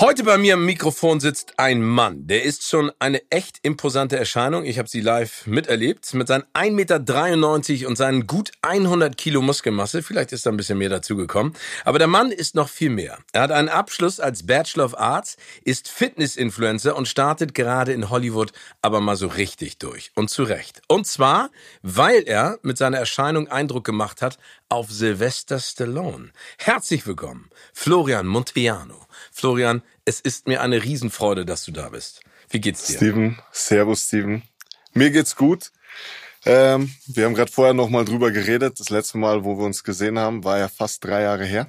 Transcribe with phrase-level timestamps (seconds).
[0.00, 4.64] Heute bei mir am Mikrofon sitzt ein Mann, der ist schon eine echt imposante Erscheinung.
[4.64, 6.14] Ich habe sie live miterlebt.
[6.14, 10.04] Mit seinen 1,93 Meter und seinen gut 100 Kilo Muskelmasse.
[10.04, 11.52] Vielleicht ist da ein bisschen mehr dazugekommen.
[11.84, 13.18] Aber der Mann ist noch viel mehr.
[13.32, 18.52] Er hat einen Abschluss als Bachelor of Arts, ist Fitness-Influencer und startet gerade in Hollywood
[18.80, 20.12] aber mal so richtig durch.
[20.14, 20.80] Und zu Recht.
[20.86, 21.50] Und zwar,
[21.82, 24.38] weil er mit seiner Erscheinung Eindruck gemacht hat
[24.68, 26.30] auf Sylvester Stallone.
[26.58, 29.06] Herzlich willkommen, Florian Monteano.
[29.32, 32.20] Florian, es ist mir eine Riesenfreude, dass du da bist.
[32.50, 32.96] Wie geht's dir?
[32.96, 34.42] Steven, servus Steven.
[34.92, 35.70] Mir geht's gut.
[36.44, 38.78] Ähm, wir haben gerade vorher noch mal drüber geredet.
[38.78, 41.66] Das letzte Mal, wo wir uns gesehen haben, war ja fast drei Jahre her.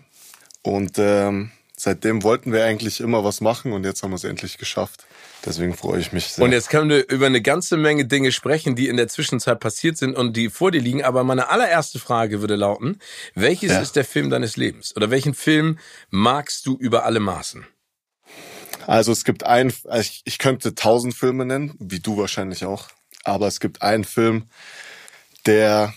[0.62, 4.58] Und ähm, seitdem wollten wir eigentlich immer was machen und jetzt haben wir es endlich
[4.58, 5.06] geschafft.
[5.46, 6.44] Deswegen freue ich mich sehr.
[6.44, 9.98] Und jetzt können wir über eine ganze Menge Dinge sprechen, die in der Zwischenzeit passiert
[9.98, 11.04] sind und die vor dir liegen.
[11.04, 13.00] Aber meine allererste Frage würde lauten,
[13.36, 13.80] welches ja.
[13.80, 14.96] ist der Film deines Lebens?
[14.96, 17.66] Oder welchen Film magst du über alle Maßen?
[18.86, 22.88] Also es gibt einen, ich, ich könnte tausend Filme nennen, wie du wahrscheinlich auch.
[23.24, 24.50] Aber es gibt einen Film,
[25.46, 25.94] der,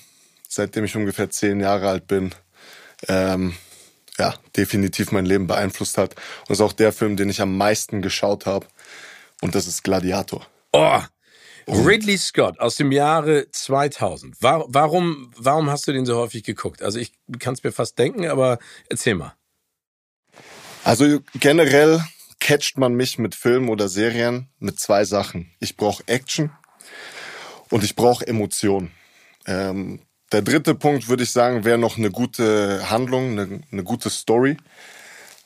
[0.48, 2.34] seitdem ich ungefähr zehn Jahre alt bin,
[3.08, 3.54] ähm,
[4.18, 6.14] ja, definitiv mein Leben beeinflusst hat.
[6.40, 8.66] Und es ist auch der Film, den ich am meisten geschaut habe.
[9.42, 10.46] Und das ist Gladiator.
[10.72, 11.00] Oh,
[11.68, 14.36] Ridley Scott aus dem Jahre 2000.
[14.40, 16.82] Warum, warum hast du den so häufig geguckt?
[16.82, 18.58] Also ich kann es mir fast denken, aber
[18.88, 19.34] erzähl mal.
[20.84, 22.02] Also generell
[22.40, 25.50] catcht man mich mit Filmen oder Serien mit zwei Sachen.
[25.60, 26.50] Ich brauche Action
[27.70, 28.90] und ich brauche Emotion.
[29.46, 30.00] Ähm,
[30.32, 34.56] der dritte Punkt würde ich sagen, wäre noch eine gute Handlung, eine, eine gute Story.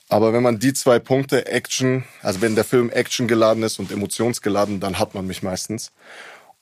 [0.09, 3.91] Aber wenn man die zwei Punkte Action, also wenn der Film Action geladen ist und
[3.91, 5.91] emotionsgeladen, dann hat man mich meistens.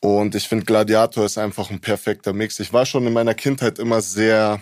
[0.00, 2.58] Und ich finde Gladiator ist einfach ein perfekter Mix.
[2.60, 4.60] Ich war schon in meiner Kindheit immer sehr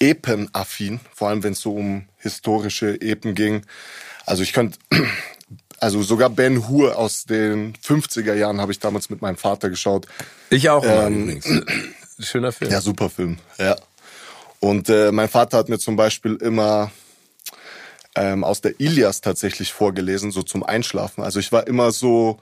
[0.00, 3.62] epenaffin, vor allem wenn es so um historische Epen ging.
[4.26, 4.78] Also ich könnte,
[5.78, 10.06] also sogar Ben Hur aus den 50er Jahren habe ich damals mit meinem Vater geschaut.
[10.50, 11.40] Ich auch ähm.
[12.20, 12.70] Schöner Film.
[12.70, 13.76] Ja, super Film, ja.
[14.60, 16.90] Und äh, mein Vater hat mir zum Beispiel immer
[18.14, 21.22] ähm, aus der Ilias tatsächlich vorgelesen, so zum Einschlafen.
[21.22, 22.38] Also ich war immer so.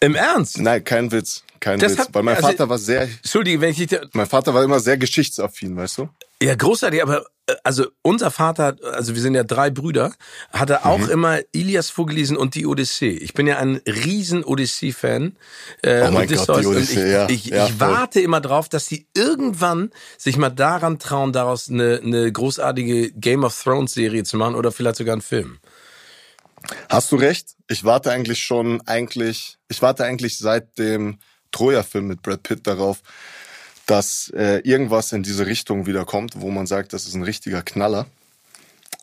[0.00, 0.58] Im Ernst?
[0.60, 1.42] Nein, kein Witz.
[1.60, 1.98] Kein das Witz.
[2.00, 3.02] Hat, Weil mein also, Vater war sehr.
[3.02, 3.88] Entschuldige, wenn ich.
[4.12, 6.08] Mein Vater war immer sehr geschichtsaffin, weißt du?
[6.42, 7.24] Ja, großartig, aber
[7.62, 10.12] also unser Vater, also wir sind ja drei Brüder,
[10.52, 11.10] hatte auch mhm.
[11.10, 13.10] immer Ilias vorgelesen und die Odyssee.
[13.10, 15.36] Ich bin ja ein riesen Odyssee-Fan.
[15.82, 17.28] Äh, oh mein Gott, die Odyssee, ich, ja.
[17.28, 22.00] Ich, ja, ich warte immer drauf, dass sie irgendwann sich mal daran trauen, daraus eine,
[22.02, 25.58] eine großartige Game of Thrones-Serie zu machen oder vielleicht sogar einen Film.
[26.88, 27.50] Hast du recht?
[27.68, 31.18] Ich warte eigentlich schon, eigentlich, ich warte eigentlich seit dem
[31.52, 33.02] Troja-Film mit Brad Pitt darauf,
[33.86, 37.62] dass äh, irgendwas in diese Richtung wieder kommt, wo man sagt, das ist ein richtiger
[37.62, 38.06] Knaller.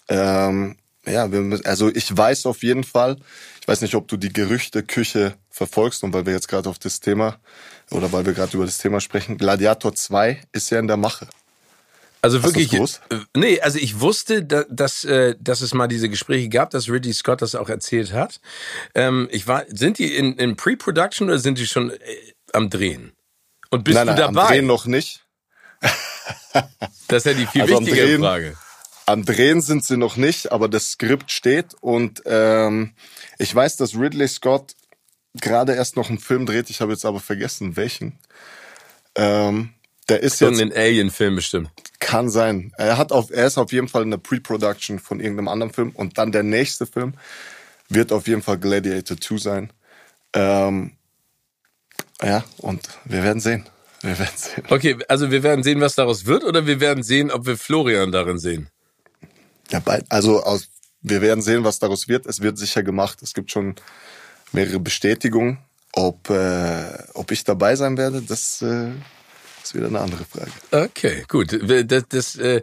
[0.09, 3.17] Ähm, ja, wir, also ich weiß auf jeden Fall,
[3.61, 6.99] ich weiß nicht, ob du die Gerüchteküche verfolgst und weil wir jetzt gerade auf das
[6.99, 7.37] Thema
[7.91, 11.27] oder weil wir gerade über das Thema sprechen, Gladiator 2 ist ja in der Mache.
[12.21, 16.47] Also wirklich, äh, nee, also ich wusste, dass, dass, äh, dass es mal diese Gespräche
[16.47, 18.39] gab, dass Ridley Scott das auch erzählt hat.
[18.95, 21.97] Ähm, ich war, sind die in, in Pre-Production oder sind die schon äh,
[22.53, 23.11] am Drehen?
[23.73, 24.41] Und bist nein, nein, du dabei?
[24.41, 25.25] Am Drehen noch nicht.
[27.07, 28.57] das ist ja die viel also wichtigere Drehen, Frage.
[29.07, 32.93] Am Drehen sind sie noch nicht, aber das Skript steht und ähm,
[33.39, 34.75] ich weiß, dass Ridley Scott
[35.33, 36.69] gerade erst noch einen Film dreht.
[36.69, 38.19] Ich habe jetzt aber vergessen, welchen.
[39.15, 39.73] Ähm,
[40.07, 41.71] der ist jetzt ein Alien-Film bestimmt.
[41.99, 42.73] Kann sein.
[42.77, 45.89] Er hat auf, er ist auf jeden Fall in der Pre-Production von irgendeinem anderen Film
[45.95, 47.15] und dann der nächste Film
[47.89, 49.73] wird auf jeden Fall Gladiator 2 sein.
[50.33, 50.91] Ähm,
[52.23, 53.65] ja, und wir werden sehen.
[54.01, 54.63] Wir werden sehen.
[54.69, 58.11] Okay, also wir werden sehen, was daraus wird, oder wir werden sehen, ob wir Florian
[58.11, 58.69] darin sehen?
[59.71, 60.69] Ja, also aus,
[61.01, 62.25] wir werden sehen, was daraus wird.
[62.25, 63.21] Es wird sicher gemacht.
[63.21, 63.75] Es gibt schon
[64.51, 65.59] mehrere Bestätigungen.
[65.93, 68.91] Ob, äh, ob ich dabei sein werde, das, äh,
[69.63, 70.51] ist wieder eine andere Frage.
[70.71, 71.57] Okay, gut.
[71.89, 72.61] Das, das äh,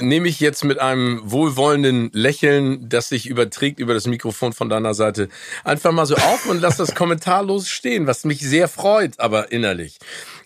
[0.00, 4.94] nehme ich jetzt mit einem wohlwollenden Lächeln, das sich überträgt über das Mikrofon von deiner
[4.94, 5.28] Seite,
[5.64, 9.98] einfach mal so auf und lass das kommentarlos stehen, was mich sehr freut, aber innerlich.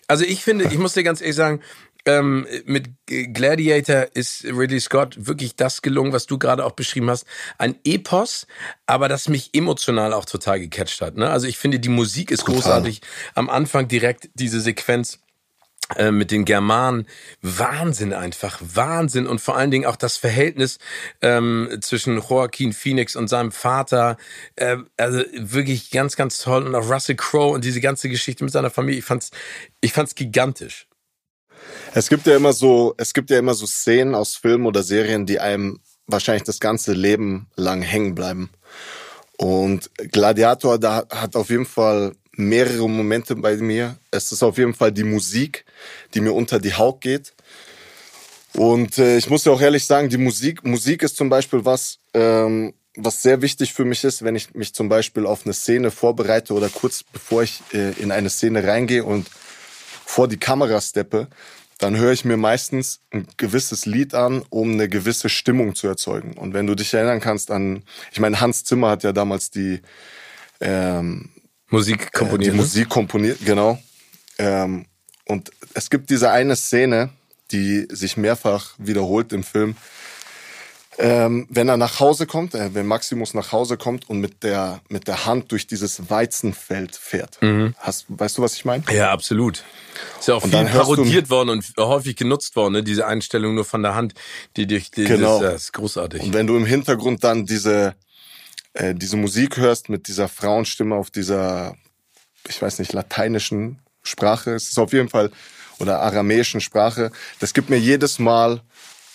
[0.07, 1.61] Also ich finde, ich muss dir ganz ehrlich sagen,
[2.05, 7.25] ähm, mit Gladiator ist Ridley Scott wirklich das gelungen, was du gerade auch beschrieben hast.
[7.57, 8.47] Ein Epos,
[8.85, 11.17] aber das mich emotional auch total gecatcht hat.
[11.17, 11.29] Ne?
[11.29, 12.55] Also ich finde, die Musik ist total.
[12.55, 13.01] großartig.
[13.35, 15.19] Am Anfang direkt diese Sequenz
[15.97, 17.07] äh, mit den Germanen.
[17.41, 19.27] Wahnsinn einfach Wahnsinn.
[19.27, 20.77] Und vor allen Dingen auch das Verhältnis
[21.21, 24.17] ähm, zwischen Joaquin Phoenix und seinem Vater.
[24.55, 26.65] Äh, also wirklich ganz ganz toll.
[26.65, 28.99] Und auch Russell Crowe und diese ganze Geschichte mit seiner Familie.
[28.99, 29.31] Ich fand's
[29.81, 30.87] ich fand's gigantisch.
[31.93, 35.25] Es gibt ja immer so es gibt ja immer so Szenen aus Filmen oder Serien
[35.25, 38.49] die einem wahrscheinlich das ganze Leben lang hängen bleiben.
[39.37, 43.97] Und Gladiator da hat auf jeden Fall mehrere Momente bei mir.
[44.11, 45.65] Es ist auf jeden Fall die Musik,
[46.13, 47.33] die mir unter die Haut geht.
[48.55, 51.99] Und äh, ich muss ja auch ehrlich sagen, die Musik, Musik ist zum Beispiel was,
[52.13, 55.91] ähm, was sehr wichtig für mich ist, wenn ich mich zum Beispiel auf eine Szene
[55.91, 59.29] vorbereite oder kurz bevor ich äh, in eine Szene reingehe und
[60.05, 61.27] vor die Kamera steppe,
[61.77, 66.33] dann höre ich mir meistens ein gewisses Lied an, um eine gewisse Stimmung zu erzeugen.
[66.33, 69.81] Und wenn du dich erinnern kannst an, ich meine, Hans Zimmer hat ja damals die
[70.59, 71.29] ähm,
[71.69, 72.49] Musik komponiert.
[72.49, 72.63] Äh, die ne?
[72.63, 73.79] Musik komponiert, genau.
[74.37, 74.85] Ähm,
[75.25, 77.09] und es gibt diese eine Szene,
[77.51, 79.75] die sich mehrfach wiederholt im Film.
[81.01, 84.81] Ähm, wenn er nach Hause kommt, äh, wenn Maximus nach Hause kommt und mit der,
[84.89, 87.41] mit der Hand durch dieses Weizenfeld fährt.
[87.41, 87.73] Mhm.
[87.77, 88.83] Hast, weißt du, was ich meine?
[88.91, 89.63] Ja, absolut.
[90.19, 92.83] Ist ja auch und viel parodiert worden und häufig genutzt worden, ne?
[92.83, 94.13] diese Einstellung nur von der Hand,
[94.57, 95.41] die durch die, genau.
[95.41, 96.21] das ist großartig.
[96.21, 97.95] Und wenn du im Hintergrund dann diese,
[98.73, 101.75] äh, diese Musik hörst mit dieser Frauenstimme auf dieser,
[102.47, 105.31] ich weiß nicht, lateinischen Sprache, es ist auf jeden Fall,
[105.79, 108.61] oder aramäischen Sprache, das gibt mir jedes Mal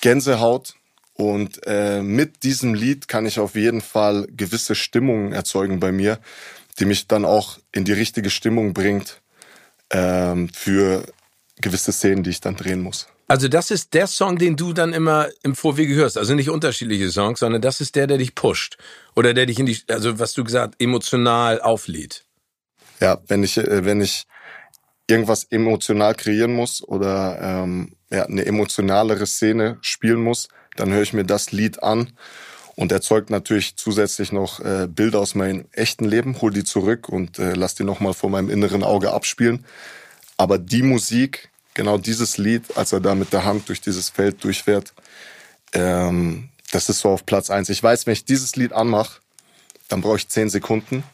[0.00, 0.74] Gänsehaut.
[1.16, 6.18] Und äh, mit diesem Lied kann ich auf jeden Fall gewisse Stimmungen erzeugen bei mir,
[6.78, 9.20] die mich dann auch in die richtige Stimmung bringt
[9.90, 11.06] ähm, für
[11.60, 13.06] gewisse Szenen, die ich dann drehen muss.
[13.26, 16.18] Also das ist der Song, den du dann immer im Vorwege hörst.
[16.18, 18.76] Also nicht unterschiedliche Songs, sondern das ist der, der dich pusht.
[19.14, 22.24] Oder der dich in die, also was du gesagt, emotional auflädt.
[23.00, 24.26] Ja, wenn ich, äh, wenn ich
[25.06, 31.12] irgendwas emotional kreieren muss oder ähm, ja, eine emotionalere Szene spielen muss, dann höre ich
[31.12, 32.12] mir das Lied an
[32.76, 37.38] und erzeugt natürlich zusätzlich noch äh, Bilder aus meinem echten Leben, hol die zurück und
[37.38, 39.64] äh, lass die nochmal vor meinem inneren Auge abspielen.
[40.36, 44.42] Aber die Musik genau dieses Lied, als er da mit der Hand durch dieses Feld
[44.42, 44.94] durchfährt,
[45.72, 47.68] ähm, das ist so auf Platz eins.
[47.68, 49.20] Ich weiß, wenn ich dieses Lied anmache,
[49.88, 51.04] dann brauche ich zehn Sekunden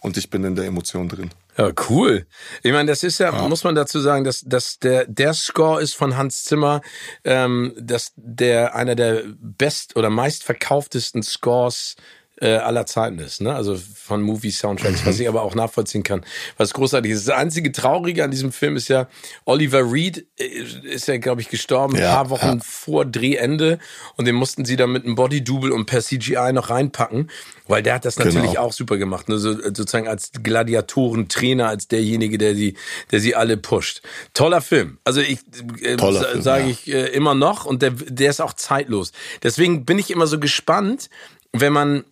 [0.00, 1.30] und ich bin in der Emotion drin.
[1.56, 2.24] Ja, cool.
[2.62, 5.82] Ich meine, das ist ja, ja, muss man dazu sagen, dass, dass der, der Score
[5.82, 6.82] ist von Hans Zimmer,
[7.24, 11.96] ähm, dass der einer der best- oder meistverkauftesten Scores
[12.40, 13.54] äh, aller Zeiten ist, ne?
[13.54, 15.22] Also von Movie-Soundtracks, was mhm.
[15.22, 16.24] ich aber auch nachvollziehen kann.
[16.56, 17.26] Was großartig ist.
[17.26, 19.08] Das einzige Traurige an diesem Film ist ja,
[19.44, 22.58] Oliver Reed äh, ist ja, glaube ich, gestorben, ja, ein paar Wochen ja.
[22.62, 23.78] vor Drehende
[24.16, 27.30] und den mussten sie dann mit einem Body-Double und per CGI noch reinpacken,
[27.66, 28.62] weil der hat das natürlich genau.
[28.62, 29.38] auch super gemacht, ne?
[29.38, 32.74] So, sozusagen als Gladiatoren-Trainer, als derjenige, der sie,
[33.10, 34.02] der sie alle pusht.
[34.32, 34.98] Toller Film.
[35.02, 35.40] Also ich
[35.82, 35.96] äh,
[36.40, 36.68] sage ja.
[36.68, 39.12] ich äh, immer noch und der, der ist auch zeitlos.
[39.42, 41.10] Deswegen bin ich immer so gespannt,
[41.52, 42.04] wenn man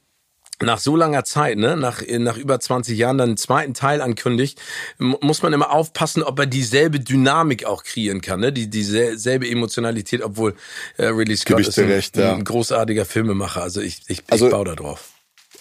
[0.63, 4.61] nach so langer Zeit, ne, nach, nach über 20 Jahren dann einen zweiten Teil ankündigt,
[4.99, 10.23] muss man immer aufpassen, ob er dieselbe Dynamik auch kreieren kann, ne, die, dieselbe Emotionalität,
[10.23, 10.55] obwohl
[10.97, 12.35] äh, Ridley Scott ist ein, recht, ja.
[12.35, 13.63] ein, großartiger Filmemacher.
[13.63, 15.11] Also ich, ich, also, ich baue da drauf.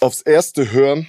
[0.00, 1.06] Aufs erste Hören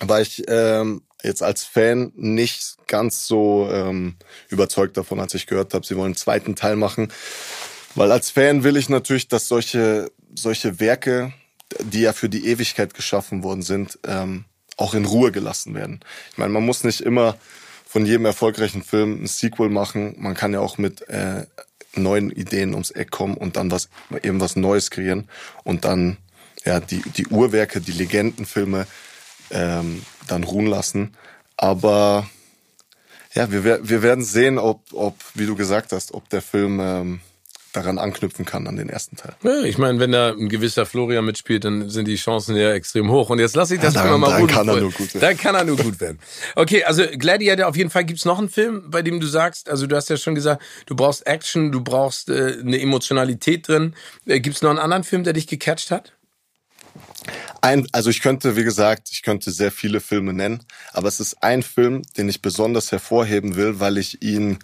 [0.00, 4.16] war ich ähm, jetzt als Fan nicht ganz so ähm,
[4.48, 7.12] überzeugt davon, als ich gehört habe, sie wollen einen zweiten Teil machen.
[7.94, 11.32] Weil als Fan will ich natürlich, dass solche, solche Werke
[11.82, 14.44] die ja für die Ewigkeit geschaffen worden sind, ähm,
[14.76, 16.00] auch in Ruhe gelassen werden.
[16.32, 17.36] Ich meine, man muss nicht immer
[17.86, 20.14] von jedem erfolgreichen Film ein Sequel machen.
[20.18, 21.46] Man kann ja auch mit äh,
[21.94, 23.88] neuen Ideen ums Eck kommen und dann was
[24.22, 25.28] eben was Neues kreieren
[25.64, 26.18] und dann
[26.64, 28.86] ja die die Uhrwerke, die Legendenfilme
[29.50, 31.16] ähm, dann ruhen lassen.
[31.56, 32.28] Aber
[33.34, 37.20] ja, wir, wir werden sehen, ob, ob, wie du gesagt hast, ob der Film ähm,
[37.76, 39.34] daran anknüpfen kann an den ersten Teil.
[39.42, 43.10] Ja, ich meine, wenn da ein gewisser Florian mitspielt, dann sind die Chancen ja extrem
[43.10, 43.30] hoch.
[43.30, 45.20] Und jetzt lasse ich das ja, daran, mal dann kann er nur gut werden.
[45.20, 46.18] Dann kann er nur gut werden.
[46.54, 49.86] Okay, also Gladiator, auf jeden Fall gibt's noch einen Film, bei dem du sagst, also
[49.86, 53.94] du hast ja schon gesagt, du brauchst Action, du brauchst äh, eine Emotionalität drin.
[54.26, 56.12] Äh, gibt's noch einen anderen Film, der dich gecatcht hat?
[57.60, 61.42] Ein, also ich könnte, wie gesagt, ich könnte sehr viele Filme nennen, aber es ist
[61.42, 64.58] ein Film, den ich besonders hervorheben will, weil ich ihn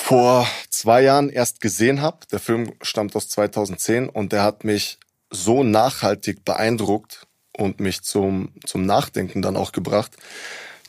[0.00, 2.18] vor zwei Jahren erst gesehen habe.
[2.32, 4.98] Der Film stammt aus 2010 und der hat mich
[5.30, 10.16] so nachhaltig beeindruckt und mich zum, zum Nachdenken dann auch gebracht,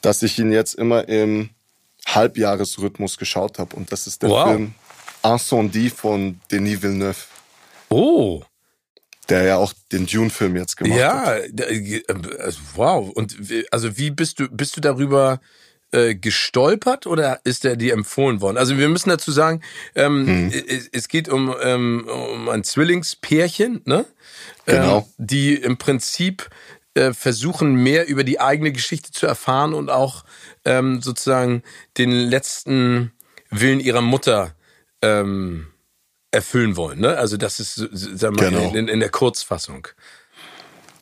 [0.02, 1.52] dass ich ihn jetzt immer im
[2.08, 3.76] Halbjahresrhythmus geschaut habe.
[3.76, 4.48] Und das ist der wow.
[4.48, 4.74] Film
[5.24, 7.26] Incendie von Denis Villeneuve.
[7.90, 8.42] Oh.
[9.30, 11.60] Der ja auch den Dune-Film jetzt gemacht ja, hat.
[11.60, 12.04] Ja, äh,
[12.40, 13.10] also, wow.
[13.10, 13.36] Und
[13.70, 15.40] also wie bist du, bist du darüber
[15.92, 18.58] äh, gestolpert oder ist er dir empfohlen worden?
[18.58, 19.62] Also wir müssen dazu sagen,
[19.96, 20.64] ähm, hm.
[20.68, 24.06] es, es, geht um, ähm, um ein Zwillingspärchen, ne?
[24.66, 25.00] Genau.
[25.00, 26.50] Ähm, die im Prinzip
[26.94, 30.24] äh, versuchen, mehr über die eigene Geschichte zu erfahren und auch
[30.66, 31.64] ähm, sozusagen
[31.98, 33.12] den letzten
[33.50, 34.56] Willen ihrer Mutter
[35.02, 35.68] ähm,
[36.32, 37.00] erfüllen wollen.
[37.00, 37.18] Ne?
[37.18, 37.88] Also das ist,
[38.22, 38.74] wir mal, genau.
[38.74, 39.88] in, in der Kurzfassung.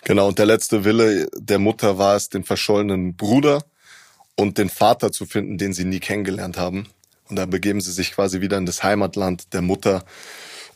[0.03, 3.63] Genau, und der letzte Wille der Mutter war es, den verschollenen Bruder
[4.39, 6.87] und den Vater zu finden, den sie nie kennengelernt haben.
[7.27, 10.05] Und da begeben sie sich quasi wieder in das Heimatland der Mutter,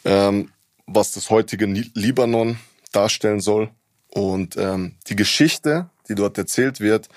[0.03, 0.51] ähm,
[0.85, 2.57] was das heutige Libanon
[2.91, 3.69] darstellen soll.
[4.09, 7.07] Und ähm, die Geschichte, die dort erzählt wird,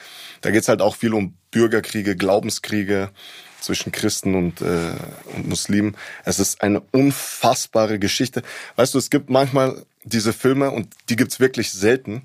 [0.40, 3.10] da geht's halt auch viel um Bürgerkriege, Glaubenskriege
[3.60, 4.92] zwischen Christen und, äh,
[5.34, 5.96] und Muslimen.
[6.24, 8.44] Es ist eine unfassbare Geschichte.
[8.76, 12.22] Weißt du, es gibt manchmal diese Filme, und die gibt's wirklich selten,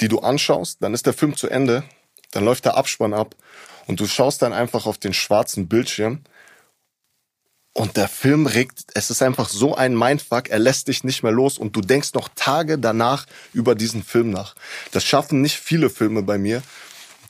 [0.00, 1.84] die du anschaust, dann ist der Film zu Ende,
[2.30, 3.34] dann läuft der Abspann ab
[3.86, 6.24] und du schaust dann einfach auf den schwarzen Bildschirm
[7.76, 11.32] und der Film regt, es ist einfach so ein Mindfuck, er lässt dich nicht mehr
[11.32, 14.54] los und du denkst noch Tage danach über diesen Film nach.
[14.92, 16.62] Das schaffen nicht viele Filme bei mir.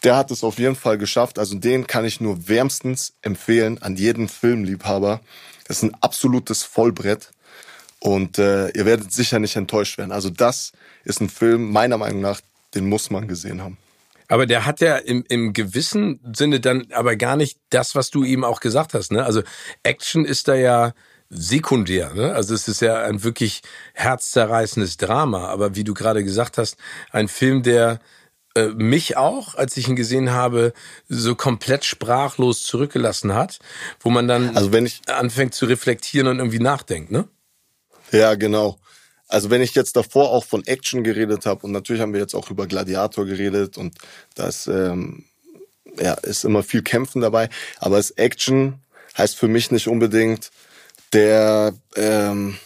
[0.03, 1.39] Der hat es auf jeden Fall geschafft.
[1.39, 5.23] Also den kann ich nur wärmstens empfehlen an jeden Filmliebhaber.
[5.67, 7.31] Das ist ein absolutes Vollbrett.
[8.01, 10.13] Und äh, ihr werdet sicher nicht enttäuscht werden.
[10.13, 10.73] Also das
[11.05, 12.43] ist ein Film, meiner Meinung nach,
[12.75, 13.79] den muss man gesehen haben.
[14.29, 18.25] Aber der hat ja im, im gewissen Sinne dann aber gar nicht das, was du
[18.25, 19.13] ihm auch gesagt hast.
[19.13, 19.25] Ne?
[19.25, 19.43] Also
[19.83, 20.93] Action ist da ja
[21.29, 22.15] sekundär.
[22.15, 22.35] Ne?
[22.35, 23.63] Also es ist ja ein wirklich
[23.95, 25.49] herzzerreißendes Drama.
[25.49, 26.77] Aber wie du gerade gesagt hast,
[27.11, 28.01] ein Film, der
[28.57, 30.73] äh, mich auch, als ich ihn gesehen habe,
[31.09, 33.59] so komplett sprachlos zurückgelassen hat,
[34.01, 37.29] wo man dann also wenn ich anfängt zu reflektieren und irgendwie nachdenkt, ne?
[38.13, 38.79] Ja, genau.
[39.29, 42.35] Also wenn ich jetzt davor auch von Action geredet habe und natürlich haben wir jetzt
[42.35, 43.95] auch über Gladiator geredet und
[44.35, 45.25] das ähm,
[45.99, 48.75] ja, ist immer viel Kämpfen dabei, aber das Action
[49.17, 50.51] heißt für mich nicht unbedingt
[51.13, 52.59] der ähm,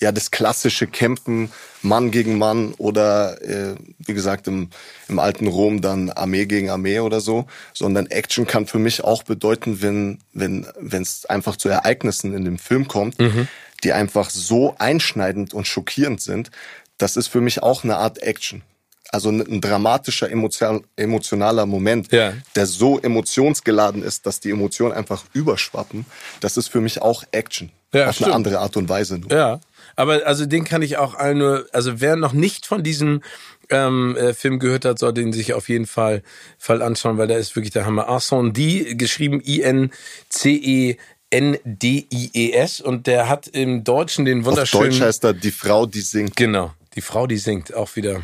[0.00, 1.50] ja das klassische Kämpfen
[1.80, 4.70] Mann gegen Mann oder äh, wie gesagt im,
[5.08, 9.22] im alten Rom dann Armee gegen Armee oder so, sondern Action kann für mich auch
[9.22, 13.48] bedeuten, wenn wenn wenn es einfach zu Ereignissen in dem Film kommt, mhm
[13.84, 16.50] die einfach so einschneidend und schockierend sind,
[16.98, 18.62] das ist für mich auch eine Art Action.
[19.10, 22.32] Also ein dramatischer, emotionaler Moment, ja.
[22.56, 26.06] der so emotionsgeladen ist, dass die Emotionen einfach überschwappen.
[26.40, 27.70] Das ist für mich auch Action.
[27.92, 28.28] Ja, auf stimmt.
[28.28, 29.18] eine andere Art und Weise.
[29.18, 29.30] Nur.
[29.30, 29.60] Ja,
[29.96, 33.20] aber also den kann ich auch allen nur, also wer noch nicht von diesem
[33.68, 36.22] ähm, äh, Film gehört hat, soll den sich auf jeden Fall,
[36.56, 38.08] Fall anschauen, weil der ist wirklich der Hammer.
[38.08, 40.96] Incendie, geschrieben I-N-C-E
[41.32, 44.88] N-D-I-E-S und der hat im Deutschen den wunderschönen.
[44.88, 46.36] Auf Deutsch heißt er Die Frau, die singt.
[46.36, 48.22] Genau, die Frau, die singt, auch wieder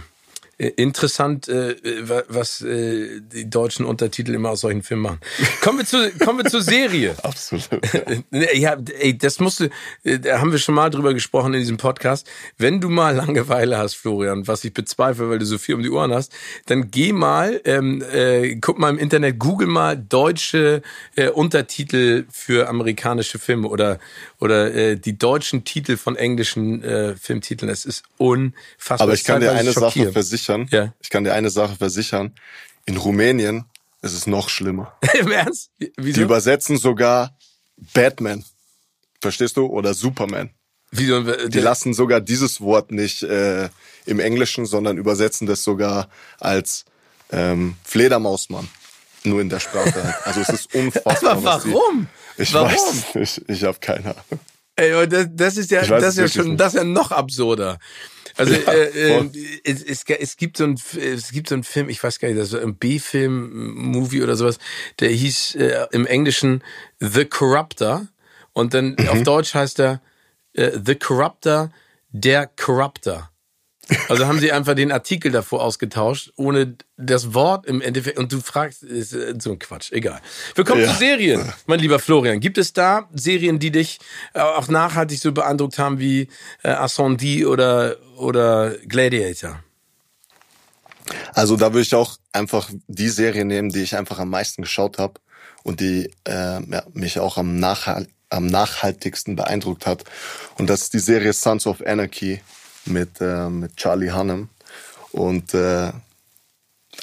[0.58, 1.76] interessant, äh,
[2.28, 5.20] was äh, die deutschen Untertitel immer aus solchen Filmen machen.
[5.60, 7.14] Kommen wir zu, kommen wir zur Serie.
[7.22, 7.68] Absolut.
[8.54, 9.70] ja, ey, das musst du,
[10.02, 12.28] da haben wir schon mal drüber gesprochen in diesem Podcast.
[12.56, 15.90] Wenn du mal Langeweile hast, Florian, was ich bezweifle, weil du so viel um die
[15.90, 16.32] Ohren hast,
[16.66, 20.82] dann geh mal, ähm, äh, guck mal im Internet, google mal deutsche
[21.14, 24.00] äh, Untertitel für amerikanische Filme oder
[24.40, 27.70] oder äh, die deutschen Titel von englischen äh, Filmtiteln.
[27.70, 29.00] Es ist unfassbar.
[29.00, 30.48] Aber ich kann dir eine Sache versichern.
[30.71, 30.95] Ja.
[31.00, 32.35] Ich kann dir eine Sache versichern.
[32.87, 33.64] In Rumänien
[34.02, 34.97] ist es noch schlimmer.
[35.19, 35.71] Im Ernst?
[35.97, 36.17] Wieso?
[36.17, 37.37] Die übersetzen sogar
[37.95, 38.45] Batman.
[39.21, 39.67] Verstehst du?
[39.67, 40.50] Oder Superman.
[40.90, 41.21] Wieso?
[41.49, 43.69] Die lassen sogar dieses Wort nicht äh,
[44.07, 46.09] im Englischen, sondern übersetzen das sogar
[46.40, 46.87] als
[47.31, 48.69] ähm, Fledermausmann.
[49.25, 50.14] Nur in der Sprache.
[50.25, 51.33] Also es ist unfassbar.
[51.33, 52.07] Aber warum?
[52.38, 52.71] Ich Warum?
[52.71, 53.43] weiß nicht.
[53.49, 54.40] Ich habe keine Ahnung.
[54.76, 57.78] Ey, das, das ist ja, das ist ja schon, das ist ja noch absurder.
[58.38, 59.30] Also ja, äh, äh,
[59.64, 62.52] es, es, es gibt so ein es gibt so einen Film, ich weiß gar nicht,
[62.52, 64.59] war ein B-Film, Movie oder sowas,
[65.00, 66.62] der hieß äh, im Englischen
[67.00, 68.07] The Corruptor
[68.52, 69.09] und dann mhm.
[69.09, 70.00] auf Deutsch heißt er
[70.52, 71.71] äh, The Corruptor,
[72.11, 73.30] der Corruptor.
[74.09, 78.18] Also haben sie einfach den Artikel davor ausgetauscht, ohne das Wort im Endeffekt.
[78.18, 80.21] Und du fragst, ist so ein Quatsch, egal.
[80.54, 80.92] Wir kommen ja.
[80.92, 82.40] zu Serien, mein lieber Florian.
[82.40, 83.99] Gibt es da Serien, die dich
[84.35, 86.28] äh, auch nachhaltig so beeindruckt haben wie
[86.62, 89.62] äh, Ascendi oder, oder Gladiator?
[91.33, 94.99] Also da würde ich auch einfach die Serie nehmen, die ich einfach am meisten geschaut
[94.99, 95.14] habe
[95.62, 100.04] und die äh, ja, mich auch am nachhalt am nachhaltigsten beeindruckt hat.
[100.59, 102.42] Und das ist die Serie Sons of Anarchy
[102.85, 104.49] mit, äh, mit Charlie Hunnam.
[105.12, 105.92] Und äh,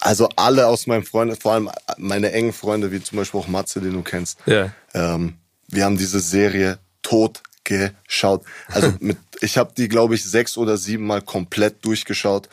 [0.01, 3.81] also alle aus meinem Freunde, vor allem meine engen Freunde, wie zum Beispiel auch Matze,
[3.81, 4.71] den du kennst, Ja.
[4.93, 5.35] ähm,
[5.67, 8.43] wir haben diese Serie tot geschaut.
[8.67, 12.49] Also mit, ich habe die, glaube ich, sechs oder sieben Mal komplett durchgeschaut.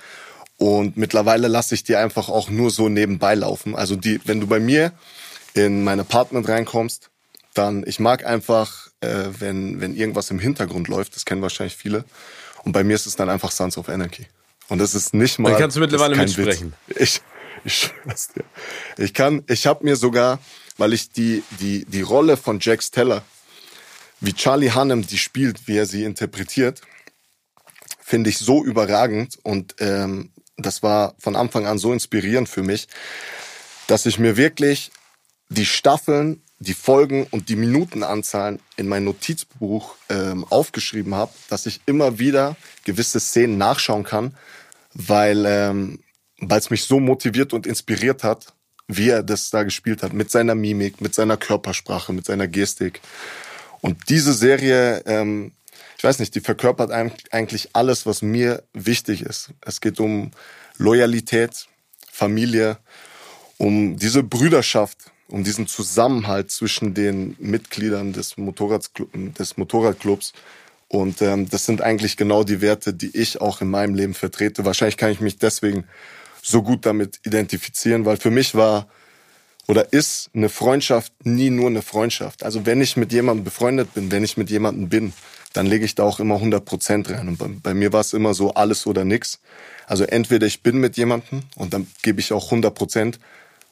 [0.56, 3.74] Und mittlerweile lasse ich die einfach auch nur so nebenbei laufen.
[3.74, 4.92] Also die, wenn du bei mir
[5.54, 7.10] in mein Apartment reinkommst,
[7.54, 12.04] dann, ich mag einfach, äh, wenn, wenn irgendwas im Hintergrund läuft, das kennen wahrscheinlich viele.
[12.64, 14.26] Und bei mir ist es dann einfach Sons of Anarchy.
[14.68, 15.50] Und das ist nicht mal.
[15.50, 16.74] Dann kannst du mittlerweile mitsprechen.
[16.86, 16.98] Witz.
[17.00, 17.20] Ich,
[17.64, 18.44] ich schwör's dir.
[18.96, 20.38] Ich kann, ich habe mir sogar,
[20.78, 23.22] weil ich die, die, die Rolle von Jack Steller,
[24.20, 26.80] wie Charlie Hunnam die spielt, wie er sie interpretiert,
[28.00, 32.86] finde ich so überragend und ähm, das war von Anfang an so inspirierend für mich,
[33.86, 34.90] dass ich mir wirklich
[35.48, 41.80] die Staffeln, die Folgen und die Minutenanzahlen in mein Notizbuch ähm, aufgeschrieben habe, dass ich
[41.86, 44.36] immer wieder gewisse Szenen nachschauen kann,
[44.94, 46.00] weil ähm,
[46.48, 48.54] es mich so motiviert und inspiriert hat,
[48.86, 53.00] wie er das da gespielt hat, mit seiner Mimik, mit seiner Körpersprache, mit seiner Gestik.
[53.80, 55.52] Und diese Serie, ähm,
[55.98, 59.50] ich weiß nicht, die verkörpert eigentlich alles, was mir wichtig ist.
[59.60, 60.30] Es geht um
[60.78, 61.66] Loyalität,
[62.10, 62.78] Familie,
[63.58, 70.34] um diese Brüderschaft, um diesen Zusammenhalt zwischen den Mitgliedern des, des Motorradclubs.
[70.88, 74.66] Und ähm, das sind eigentlich genau die Werte, die ich auch in meinem Leben vertrete.
[74.66, 75.84] Wahrscheinlich kann ich mich deswegen
[76.42, 78.88] so gut damit identifizieren, weil für mich war
[79.68, 82.42] oder ist eine Freundschaft nie nur eine Freundschaft.
[82.42, 85.14] Also wenn ich mit jemandem befreundet bin, wenn ich mit jemandem bin,
[85.54, 87.28] dann lege ich da auch immer 100 Prozent rein.
[87.28, 89.40] Und bei, bei mir war es immer so alles oder nix.
[89.86, 93.18] Also entweder ich bin mit jemandem und dann gebe ich auch 100 Prozent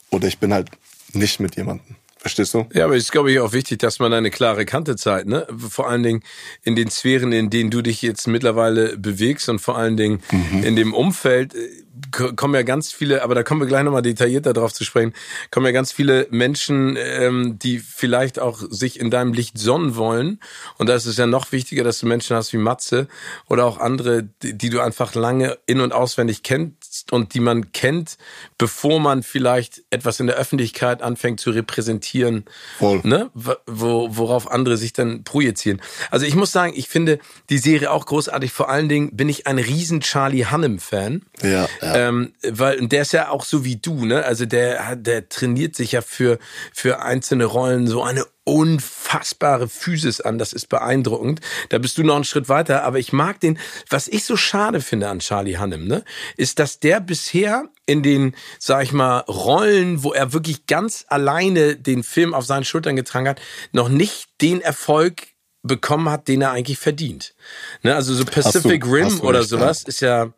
[0.09, 0.71] oder ich bin halt
[1.13, 1.97] nicht mit jemandem.
[2.21, 2.67] Verstehst du?
[2.75, 5.47] Ja, aber es ist, glaube ich, auch wichtig, dass man eine klare Kante zeigt, ne?
[5.57, 6.23] Vor allen Dingen
[6.63, 10.23] in den Sphären, in denen du dich jetzt mittlerweile bewegst und vor allen Dingen
[10.63, 11.69] in dem Umfeld äh,
[12.13, 15.13] kommen ja ganz viele, aber da kommen wir gleich nochmal detaillierter drauf zu sprechen,
[15.51, 20.41] kommen ja ganz viele Menschen, ähm, die vielleicht auch sich in deinem Licht sonnen wollen.
[20.79, 23.09] Und da ist es ja noch wichtiger, dass du Menschen hast wie Matze
[23.49, 27.73] oder auch andere, die, die du einfach lange in- und auswendig kennst und die man
[27.73, 28.17] kennt,
[28.59, 32.45] bevor man vielleicht etwas in der Öffentlichkeit anfängt zu repräsentieren
[32.79, 33.01] Voll.
[33.03, 33.31] ne,
[33.67, 35.81] wo, worauf andere sich dann projizieren.
[36.11, 38.53] Also ich muss sagen, ich finde die Serie auch großartig.
[38.53, 41.23] Vor allen Dingen bin ich ein riesen Charlie Hunnam-Fan.
[41.43, 42.09] Ja, ja.
[42.09, 44.25] Ähm, weil und der ist ja auch so wie du, ne?
[44.25, 46.39] Also der der trainiert sich ja für
[46.73, 50.39] für einzelne Rollen so eine unfassbare Physis an.
[50.39, 51.41] Das ist beeindruckend.
[51.69, 52.83] Da bist du noch einen Schritt weiter.
[52.83, 53.59] Aber ich mag den.
[53.89, 56.05] Was ich so schade finde an Charlie Hunnam, ne,
[56.37, 61.77] ist, dass der bisher in den, sag ich mal, Rollen, wo er wirklich ganz alleine
[61.77, 63.41] den Film auf seinen Schultern getragen hat,
[63.73, 65.29] noch nicht den Erfolg
[65.63, 67.35] bekommen hat, den er eigentlich verdient.
[67.83, 70.33] Ne, also so Pacific hast Rim du oder sowas ist ja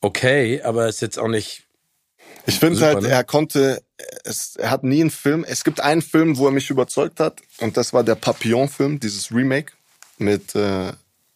[0.00, 1.64] okay, aber ist jetzt auch nicht.
[2.46, 3.08] Ich finde halt, ne?
[3.08, 3.82] er konnte,
[4.24, 7.40] es, er hat nie einen Film, es gibt einen Film, wo er mich überzeugt hat
[7.58, 9.72] und das war der Papillon-Film, dieses Remake
[10.18, 10.92] mit äh,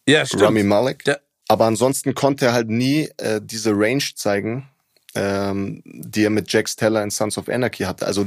[0.06, 0.24] Ja.
[0.34, 1.06] Rami Malek.
[1.06, 1.18] Ja.
[1.48, 4.68] Aber ansonsten konnte er halt nie äh, diese Range zeigen,
[5.14, 8.06] ähm, die er mit Jack Steller in Sons of Anarchy hatte.
[8.06, 8.26] Also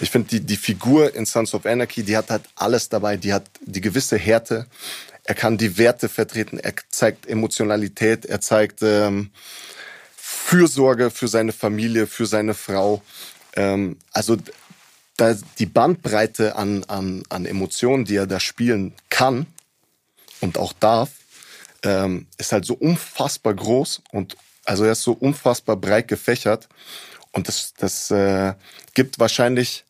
[0.00, 3.16] ich finde, die, die Figur in Sons of Anarchy, die hat halt alles dabei.
[3.16, 4.66] Die hat die gewisse Härte.
[5.24, 6.58] Er kann die Werte vertreten.
[6.58, 8.24] Er zeigt Emotionalität.
[8.26, 9.30] Er zeigt ähm,
[10.46, 13.02] Fürsorge für seine Familie, für seine Frau.
[13.56, 14.36] Ähm, also
[15.16, 19.46] da die Bandbreite an, an, an Emotionen, die er da spielen kann
[20.40, 21.10] und auch darf,
[21.82, 26.68] ähm, ist halt so unfassbar groß und also er ist so unfassbar breit gefächert
[27.32, 28.52] und das, das äh,
[28.92, 29.84] gibt wahrscheinlich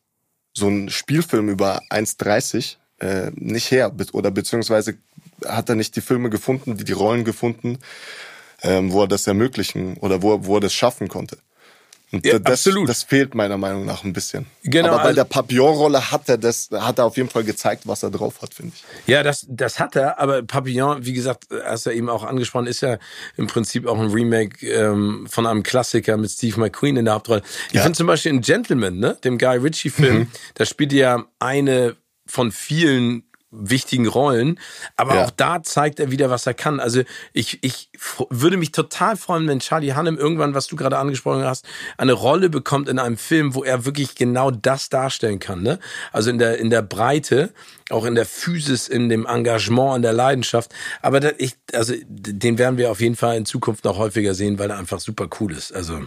[0.53, 4.97] so einen Spielfilm über 1,30 äh, nicht her oder beziehungsweise
[5.45, 7.77] hat er nicht die Filme gefunden, die die Rollen gefunden,
[8.63, 11.37] ähm, wo er das ermöglichen oder wo, er- wo er das schaffen konnte.
[12.11, 12.87] Und Ja, das, absolut.
[12.87, 14.45] das fehlt meiner Meinung nach ein bisschen.
[14.63, 17.87] Genau, Aber bei also- der Papillon-Rolle hat er das, hat er auf jeden Fall gezeigt,
[17.87, 18.83] was er drauf hat, finde ich.
[19.07, 22.67] Ja, das, das hat er, aber Papillon, wie gesagt, hast du ja eben auch angesprochen,
[22.67, 22.99] ist ja
[23.37, 27.41] im Prinzip auch ein Remake ähm, von einem Klassiker mit Steve McQueen in der Hauptrolle.
[27.69, 27.81] Ich Ja.
[27.81, 31.95] finde zum Beispiel in Gentleman, ne, dem Guy Ritchie-Film, da spielt er ja eine
[32.27, 33.23] von vielen
[33.57, 34.59] wichtigen Rollen,
[34.95, 35.25] aber Ja.
[35.25, 36.79] auch da zeigt er wieder, was er kann.
[36.79, 37.01] Also
[37.33, 37.89] ich, ich
[38.29, 41.65] würde mich total freuen, wenn Charlie Hunnam irgendwann, was du gerade angesprochen hast,
[41.97, 45.61] eine Rolle bekommt in einem Film, wo er wirklich genau das darstellen kann.
[45.63, 45.79] Ne?
[46.11, 47.53] Also in der, in der Breite,
[47.89, 50.73] auch in der Physis, in dem Engagement, in der Leidenschaft.
[51.01, 54.57] Aber da, ich, also den werden wir auf jeden Fall in Zukunft noch häufiger sehen,
[54.57, 55.73] weil er einfach super cool ist.
[55.73, 56.05] Also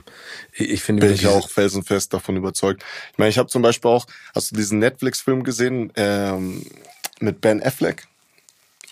[0.52, 2.84] ich, ich finde Bin ich auch felsenfest davon überzeugt.
[3.12, 5.92] Ich meine, ich habe zum Beispiel auch, hast du diesen Netflix-Film gesehen?
[5.96, 6.64] Ähm,
[7.20, 8.06] mit Ben Affleck.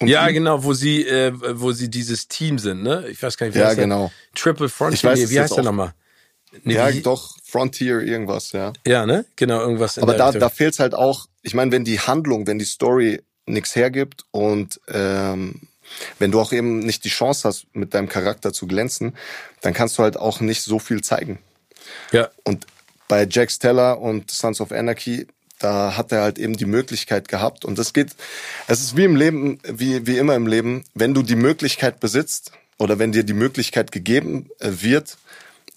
[0.01, 0.35] ja, ihn.
[0.35, 3.07] genau, wo sie, äh, wo sie dieses Team sind, ne?
[3.09, 4.11] Ich weiß gar nicht, wie ja, heißt genau.
[4.35, 4.41] Der?
[4.41, 5.95] Triple Frontier, ich weiß, nee, wie heißt der nochmal?
[6.65, 7.03] Nee, ja, wie?
[7.03, 8.73] doch, Frontier, irgendwas, ja.
[8.87, 9.25] Ja, ne?
[9.37, 9.99] Genau, irgendwas.
[9.99, 13.77] Aber da, da fehlt halt auch, ich meine, wenn die Handlung, wenn die Story nichts
[13.77, 15.69] hergibt und ähm,
[16.19, 19.17] wenn du auch eben nicht die Chance hast, mit deinem Charakter zu glänzen,
[19.61, 21.39] dann kannst du halt auch nicht so viel zeigen.
[22.13, 22.29] Ja.
[22.45, 22.67] Und
[23.09, 27.65] bei Jack Steller und Sons of Anarchy, da hat er halt eben die Möglichkeit gehabt.
[27.65, 28.15] Und das geht,
[28.67, 32.53] es ist wie im Leben, wie, wie immer im Leben, wenn du die Möglichkeit besitzt
[32.79, 35.19] oder wenn dir die Möglichkeit gegeben äh, wird,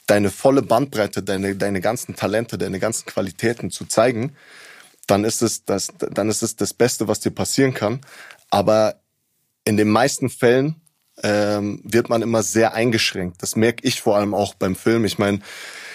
[0.05, 4.35] deine volle Bandbreite, deine, deine ganzen Talente, deine ganzen Qualitäten zu zeigen,
[5.07, 8.01] dann ist es das, dann ist es das Beste, was dir passieren kann.
[8.49, 8.99] Aber
[9.65, 10.75] in den meisten Fällen
[11.23, 13.41] ähm, wird man immer sehr eingeschränkt.
[13.41, 15.05] Das merke ich vor allem auch beim Film.
[15.05, 15.39] Ich meine,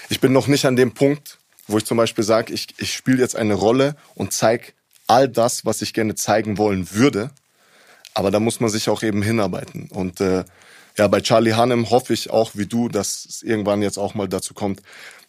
[0.09, 3.19] ich bin noch nicht an dem Punkt, wo ich zum Beispiel sage, ich, ich spiele
[3.19, 4.73] jetzt eine Rolle und zeige
[5.07, 7.31] all das, was ich gerne zeigen wollen würde.
[8.15, 9.89] Aber da muss man sich auch eben hinarbeiten.
[9.91, 10.45] Und äh,
[10.97, 14.29] ja, bei Charlie Hannem hoffe ich auch wie du, dass es irgendwann jetzt auch mal
[14.29, 14.81] dazu kommt,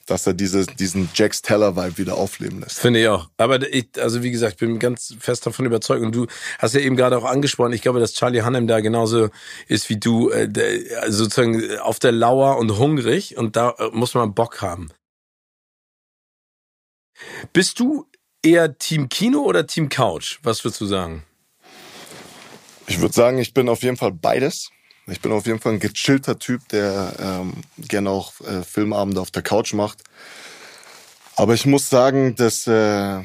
[0.06, 2.80] dass er diese, diesen Jax Teller-Vibe wieder aufleben lässt.
[2.80, 3.28] Finde ich auch.
[3.38, 6.04] Aber ich, also wie gesagt, ich bin ganz fest davon überzeugt.
[6.04, 6.28] Und du
[6.60, 9.30] hast ja eben gerade auch angesprochen, ich glaube, dass Charlie Hannem da genauso
[9.68, 10.48] ist wie du, äh,
[11.08, 13.36] sozusagen auf der Lauer und hungrig.
[13.36, 14.92] Und da äh, muss man Bock haben.
[17.54, 18.08] Bist du
[18.44, 20.40] eher Team Kino oder Team Couch?
[20.44, 21.24] Was würdest du sagen?
[22.88, 24.70] Ich würde sagen, ich bin auf jeden Fall beides.
[25.08, 29.32] Ich bin auf jeden Fall ein gechillter Typ, der ähm, gerne auch äh, Filmabende auf
[29.32, 30.04] der Couch macht.
[31.36, 33.22] Aber ich muss sagen, dass äh,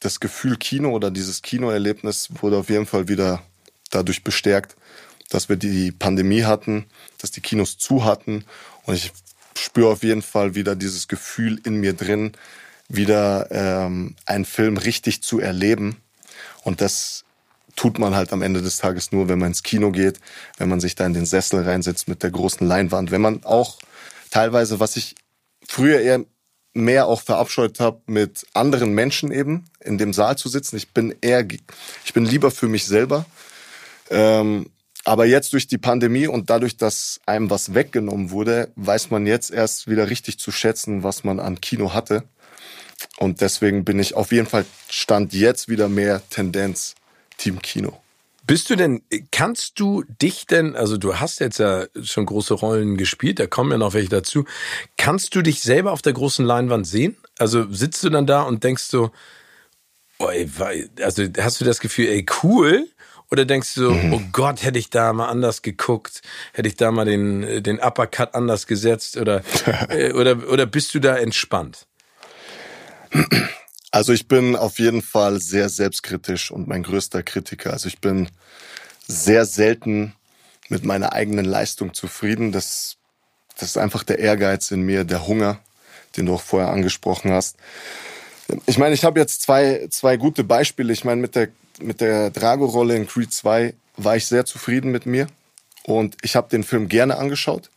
[0.00, 3.42] das Gefühl Kino oder dieses Kinoerlebnis wurde auf jeden Fall wieder
[3.90, 4.76] dadurch bestärkt,
[5.28, 6.86] dass wir die Pandemie hatten,
[7.18, 8.44] dass die Kinos zu hatten.
[8.86, 9.12] Und ich
[9.56, 12.32] spüre auf jeden Fall wieder dieses Gefühl in mir drin,
[12.90, 15.96] wieder ähm, einen Film richtig zu erleben.
[16.64, 17.24] Und das
[17.76, 20.20] tut man halt am Ende des Tages nur, wenn man ins Kino geht,
[20.58, 23.78] wenn man sich da in den Sessel reinsetzt mit der großen Leinwand, wenn man auch
[24.30, 25.14] teilweise, was ich
[25.66, 26.24] früher eher
[26.72, 30.76] mehr auch verabscheut habe, mit anderen Menschen eben in dem Saal zu sitzen.
[30.76, 31.46] Ich bin eher,
[32.04, 33.24] ich bin lieber für mich selber.
[34.10, 34.70] Ähm,
[35.04, 39.50] aber jetzt durch die Pandemie und dadurch, dass einem was weggenommen wurde, weiß man jetzt
[39.50, 42.24] erst wieder richtig zu schätzen, was man an Kino hatte.
[43.18, 46.94] Und deswegen bin ich auf jeden Fall Stand jetzt wieder mehr Tendenz
[47.36, 48.00] Team Kino.
[48.46, 52.96] Bist du denn, kannst du dich denn, also du hast jetzt ja schon große Rollen
[52.96, 54.44] gespielt, da kommen ja noch welche dazu.
[54.96, 57.16] Kannst du dich selber auf der großen Leinwand sehen?
[57.38, 59.12] Also sitzt du dann da und denkst so,
[60.18, 60.50] oh, ey,
[61.00, 62.88] also hast du das Gefühl, ey, cool?
[63.30, 64.12] Oder denkst du so, mhm.
[64.12, 66.20] oh Gott, hätte ich da mal anders geguckt,
[66.52, 69.42] hätte ich da mal den, den Uppercut anders gesetzt oder,
[69.90, 71.86] äh, oder, oder bist du da entspannt?
[73.92, 77.72] Also ich bin auf jeden Fall sehr selbstkritisch und mein größter Kritiker.
[77.72, 78.28] Also ich bin
[79.08, 80.14] sehr selten
[80.68, 82.52] mit meiner eigenen Leistung zufrieden.
[82.52, 82.96] Das,
[83.58, 85.58] das ist einfach der Ehrgeiz in mir, der Hunger,
[86.16, 87.56] den du auch vorher angesprochen hast.
[88.66, 90.92] Ich meine, ich habe jetzt zwei, zwei gute Beispiele.
[90.92, 91.48] Ich meine, mit der,
[91.80, 95.26] mit der Drago-Rolle in Creed 2 war ich sehr zufrieden mit mir
[95.82, 97.70] und ich habe den Film gerne angeschaut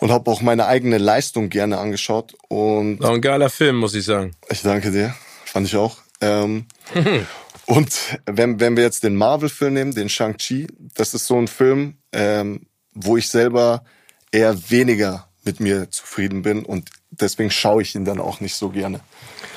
[0.00, 2.34] und habe auch meine eigene Leistung gerne angeschaut.
[2.48, 4.34] Und War ein geiler Film, muss ich sagen.
[4.48, 5.98] Ich danke dir, fand ich auch.
[6.20, 6.66] Ähm,
[7.66, 11.98] und wenn, wenn wir jetzt den Marvel-Film nehmen, den Shang-Chi, das ist so ein Film,
[12.12, 13.84] ähm, wo ich selber
[14.32, 18.70] eher weniger mit mir zufrieden bin und deswegen schaue ich ihn dann auch nicht so
[18.70, 19.00] gerne.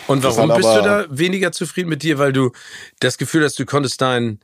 [0.08, 2.18] Und warum bist du da weniger zufrieden mit dir?
[2.20, 2.52] Weil du
[3.00, 4.40] das Gefühl hast, du konntest dein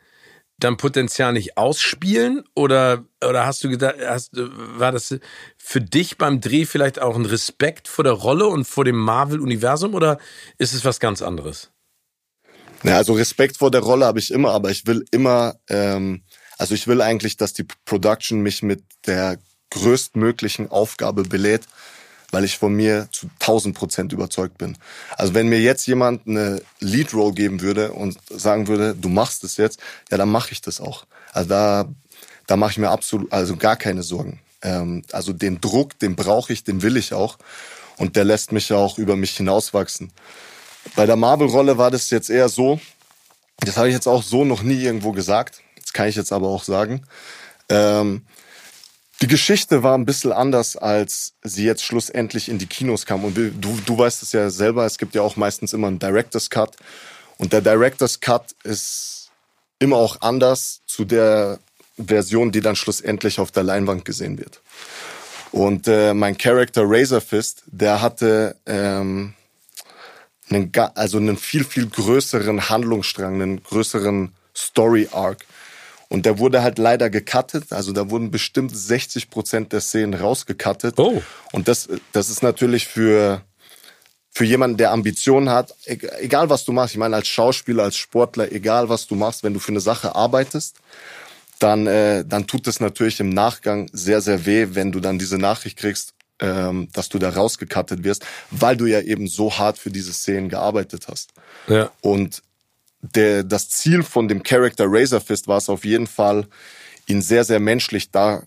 [0.59, 2.43] dein Potenzial nicht ausspielen?
[2.55, 5.15] Oder, oder hast du gedacht, hast, war das
[5.57, 9.93] für dich beim Dreh vielleicht auch ein Respekt vor der Rolle und vor dem Marvel-Universum
[9.93, 10.19] oder
[10.57, 11.71] ist es was ganz anderes?
[12.83, 16.23] Ja, also Respekt vor der Rolle habe ich immer, aber ich will immer, ähm,
[16.57, 19.37] also ich will eigentlich, dass die Production mich mit der
[19.71, 21.67] größtmöglichen Aufgabe belädt
[22.31, 24.77] weil ich von mir zu 1000 Prozent überzeugt bin.
[25.17, 29.43] Also wenn mir jetzt jemand eine Lead Role geben würde und sagen würde, du machst
[29.43, 29.79] es jetzt,
[30.11, 31.05] ja, dann mache ich das auch.
[31.33, 31.89] Also da,
[32.47, 34.39] da mache ich mir absolut, also gar keine Sorgen.
[34.61, 37.37] Ähm, also den Druck, den brauche ich, den will ich auch.
[37.97, 40.11] Und der lässt mich auch über mich hinauswachsen.
[40.95, 42.79] Bei der Marvel-Rolle war das jetzt eher so,
[43.59, 45.61] das habe ich jetzt auch so noch nie irgendwo gesagt.
[45.81, 47.03] Das kann ich jetzt aber auch sagen.
[47.67, 48.23] Ähm,
[49.21, 53.25] die Geschichte war ein bisschen anders, als sie jetzt schlussendlich in die Kinos kam.
[53.25, 53.51] Und du,
[53.85, 56.77] du weißt es ja selber, es gibt ja auch meistens immer einen Director's Cut.
[57.37, 59.29] Und der Director's Cut ist
[59.79, 61.59] immer auch anders zu der
[61.97, 64.61] Version, die dann schlussendlich auf der Leinwand gesehen wird.
[65.51, 69.33] Und äh, mein Character Razor Fist, der hatte ähm,
[70.49, 75.45] einen, also einen viel, viel größeren Handlungsstrang, einen größeren Story Arc.
[76.09, 77.71] Und der wurde halt leider gecuttet.
[77.71, 80.95] Also da wurden bestimmt 60 Prozent der Szenen rausgecuttet.
[80.97, 81.21] Oh.
[81.51, 83.43] Und das, das ist natürlich für,
[84.31, 88.51] für jemanden, der Ambitionen hat, egal was du machst, ich meine als Schauspieler, als Sportler,
[88.51, 90.77] egal was du machst, wenn du für eine Sache arbeitest,
[91.59, 95.37] dann, äh, dann tut es natürlich im Nachgang sehr, sehr weh, wenn du dann diese
[95.37, 99.91] Nachricht kriegst, ähm, dass du da rausgekattet wirst, weil du ja eben so hart für
[99.91, 101.33] diese Szenen gearbeitet hast.
[101.67, 101.91] Ja.
[102.01, 102.41] Und
[103.01, 106.47] der, das Ziel von dem Charakter Razor Fist war es auf jeden Fall,
[107.07, 108.43] ihn sehr, sehr menschlich da,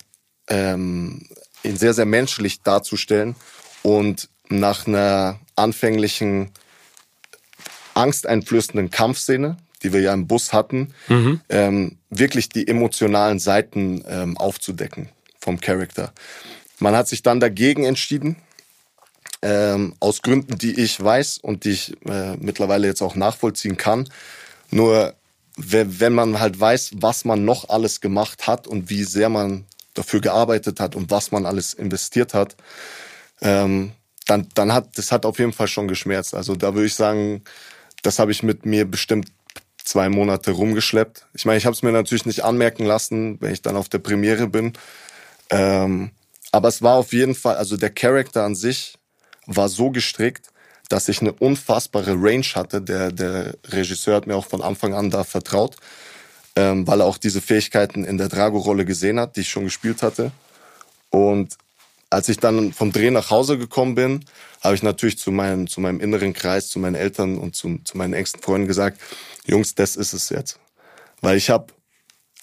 [0.47, 1.27] ähm,
[1.63, 3.35] ihn sehr, sehr menschlich darzustellen
[3.81, 6.51] und nach einer anfänglichen
[7.93, 11.41] angsteinflößenden Kampfszene, die wir ja im Bus hatten, mhm.
[11.49, 16.13] ähm, wirklich die emotionalen Seiten ähm, aufzudecken vom Charakter.
[16.79, 18.37] Man hat sich dann dagegen entschieden,
[19.41, 24.09] ähm, aus Gründen, die ich weiß und die ich äh, mittlerweile jetzt auch nachvollziehen kann.
[24.73, 25.13] Nur
[25.55, 30.19] wenn man halt weiß, was man noch alles gemacht hat und wie sehr man dafür
[30.19, 32.55] gearbeitet hat und was man alles investiert hat,
[33.41, 33.91] ähm,
[34.25, 36.33] dann, dann hat das hat auf jeden Fall schon geschmerzt.
[36.33, 37.43] Also da würde ich sagen,
[38.01, 39.31] das habe ich mit mir bestimmt
[39.83, 41.27] zwei Monate rumgeschleppt.
[41.33, 43.99] Ich meine, ich habe es mir natürlich nicht anmerken lassen, wenn ich dann auf der
[43.99, 44.73] Premiere bin.
[45.51, 46.11] Ähm,
[46.51, 48.97] aber es war auf jeden Fall, also der Charakter an sich
[49.45, 50.52] war so gestrickt,
[50.89, 52.81] dass ich eine unfassbare Range hatte.
[52.81, 55.77] Der, der Regisseur hat mir auch von Anfang an da vertraut,
[56.55, 60.01] ähm, weil er auch diese Fähigkeiten in der Drago-Rolle gesehen hat, die ich schon gespielt
[60.03, 60.31] hatte.
[61.09, 61.57] Und
[62.09, 64.25] als ich dann vom Dreh nach Hause gekommen bin,
[64.61, 67.97] habe ich natürlich zu meinem, zu meinem inneren Kreis, zu meinen Eltern und zu, zu
[67.97, 68.99] meinen engsten Freunden gesagt,
[69.45, 70.59] Jungs, das ist es jetzt.
[71.21, 71.67] Weil ich habe,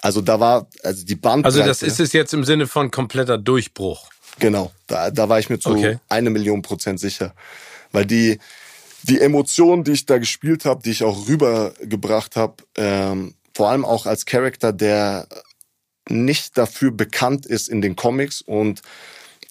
[0.02, 1.56] also da war, also die Bandbreite.
[1.56, 4.08] Also das ist es jetzt im Sinne von kompletter Durchbruch.
[4.38, 5.98] Genau, da, da war ich mir zu okay.
[6.08, 7.34] eine Million Prozent sicher.
[7.92, 8.38] Weil die,
[9.02, 13.84] die Emotionen, die ich da gespielt habe, die ich auch rübergebracht habe, ähm, vor allem
[13.84, 15.26] auch als Charakter, der
[16.08, 18.82] nicht dafür bekannt ist in den Comics und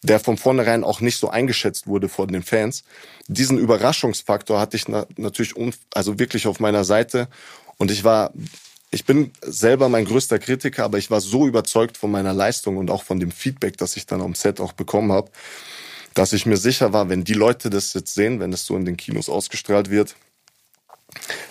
[0.02, 2.84] der von vornherein auch nicht so eingeschätzt wurde von den Fans.
[3.28, 5.54] Diesen Überraschungsfaktor hatte ich na natürlich
[5.94, 7.28] also wirklich auf meiner Seite
[7.78, 8.32] und ich war
[8.92, 12.90] ich bin selber mein größter Kritiker, aber ich war so überzeugt von meiner Leistung und
[12.90, 15.30] auch von dem Feedback, das ich dann am Set auch bekommen habe,
[16.20, 18.84] dass ich mir sicher war, wenn die Leute das jetzt sehen, wenn es so in
[18.84, 20.18] den Kinos ausgestrahlt wird,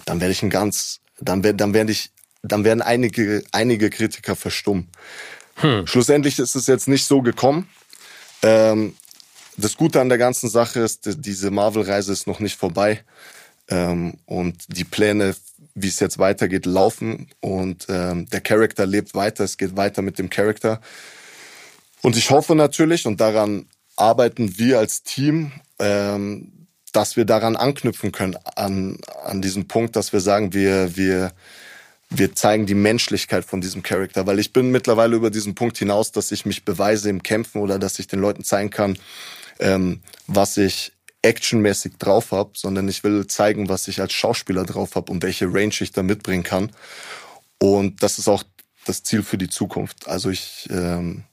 [0.04, 2.10] dann werde ich ein ganz, dann werde, dann werde ich,
[2.42, 4.88] dann werden einige, einige Kritiker verstummen.
[5.54, 5.86] Hm.
[5.86, 7.66] Schlussendlich ist es jetzt nicht so gekommen.
[8.42, 8.94] Ähm,
[9.56, 13.02] das Gute an der ganzen Sache ist, diese Marvel-Reise ist noch nicht vorbei.
[13.70, 15.34] Ähm, und die Pläne,
[15.76, 17.30] wie es jetzt weitergeht, laufen.
[17.40, 19.44] Und ähm, der Charakter lebt weiter.
[19.44, 20.82] Es geht weiter mit dem Charakter.
[22.02, 23.66] Und ich hoffe natürlich, und daran
[23.98, 26.52] arbeiten wir als Team, ähm,
[26.92, 31.32] dass wir daran anknüpfen können, an, an diesem Punkt, dass wir sagen, wir, wir,
[32.08, 36.12] wir zeigen die Menschlichkeit von diesem Charakter, weil ich bin mittlerweile über diesen Punkt hinaus,
[36.12, 38.98] dass ich mich beweise im Kämpfen oder dass ich den Leuten zeigen kann,
[39.58, 44.94] ähm, was ich actionmäßig drauf habe, sondern ich will zeigen, was ich als Schauspieler drauf
[44.94, 46.70] habe und welche Range ich da mitbringen kann.
[47.58, 48.44] Und das ist auch
[48.86, 50.08] das Ziel für die Zukunft.
[50.08, 51.24] Also ich ähm,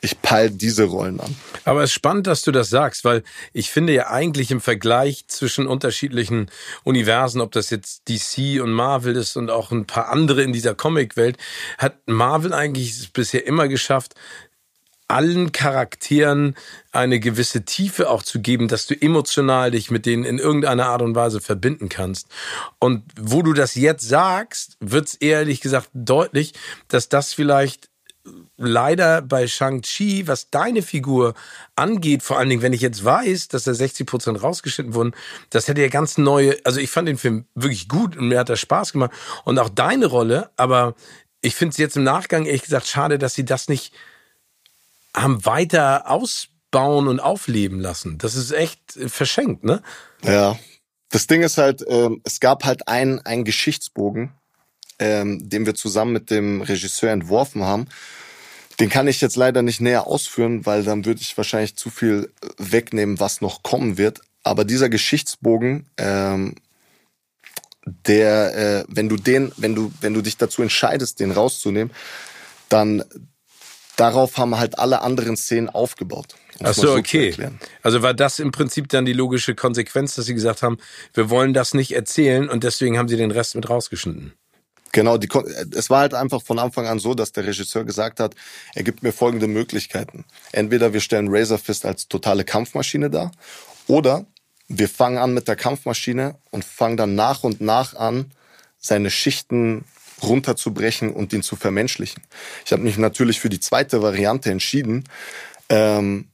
[0.00, 1.34] ich peil diese Rollen an.
[1.64, 5.26] Aber es ist spannend, dass du das sagst, weil ich finde ja eigentlich im Vergleich
[5.26, 6.50] zwischen unterschiedlichen
[6.84, 10.74] Universen, ob das jetzt DC und Marvel ist und auch ein paar andere in dieser
[10.74, 11.38] Comicwelt,
[11.78, 14.14] hat Marvel eigentlich bisher immer geschafft,
[15.08, 16.56] allen Charakteren
[16.90, 21.02] eine gewisse Tiefe auch zu geben, dass du emotional dich mit denen in irgendeiner Art
[21.02, 22.28] und Weise verbinden kannst.
[22.80, 26.54] Und wo du das jetzt sagst, wird es ehrlich gesagt deutlich,
[26.88, 27.88] dass das vielleicht
[28.56, 31.34] leider bei Shang-Chi, was deine Figur
[31.74, 35.12] angeht, vor allen Dingen, wenn ich jetzt weiß, dass da 60 Prozent rausgeschnitten wurden,
[35.50, 38.48] das hätte ja ganz neue, also ich fand den Film wirklich gut und mir hat
[38.48, 39.12] das Spaß gemacht
[39.44, 40.94] und auch deine Rolle, aber
[41.42, 43.92] ich finde es jetzt im Nachgang ehrlich gesagt schade, dass sie das nicht
[45.14, 48.18] haben weiter ausbauen und aufleben lassen.
[48.18, 49.82] Das ist echt verschenkt, ne?
[50.22, 50.58] Ja.
[51.10, 54.32] Das Ding ist halt, ähm, es gab halt einen, einen Geschichtsbogen,
[54.98, 57.86] ähm, den wir zusammen mit dem Regisseur entworfen haben.
[58.80, 62.30] Den kann ich jetzt leider nicht näher ausführen, weil dann würde ich wahrscheinlich zu viel
[62.58, 64.20] wegnehmen, was noch kommen wird.
[64.42, 66.54] Aber dieser Geschichtsbogen, ähm,
[67.86, 71.92] der, äh, wenn du den, wenn du, wenn du dich dazu entscheidest, den rauszunehmen,
[72.68, 73.04] dann
[73.96, 76.34] darauf haben halt alle anderen Szenen aufgebaut.
[76.62, 77.34] Ach so, okay.
[77.82, 80.78] Also war das im Prinzip dann die logische Konsequenz, dass sie gesagt haben,
[81.14, 84.32] wir wollen das nicht erzählen und deswegen haben sie den Rest mit rausgeschnitten.
[84.92, 85.28] Genau, die,
[85.74, 88.34] es war halt einfach von Anfang an so, dass der Regisseur gesagt hat,
[88.74, 90.24] er gibt mir folgende Möglichkeiten.
[90.52, 93.32] Entweder wir stellen Razor Fist als totale Kampfmaschine dar
[93.86, 94.26] oder
[94.68, 98.32] wir fangen an mit der Kampfmaschine und fangen dann nach und nach an,
[98.78, 99.84] seine Schichten
[100.22, 102.22] runterzubrechen und ihn zu vermenschlichen.
[102.64, 105.04] Ich habe mich natürlich für die zweite Variante entschieden,
[105.68, 106.28] ähm,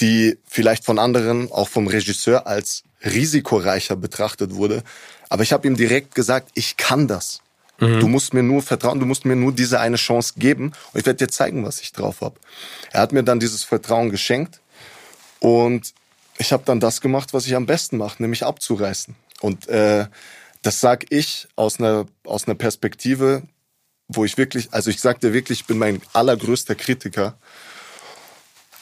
[0.00, 4.82] die vielleicht von anderen, auch vom Regisseur, als risikoreicher betrachtet wurde.
[5.28, 7.40] Aber ich habe ihm direkt gesagt, ich kann das.
[7.78, 8.00] Mhm.
[8.00, 11.06] Du musst mir nur vertrauen, du musst mir nur diese eine Chance geben und ich
[11.06, 12.38] werde dir zeigen, was ich drauf habe.
[12.90, 14.60] Er hat mir dann dieses Vertrauen geschenkt
[15.40, 15.94] und
[16.38, 19.14] ich habe dann das gemacht, was ich am besten mache, nämlich abzureißen.
[19.40, 20.06] Und äh,
[20.62, 23.42] das sag ich aus einer aus einer Perspektive,
[24.08, 27.38] wo ich wirklich, also ich sagte wirklich, ich bin mein allergrößter Kritiker.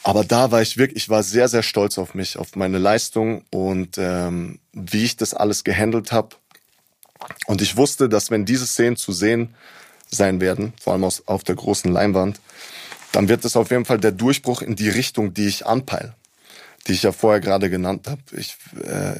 [0.03, 3.43] Aber da war ich wirklich, ich war sehr, sehr stolz auf mich, auf meine Leistung
[3.51, 6.37] und ähm, wie ich das alles gehandelt habe.
[7.45, 9.55] Und ich wusste, dass wenn diese Szenen zu sehen
[10.09, 12.39] sein werden, vor allem aus, auf der großen Leinwand,
[13.11, 16.13] dann wird es auf jeden Fall der Durchbruch in die Richtung, die ich anpeile,
[16.87, 18.21] die ich ja vorher gerade genannt habe.
[18.31, 19.15] Ich, äh,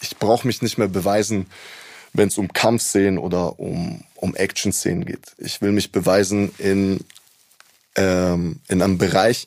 [0.00, 1.46] ich brauche mich nicht mehr beweisen,
[2.12, 5.34] wenn es um Kampfszenen oder um, um Action-Szenen geht.
[5.38, 7.00] Ich will mich beweisen in,
[7.96, 9.46] ähm, in einem Bereich,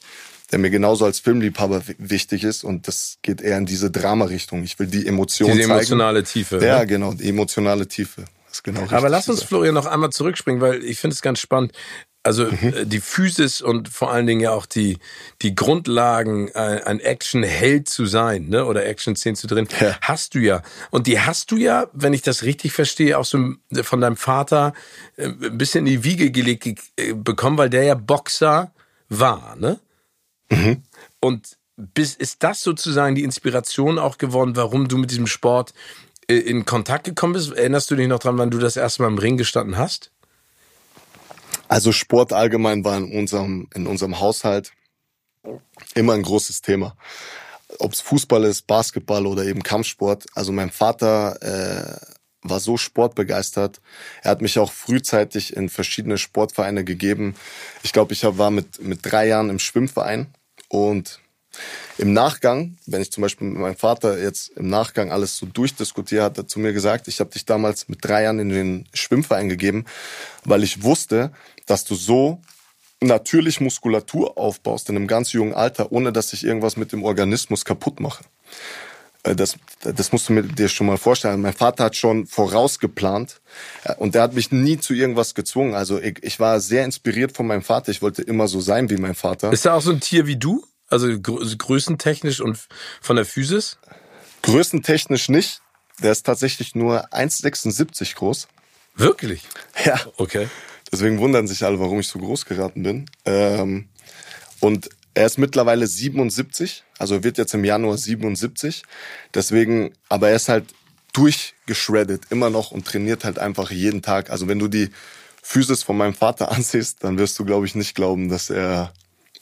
[0.52, 4.64] der mir genauso als Filmliebhaber wichtig ist und das geht eher in diese Drama-Richtung.
[4.64, 6.34] Ich will die Emotionen Diese emotionale zeigen.
[6.34, 6.66] Tiefe.
[6.66, 6.88] Ja, ne?
[6.88, 8.26] genau, die emotionale Tiefe.
[8.52, 11.72] Ist genau Aber lass uns, Florian, noch einmal zurückspringen, weil ich finde es ganz spannend.
[12.24, 12.74] Also mhm.
[12.74, 15.00] Äh, die Physis und vor allen Dingen ja auch die,
[15.42, 18.66] die Grundlagen, ein, ein Action-Held zu sein, ne?
[18.66, 19.98] Oder Action-Szenen zu drehen, ja.
[20.02, 20.62] hast du ja.
[20.92, 24.74] Und die hast du ja, wenn ich das richtig verstehe, auch so von deinem Vater
[25.18, 28.72] äh, ein bisschen in die Wiege gelegt äh, bekommen, weil der ja Boxer
[29.10, 29.80] war, ne?
[30.52, 30.84] Mhm.
[31.20, 35.74] Und bis, ist das sozusagen die Inspiration auch geworden, warum du mit diesem Sport
[36.28, 37.52] äh, in Kontakt gekommen bist?
[37.54, 40.12] Erinnerst du dich noch dran, wann du das erste Mal im Ring gestanden hast?
[41.68, 44.74] Also Sport allgemein war in unserem, in unserem Haushalt
[45.96, 46.96] immer ein großes Thema.
[47.80, 50.26] Ob es Fußball ist, Basketball oder eben Kampfsport.
[50.36, 53.80] Also mein Vater äh, war so sportbegeistert.
[54.22, 57.36] Er hat mich auch frühzeitig in verschiedene Sportvereine gegeben.
[57.84, 60.28] Ich glaube, ich war mit, mit drei Jahren im Schwimmverein
[60.72, 61.20] und
[61.98, 66.24] im Nachgang, wenn ich zum Beispiel mit meinem Vater jetzt im Nachgang alles so durchdiskutiere,
[66.24, 69.50] hat er zu mir gesagt, ich habe dich damals mit drei Jahren in den Schwimmverein
[69.50, 69.84] gegeben,
[70.46, 71.34] weil ich wusste,
[71.66, 72.42] dass du so
[73.02, 77.66] natürlich Muskulatur aufbaust in einem ganz jungen Alter, ohne dass ich irgendwas mit dem Organismus
[77.66, 78.24] kaputt mache.
[79.24, 81.42] Äh, das, das musst du mir dir schon mal vorstellen.
[81.42, 83.42] Mein Vater hat schon vorausgeplant
[83.84, 85.76] äh, und der hat mich nie zu irgendwas gezwungen.
[85.76, 87.92] Also ich, ich war sehr inspiriert von meinem Vater.
[87.92, 89.52] Ich wollte immer so sein wie mein Vater.
[89.52, 90.66] Ist er auch so ein Tier wie du?
[90.90, 92.60] Also größentechnisch und
[93.02, 93.78] von der Physis?
[94.42, 95.62] Größentechnisch nicht.
[96.04, 98.48] Der ist tatsächlich nur 1,76 groß.
[98.96, 99.44] Wirklich?
[99.86, 100.00] Ja.
[100.18, 100.50] Okay.
[100.92, 103.06] Deswegen wundern sich alle, warum ich so groß geraten bin.
[103.24, 103.88] Ähm,
[104.60, 108.84] und er ist mittlerweile 77, also wird jetzt im Januar 77.
[109.34, 110.66] Deswegen, aber er ist halt
[111.14, 114.30] durchgeschreddet immer noch und trainiert halt einfach jeden Tag.
[114.30, 114.90] Also wenn du die
[115.42, 118.94] Physis von meinem Vater ansiehst, dann wirst du, glaube ich, nicht glauben, dass er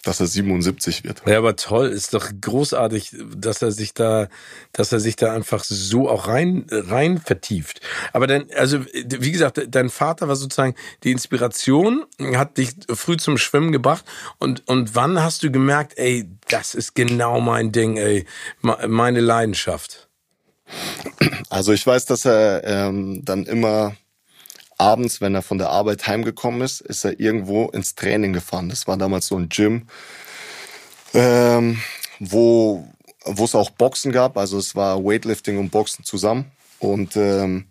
[0.04, 1.22] dass er 77 wird.
[1.26, 4.28] Ja, aber toll, ist doch großartig, dass er sich da,
[4.72, 7.82] dass er sich da einfach so auch rein, rein vertieft.
[8.14, 13.38] Aber dann, also, wie gesagt, dein Vater war sozusagen die Inspiration, hat dich früh zum
[13.38, 14.06] Schwimmen gebracht.
[14.38, 18.26] Und, und wann hast du gemerkt, ey, das ist genau mein Ding, ey,
[18.62, 20.08] meine Leidenschaft?
[21.50, 23.96] Also ich weiß, dass er ähm, dann immer
[24.80, 28.70] abends, wenn er von der Arbeit heimgekommen ist, ist er irgendwo ins Training gefahren.
[28.70, 29.88] Das war damals so ein Gym,
[31.13, 31.82] ähm,
[32.20, 32.88] wo
[33.26, 34.38] wo es auch Boxen gab.
[34.38, 36.52] Also es war Weightlifting und Boxen zusammen.
[36.80, 37.65] Und ähm,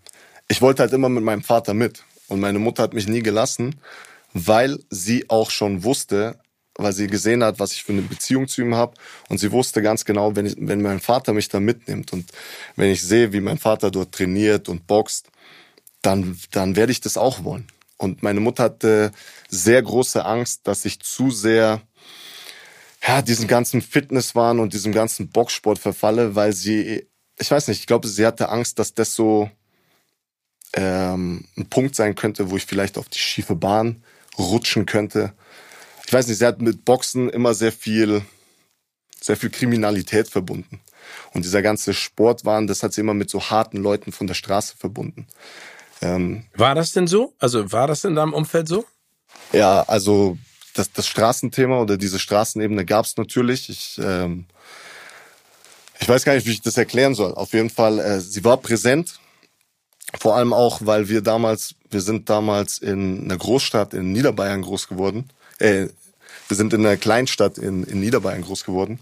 [0.49, 2.05] ich wollte halt immer mit meinem Vater mit.
[2.29, 3.77] Und meine Mutter hat mich nie gelassen,
[4.35, 6.39] weil sie auch schon wusste,
[6.75, 8.95] weil sie gesehen hat, was ich für eine Beziehung zu ihm habe.
[9.29, 12.31] Und sie wusste ganz genau, wenn, ich, wenn mein Vater mich da mitnimmt und
[12.77, 15.31] wenn ich sehe, wie mein Vater dort trainiert und boxt,
[16.03, 17.67] dann, dann werde ich das auch wollen.
[17.97, 19.11] Und meine Mutter hatte
[19.49, 21.83] sehr große Angst, dass ich zu sehr
[23.07, 27.07] ja, diesen ganzen Fitnesswahn und diesem ganzen Boxsport verfalle, weil sie,
[27.39, 29.51] ich weiß nicht, ich glaube, sie hatte Angst, dass das so
[30.75, 34.03] ähm, ein Punkt sein könnte, wo ich vielleicht auf die schiefe Bahn
[34.39, 35.33] rutschen könnte.
[36.07, 38.23] Ich weiß nicht, sie hat mit Boxen immer sehr viel,
[39.21, 40.81] sehr viel Kriminalität verbunden.
[41.33, 44.77] Und dieser ganze Sportwahn, das hat sie immer mit so harten Leuten von der Straße
[44.77, 45.27] verbunden.
[46.01, 47.35] Ähm, war das denn so?
[47.39, 48.85] Also war das in deinem Umfeld so?
[49.53, 50.39] Ja, also
[50.75, 53.69] das, das Straßenthema oder diese Straßenebene gab es natürlich.
[53.69, 54.47] Ich, ähm,
[56.01, 57.35] ich weiß gar nicht, wie ich das erklären soll.
[57.35, 59.19] Auf jeden Fall, äh, sie war präsent.
[60.19, 64.89] Vor allem auch, weil wir damals, wir sind damals in einer Großstadt in Niederbayern groß
[64.89, 65.31] geworden.
[65.59, 65.89] Äh,
[66.49, 69.01] wir sind in einer Kleinstadt in, in Niederbayern groß geworden.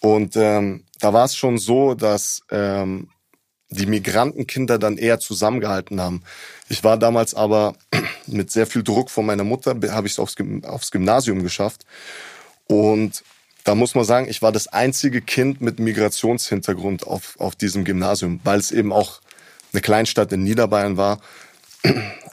[0.00, 3.08] Und ähm, da war es schon so, dass ähm,
[3.74, 6.22] die Migrantenkinder dann eher zusammengehalten haben.
[6.68, 7.74] Ich war damals aber
[8.26, 11.84] mit sehr viel Druck von meiner Mutter, habe ich es aufs, aufs Gymnasium geschafft.
[12.66, 13.22] Und
[13.64, 18.40] da muss man sagen, ich war das einzige Kind mit Migrationshintergrund auf, auf diesem Gymnasium,
[18.44, 19.20] weil es eben auch
[19.72, 21.20] eine Kleinstadt in Niederbayern war.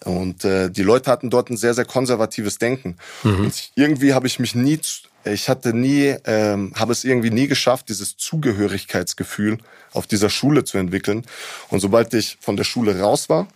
[0.05, 2.97] Und äh, die Leute hatten dort ein sehr, sehr konservatives Denken.
[3.23, 3.51] Mhm.
[3.75, 4.79] Irgendwie habe ich mich nie,
[5.25, 9.57] ich hatte nie, ähm, habe es irgendwie nie geschafft, dieses Zugehörigkeitsgefühl
[9.93, 11.25] auf dieser Schule zu entwickeln.
[11.69, 13.47] Und sobald ich von der Schule raus war,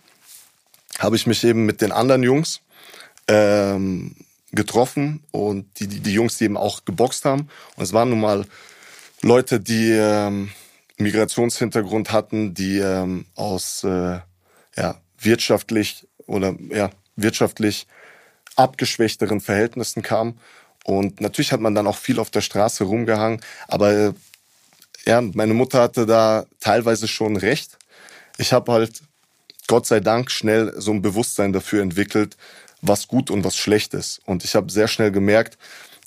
[0.98, 2.60] habe ich mich eben mit den anderen Jungs
[3.28, 4.14] ähm,
[4.52, 7.48] getroffen und die, die, die Jungs, die eben auch geboxt haben.
[7.76, 8.46] Und es waren nun mal
[9.22, 10.50] Leute, die ähm,
[10.98, 14.20] Migrationshintergrund hatten, die ähm, aus äh,
[14.76, 17.86] ja, wirtschaftlich oder ja, wirtschaftlich
[18.56, 20.38] abgeschwächteren Verhältnissen kamen.
[20.86, 24.12] Und natürlich hat man dann auch viel auf der Straße rumgehangen, aber äh,
[25.04, 27.76] ja, meine Mutter hatte da teilweise schon recht.
[28.38, 29.02] Ich habe halt
[29.66, 32.36] Gott sei Dank schnell so ein Bewusstsein dafür entwickelt,
[32.82, 34.20] was gut und was schlecht ist.
[34.26, 35.58] Und ich habe sehr schnell gemerkt,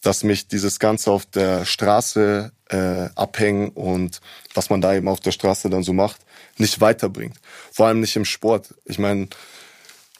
[0.01, 4.21] dass mich dieses Ganze auf der Straße äh, abhängen und
[4.53, 6.21] was man da eben auf der Straße dann so macht,
[6.57, 7.35] nicht weiterbringt.
[7.73, 8.73] Vor allem nicht im Sport.
[8.85, 9.27] Ich meine,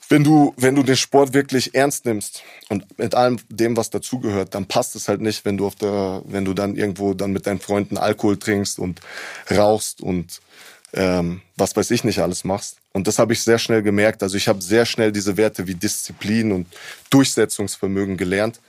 [0.10, 4.56] wenn du, wenn du den Sport wirklich ernst nimmst und mit allem dem, was dazugehört,
[4.56, 7.46] dann passt es halt nicht, wenn du auf der, wenn du dann irgendwo dann mit
[7.46, 9.02] deinen Freunden Alkohol trinkst und
[9.52, 10.42] rauchst und
[10.94, 12.78] ähm, was weiß ich nicht alles machst.
[12.92, 14.24] Und das habe ich sehr schnell gemerkt.
[14.24, 16.66] Also ich habe sehr schnell diese Werte wie Disziplin und
[17.12, 18.60] Durchsetzungsvermögen gelernt.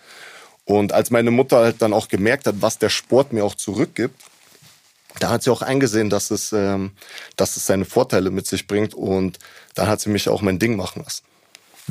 [0.66, 4.22] Und als meine Mutter halt dann auch gemerkt hat, was der Sport mir auch zurückgibt,
[5.18, 6.93] da hat sie auch eingesehen, dass es, ähm,
[7.36, 8.93] dass es seine Vorteile mit sich bringt.
[8.95, 9.38] Und
[9.74, 11.24] dann hat sie mich auch mein Ding machen lassen.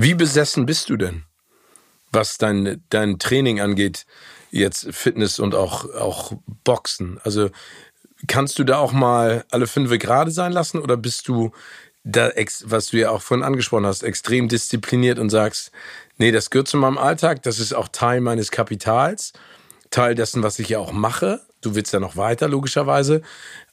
[0.02, 1.26] Wie besessen bist du denn,
[2.10, 4.06] was dein, dein Training angeht,
[4.50, 6.32] jetzt Fitness und auch, auch
[6.64, 7.20] Boxen?
[7.26, 7.50] Also
[8.26, 11.52] kannst du da auch mal alle fünf gerade sein lassen oder bist du
[12.06, 12.32] da,
[12.64, 15.72] was du ja auch vorhin angesprochen hast, extrem diszipliniert und sagst,
[16.18, 19.34] nee, das gehört zu meinem Alltag, das ist auch Teil meines Kapitals,
[19.90, 21.42] Teil dessen, was ich ja auch mache.
[21.60, 23.22] Du willst ja noch weiter, logischerweise.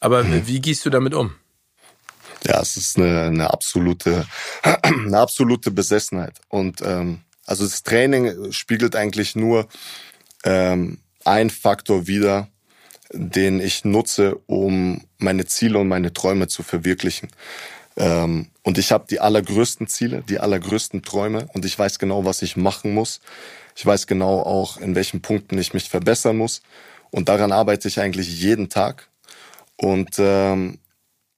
[0.01, 0.49] Aber mhm.
[0.49, 1.37] wie gehst du damit um?
[2.47, 4.27] Ja, es ist eine, eine absolute,
[4.83, 6.41] eine absolute Besessenheit.
[6.49, 9.67] Und ähm, also das Training spiegelt eigentlich nur
[10.45, 12.49] ähm, ein Faktor wider,
[13.13, 17.31] den ich nutze, um meine Ziele und meine Träume zu verwirklichen.
[17.97, 22.43] Ähm, und ich habe die allergrößten Ziele, die allergrößten Träume und ich weiß genau, was
[22.43, 23.21] ich machen muss.
[23.75, 26.63] Ich weiß genau auch, in welchen Punkten ich mich verbessern muss.
[27.11, 29.09] Und daran arbeite ich eigentlich jeden Tag.
[29.77, 30.79] Und ähm,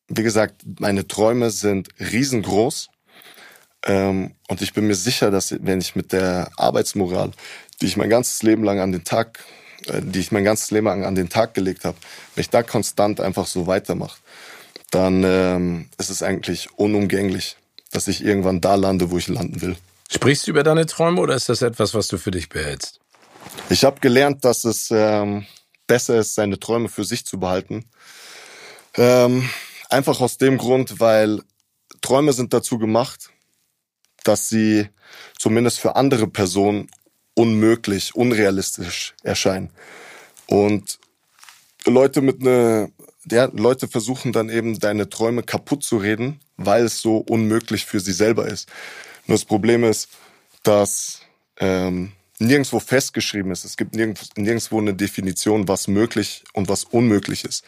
[0.09, 2.89] wie gesagt, meine Träume sind riesengroß.
[3.85, 7.33] Ähm, und ich bin mir sicher, dass wenn ich mit der Arbeitsmoral,
[7.81, 9.45] die ich mein ganzes Leben lang an den Tag,
[9.87, 11.97] äh, die ich mein ganzes Leben lang an den Tag gelegt habe,
[12.35, 14.19] wenn ich da konstant einfach so weitermache,
[14.91, 17.57] dann ähm, ist es eigentlich unumgänglich,
[17.93, 19.77] dass ich irgendwann da lande, wo ich landen will.
[20.11, 22.99] Sprichst du über deine Träume oder ist das etwas, was du für dich behältst?
[23.69, 25.47] Ich habe gelernt, dass es ähm,
[25.87, 27.85] besser ist, seine Träume für sich zu behalten.
[28.97, 29.49] Ähm,
[29.89, 31.43] einfach aus dem Grund, weil
[32.01, 33.31] Träume sind dazu gemacht,
[34.25, 34.89] dass sie
[35.39, 36.89] zumindest für andere Personen
[37.35, 39.71] unmöglich, unrealistisch erscheinen.
[40.47, 40.99] Und
[41.87, 42.91] Leute mit einer
[43.29, 48.01] der Leute versuchen dann eben deine Träume kaputt zu reden, weil es so unmöglich für
[48.01, 48.69] sie selber ist.
[49.27, 50.09] Nur das Problem ist,
[50.63, 51.21] dass
[51.59, 53.65] ähm, nirgendwo festgeschrieben ist.
[53.65, 57.65] Es gibt nirgendwo eine Definition, was möglich und was unmöglich ist.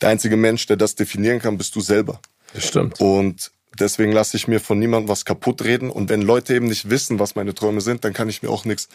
[0.00, 2.20] Der einzige Mensch, der das definieren kann, bist du selber.
[2.54, 3.00] Das stimmt.
[3.00, 5.90] Und deswegen lasse ich mir von niemandem was kaputt reden.
[5.90, 8.64] Und wenn Leute eben nicht wissen, was meine Träume sind, dann kann ich mir auch
[8.64, 8.88] nichts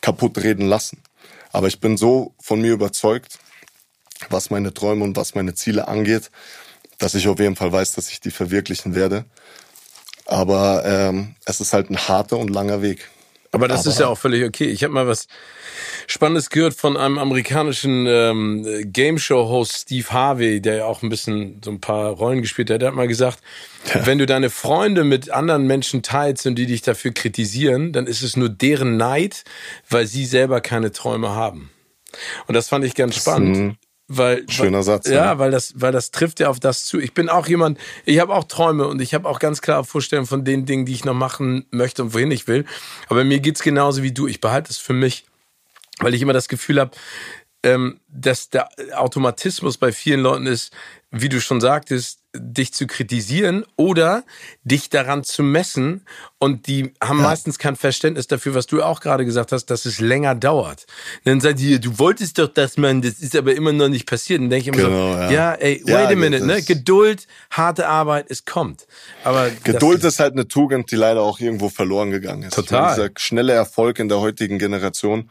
[0.00, 1.02] kaputt reden lassen.
[1.52, 3.38] Aber ich bin so von mir überzeugt,
[4.30, 6.30] was meine Träume und was meine Ziele angeht,
[6.98, 9.24] dass ich auf jeden Fall weiß, dass ich die verwirklichen werde.
[10.26, 13.08] Aber ähm, es ist halt ein harter und langer Weg.
[13.52, 14.64] Aber das Aber, ist ja auch völlig okay.
[14.64, 15.26] Ich habe mal was
[16.06, 21.08] Spannendes gehört von einem amerikanischen ähm, Game Show Host Steve Harvey, der ja auch ein
[21.08, 22.80] bisschen so ein paar Rollen gespielt hat.
[22.80, 23.40] Der hat mal gesagt,
[23.92, 24.06] ja.
[24.06, 28.22] wenn du deine Freunde mit anderen Menschen teilst und die dich dafür kritisieren, dann ist
[28.22, 29.44] es nur deren Neid,
[29.88, 31.70] weil sie selber keine Träume haben.
[32.46, 33.76] Und das fand ich ganz spannend.
[34.08, 35.08] Weil, Schöner Satz.
[35.08, 37.00] Ja, ja, weil das, weil das trifft ja auf das zu.
[37.00, 40.28] Ich bin auch jemand, ich habe auch Träume und ich habe auch ganz klare Vorstellungen
[40.28, 42.64] von den Dingen, die ich noch machen möchte und wohin ich will.
[43.08, 44.28] Aber mir geht's genauso wie du.
[44.28, 45.24] Ich behalte es für mich,
[45.98, 46.92] weil ich immer das Gefühl habe,
[47.64, 50.72] ähm, dass der Automatismus bei vielen Leuten ist,
[51.10, 54.24] wie du schon sagtest, dich zu kritisieren oder
[54.64, 56.02] dich daran zu messen.
[56.38, 57.28] Und die haben ja.
[57.28, 60.86] meistens kein Verständnis dafür, was du auch gerade gesagt hast, dass es länger dauert.
[61.24, 64.40] Dann sagt die, du wolltest doch das, man, das ist aber immer noch nicht passiert.
[64.40, 65.30] Und denke ich immer genau, so, ja.
[65.30, 66.62] ja, ey, wait ja, a minute, ne?
[66.62, 68.86] Geduld, harte Arbeit, es kommt.
[69.24, 72.54] Aber Geduld ist halt eine Tugend, die leider auch irgendwo verloren gegangen ist.
[72.54, 72.94] Total.
[72.94, 75.30] Dieser schnelle Erfolg in der heutigen Generation,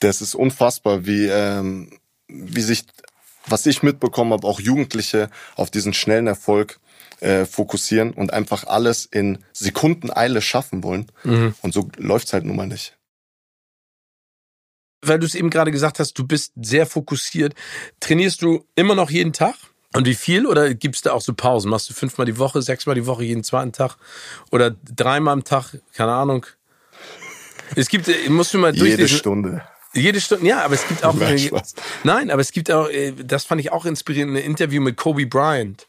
[0.00, 1.90] das ist unfassbar, wie, ähm,
[2.28, 2.84] wie sich
[3.48, 6.80] was ich mitbekommen habe, auch Jugendliche auf diesen schnellen Erfolg
[7.20, 11.06] äh, fokussieren und einfach alles in Sekundeneile schaffen wollen.
[11.24, 11.54] Mhm.
[11.62, 12.96] Und so läuft's halt nun mal nicht.
[15.02, 17.54] Weil du es eben gerade gesagt hast, du bist sehr fokussiert.
[18.00, 19.54] Trainierst du immer noch jeden Tag?
[19.94, 20.46] Und wie viel?
[20.46, 21.70] Oder gibt's da auch so Pausen?
[21.70, 23.96] Machst du fünfmal die Woche, sechsmal die Woche, jeden zweiten Tag?
[24.50, 25.78] Oder dreimal am Tag?
[25.94, 26.44] Keine Ahnung.
[27.76, 28.98] Es gibt, musst du mal durchlesen.
[28.98, 29.62] Jede Stunde.
[29.96, 31.14] Jede Stunde, ja, aber es gibt auch.
[31.26, 31.50] Nein,
[32.04, 35.26] nein, aber es gibt auch, äh, das fand ich auch inspirierend, ein Interview mit Kobe
[35.26, 35.86] Bryant,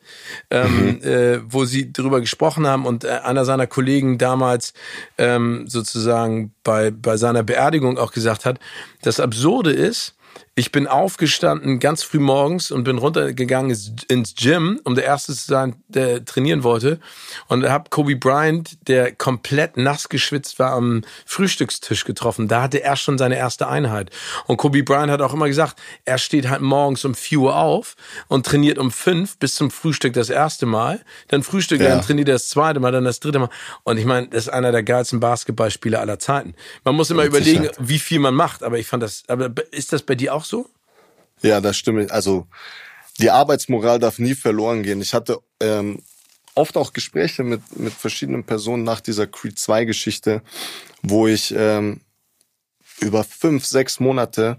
[0.50, 1.04] ähm, mhm.
[1.04, 4.74] äh, wo sie darüber gesprochen haben und äh, einer seiner Kollegen damals
[5.18, 8.60] ähm, sozusagen bei, bei seiner Beerdigung auch gesagt hat,
[9.02, 10.17] das Absurde ist,
[10.58, 13.78] ich bin aufgestanden ganz früh morgens und bin runtergegangen
[14.08, 17.00] ins Gym, um der Erste zu sein, der trainieren wollte.
[17.48, 22.48] Und habe Kobe Bryant, der komplett nass geschwitzt war, am Frühstückstisch getroffen.
[22.48, 24.10] Da hatte er schon seine erste Einheit.
[24.48, 27.96] Und Kobe Bryant hat auch immer gesagt, er steht halt morgens um 4 Uhr auf
[28.28, 31.02] und trainiert um 5 bis zum Frühstück das erste Mal.
[31.28, 31.96] Dann frühstückt er, ja.
[31.98, 33.50] dann trainiert er das zweite Mal, dann das dritte Mal.
[33.84, 36.56] Und ich meine, das ist einer der geilsten Basketballspieler aller Zeiten.
[36.84, 38.64] Man muss immer überlegen, wie viel man macht.
[38.64, 40.70] Aber ich fand das, aber ist das bei dir auch so?
[41.42, 42.12] Ja, das stimmt.
[42.12, 42.48] Also
[43.20, 45.02] die Arbeitsmoral darf nie verloren gehen.
[45.02, 46.02] Ich hatte ähm,
[46.56, 50.42] oft auch Gespräche mit, mit verschiedenen Personen nach dieser Creed 2 Geschichte,
[51.02, 52.02] wo ich ähm,
[53.00, 54.58] über fünf, sechs Monate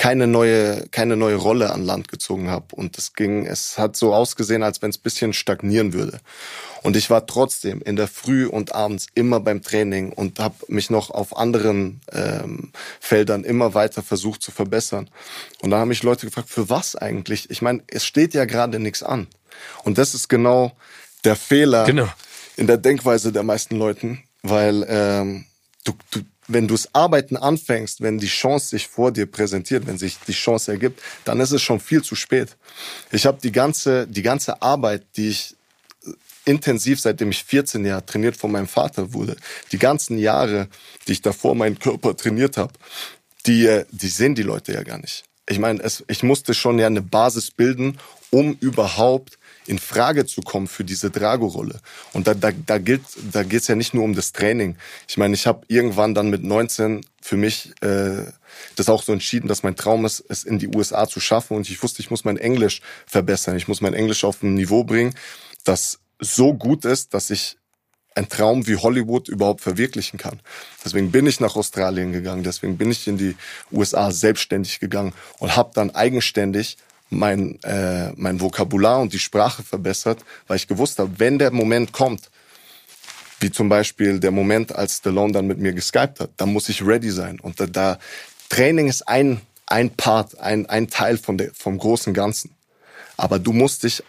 [0.00, 2.74] keine neue, keine neue Rolle an Land gezogen habe.
[2.74, 6.20] Und es ging, es hat so ausgesehen, als wenn es bisschen stagnieren würde.
[6.80, 10.88] Und ich war trotzdem in der Früh und abends immer beim Training und habe mich
[10.88, 15.10] noch auf anderen ähm, Feldern immer weiter versucht zu verbessern.
[15.60, 17.50] Und da haben mich Leute gefragt, für was eigentlich?
[17.50, 19.26] Ich meine, es steht ja gerade nichts an.
[19.84, 20.72] Und das ist genau
[21.24, 22.08] der Fehler genau.
[22.56, 25.44] in der Denkweise der meisten Leuten, weil ähm,
[25.84, 26.20] du, du,
[26.52, 30.32] wenn du es Arbeiten anfängst, wenn die Chance sich vor dir präsentiert, wenn sich die
[30.32, 32.56] Chance ergibt, dann ist es schon viel zu spät.
[33.12, 35.56] Ich habe die ganze, die ganze Arbeit, die ich
[36.44, 39.36] intensiv, seitdem ich 14 Jahre trainiert von meinem Vater wurde,
[39.72, 40.68] die ganzen Jahre,
[41.06, 42.72] die ich davor meinen Körper trainiert habe,
[43.46, 45.24] die, äh, die sehen die Leute ja gar nicht.
[45.48, 47.98] Ich meine, es, ich musste schon ja eine Basis bilden,
[48.30, 51.80] um überhaupt in Frage zu kommen für diese Drago-Rolle.
[52.12, 53.02] Und da, da, da gilt,
[53.32, 54.76] da geht's ja nicht nur um das Training.
[55.08, 58.24] Ich meine, ich habe irgendwann dann mit 19 für mich äh,
[58.76, 61.56] das auch so entschieden, dass mein Traum ist, es in die USA zu schaffen.
[61.56, 63.56] Und ich wusste, ich muss mein Englisch verbessern.
[63.56, 65.14] Ich muss mein Englisch auf ein Niveau bringen,
[65.64, 67.56] das so gut ist, dass ich
[68.14, 70.40] ein Traum wie Hollywood überhaupt verwirklichen kann.
[70.84, 73.36] Deswegen bin ich nach Australien gegangen, deswegen bin ich in die
[73.70, 76.76] USA selbstständig gegangen und habe dann eigenständig
[77.10, 81.92] mein, äh, mein Vokabular und die Sprache verbessert, weil ich gewusst habe, wenn der Moment
[81.92, 82.30] kommt,
[83.40, 86.84] wie zum Beispiel der Moment, als Stallone dann mit mir geskypt hat, dann muss ich
[86.86, 87.40] ready sein.
[87.40, 87.98] Und da, da
[88.48, 92.54] Training ist ein, ein Part, ein, ein Teil von der, vom großen Ganzen.
[93.16, 94.02] Aber du musst dich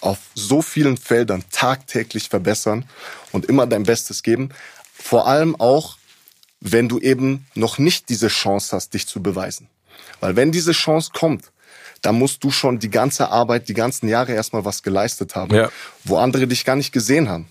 [0.00, 2.84] auf so vielen Feldern tagtäglich verbessern
[3.32, 4.50] und immer dein Bestes geben.
[4.92, 5.96] Vor allem auch,
[6.60, 9.68] wenn du eben noch nicht diese Chance hast, dich zu beweisen.
[10.20, 11.50] Weil wenn diese Chance kommt,
[12.02, 15.70] da musst du schon die ganze Arbeit, die ganzen Jahre erstmal was geleistet haben, ja.
[16.04, 17.48] wo andere dich gar nicht gesehen haben.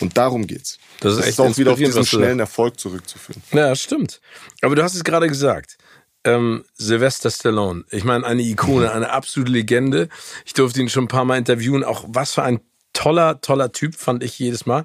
[0.00, 0.78] Und darum geht's.
[1.00, 3.42] Das ist, das ist auch wieder auf diesen schnellen Erfolg zurückzuführen.
[3.52, 4.20] Ja, stimmt.
[4.62, 5.78] Aber du hast es gerade gesagt.
[6.24, 7.84] Ähm, Sylvester Stallone.
[7.90, 10.08] Ich meine, eine Ikone, eine absolute Legende.
[10.44, 11.84] Ich durfte ihn schon ein paar Mal interviewen.
[11.84, 12.60] Auch was für ein
[12.92, 14.84] toller, toller Typ fand ich jedes Mal.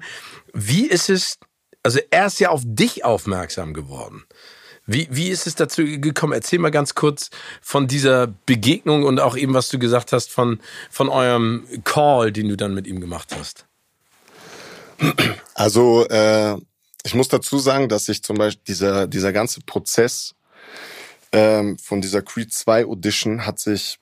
[0.52, 1.38] Wie ist es,
[1.82, 4.24] also er ist ja auf dich aufmerksam geworden.
[4.86, 6.32] Wie, wie ist es dazu gekommen?
[6.32, 7.30] Erzähl mal ganz kurz
[7.60, 10.60] von dieser Begegnung und auch eben, was du gesagt hast, von,
[10.90, 13.64] von eurem Call, den du dann mit ihm gemacht hast.
[15.54, 16.56] Also, äh,
[17.04, 20.34] ich muss dazu sagen, dass ich zum Beispiel dieser, dieser ganze Prozess
[21.32, 23.98] ähm, von dieser Creed 2 Audition hat sich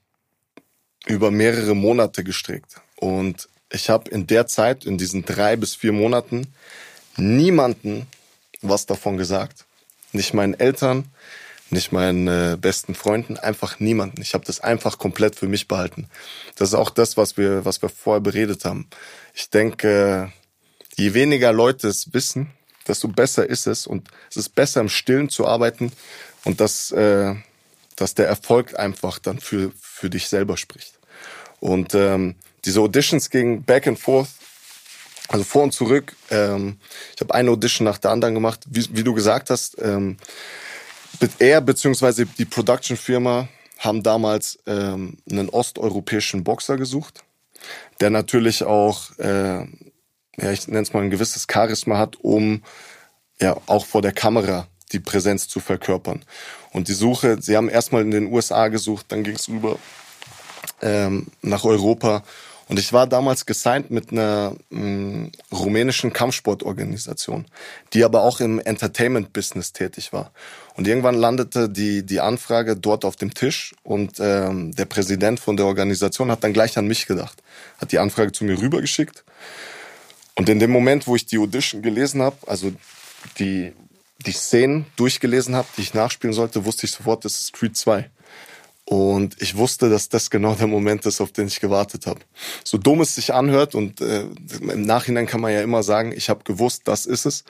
[1.07, 2.81] über mehrere Monate gestreckt.
[2.97, 6.53] Und ich habe in der Zeit, in diesen drei bis vier Monaten,
[7.17, 8.07] niemanden
[8.63, 9.65] was davon gesagt.
[10.13, 11.11] Nicht meinen Eltern,
[11.71, 14.23] nicht meinen äh, besten Freunden, einfach niemanden.
[14.23, 16.09] Ich habe das einfach komplett für mich behalten.
[16.57, 18.89] Das ist auch das, was wir, was wir vorher beredet haben.
[19.35, 20.33] Ich denke,
[20.97, 22.51] je weniger Leute es wissen,
[22.89, 25.93] desto besser ist es und es ist besser im Stillen zu arbeiten
[26.45, 27.35] und das, äh,
[27.97, 30.99] dass der Erfolg einfach dann für, für dich selber spricht.
[31.61, 32.35] Und ähm,
[32.65, 34.29] diese Auditions gingen back and forth,
[35.31, 36.17] also vor und zurück.
[36.31, 36.79] Ähm,
[37.15, 38.65] ich habe eine Audition nach der anderen gemacht.
[38.69, 40.17] Wie, wie du gesagt hast, ähm,
[41.39, 47.23] er beziehungsweise die Production-Firma haben damals ähm, einen osteuropäischen Boxer gesucht,
[48.01, 52.63] der natürlich auch, äh, ja, ich nenne es mal ein gewisses Charisma hat, um
[53.41, 56.25] ja auch vor der Kamera die Präsenz zu verkörpern.
[56.73, 59.79] Und die Suche, sie haben erstmal in den USA gesucht, dann ging es rüber
[60.83, 62.25] ähm, nach Europa.
[62.71, 67.47] Und ich war damals gesigned mit einer mh, mm, rumänischen Kampfsportorganisation,
[67.93, 70.31] die aber auch im Entertainment-Business tätig war.
[70.77, 75.57] Und irgendwann landete die, die Anfrage dort auf dem Tisch und ähm, der Präsident von
[75.57, 77.43] der Organisation hat dann gleich an mich gedacht,
[77.79, 79.25] hat die Anfrage zu mir rübergeschickt.
[80.37, 82.71] Und in dem Moment, wo ich die Audition gelesen habe, also
[83.41, 83.73] die,
[84.25, 88.09] die Szenen durchgelesen habe, die ich nachspielen sollte, wusste ich sofort, das ist Creed 2.
[88.91, 92.19] Und ich wusste, dass das genau der Moment ist, auf den ich gewartet habe.
[92.65, 94.23] So dumm es sich anhört und äh,
[94.61, 97.45] im Nachhinein kann man ja immer sagen, ich habe gewusst, das ist es.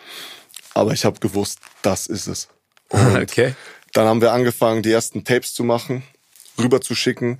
[0.74, 2.48] Aber ich habe gewusst, das ist es.
[2.90, 3.54] Und okay.
[3.94, 6.02] Dann haben wir angefangen, die ersten Tapes zu machen,
[6.58, 7.38] rüber zu schicken.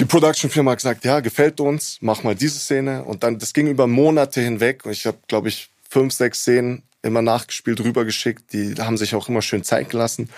[0.00, 3.04] Die Production-Firma hat gesagt, ja, gefällt uns, mach mal diese Szene.
[3.04, 4.84] Und dann, das ging über Monate hinweg.
[4.84, 8.52] Und ich habe, glaube ich, fünf, sechs Szenen immer nachgespielt, rübergeschickt.
[8.52, 10.28] Die haben sich auch immer schön Zeit gelassen.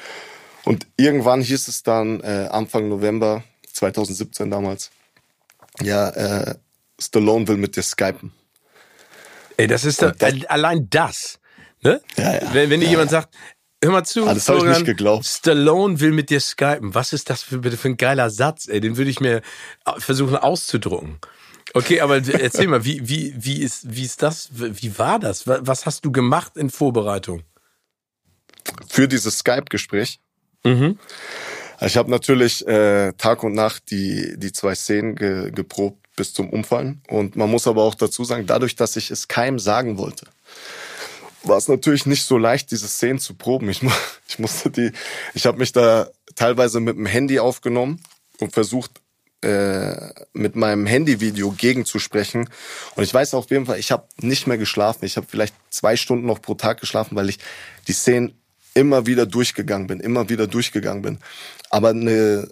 [0.66, 4.90] Und irgendwann hieß es dann, äh, Anfang November 2017 damals,
[5.80, 6.56] ja, äh,
[7.00, 8.32] Stallone will mit dir skypen.
[9.56, 11.38] Ey, das ist da, das, allein das.
[11.82, 12.00] Ne?
[12.16, 13.32] Ja, ja, wenn, wenn dir ja, jemand sagt,
[13.80, 15.24] hör mal zu, das Florian, ich nicht geglaubt.
[15.24, 16.96] Stallone will mit dir skypen.
[16.96, 18.66] Was ist das für, für ein geiler Satz?
[18.66, 19.42] Ey, den würde ich mir
[19.98, 21.20] versuchen auszudrucken.
[21.74, 24.48] Okay, aber erzähl mal, wie, wie, wie, ist, wie ist das?
[24.52, 25.46] Wie war das?
[25.46, 27.44] Was hast du gemacht in Vorbereitung?
[28.88, 30.18] Für dieses Skype-Gespräch?
[30.66, 30.98] Mhm.
[31.80, 36.48] Ich habe natürlich äh, Tag und Nacht die, die zwei Szenen ge, geprobt bis zum
[36.50, 37.02] Umfallen.
[37.08, 40.26] Und man muss aber auch dazu sagen, dadurch, dass ich es keinem sagen wollte,
[41.42, 43.68] war es natürlich nicht so leicht, diese Szenen zu proben.
[43.68, 43.82] Ich,
[44.28, 44.92] ich musste die,
[45.34, 48.02] ich habe mich da teilweise mit dem Handy aufgenommen
[48.40, 49.00] und versucht,
[49.42, 52.48] äh, mit meinem Handyvideo gegenzusprechen.
[52.94, 55.04] Und ich weiß auf jeden Fall, ich habe nicht mehr geschlafen.
[55.04, 57.38] Ich habe vielleicht zwei Stunden noch pro Tag geschlafen, weil ich
[57.86, 58.40] die Szenen
[58.76, 61.18] immer wieder durchgegangen bin, immer wieder durchgegangen bin.
[61.70, 62.48] Aber eine,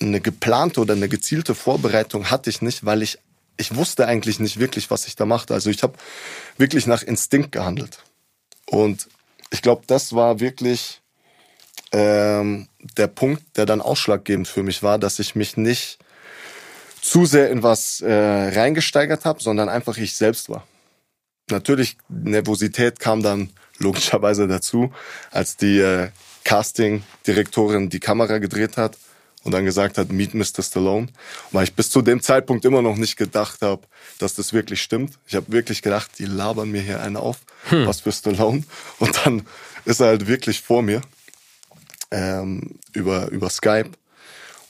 [0.00, 3.18] eine geplante oder eine gezielte Vorbereitung hatte ich nicht, weil ich
[3.58, 5.52] ich wusste eigentlich nicht wirklich, was ich da machte.
[5.52, 5.92] Also ich habe
[6.56, 7.98] wirklich nach Instinkt gehandelt.
[8.64, 9.08] Und
[9.50, 11.02] ich glaube, das war wirklich
[11.92, 15.98] ähm, der Punkt, der dann ausschlaggebend für mich war, dass ich mich nicht
[17.02, 20.66] zu sehr in was äh, reingesteigert habe, sondern einfach ich selbst war.
[21.50, 24.92] Natürlich, Nervosität kam dann logischerweise dazu,
[25.30, 26.10] als die äh,
[26.44, 28.96] Casting-Direktorin die Kamera gedreht hat
[29.42, 30.62] und dann gesagt hat, meet Mr.
[30.62, 31.08] Stallone.
[31.50, 33.82] Weil ich bis zu dem Zeitpunkt immer noch nicht gedacht habe,
[34.18, 35.18] dass das wirklich stimmt.
[35.26, 37.38] Ich habe wirklich gedacht, die labern mir hier einen auf,
[37.68, 37.86] hm.
[37.86, 38.64] was für Stallone.
[38.98, 39.46] Und dann
[39.84, 41.00] ist er halt wirklich vor mir
[42.10, 43.90] ähm, über, über Skype.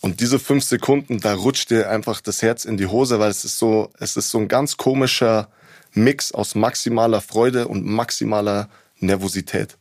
[0.00, 3.44] Und diese fünf Sekunden, da rutscht dir einfach das Herz in die Hose, weil es
[3.44, 5.48] ist so, es ist so ein ganz komischer
[5.92, 8.68] Mix aus maximaler Freude und maximaler
[8.98, 9.76] Nervosität.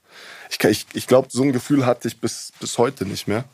[0.50, 3.46] Ich, ich, ich glaube, so ein Gefühl hatte ich bis, bis heute nicht mehr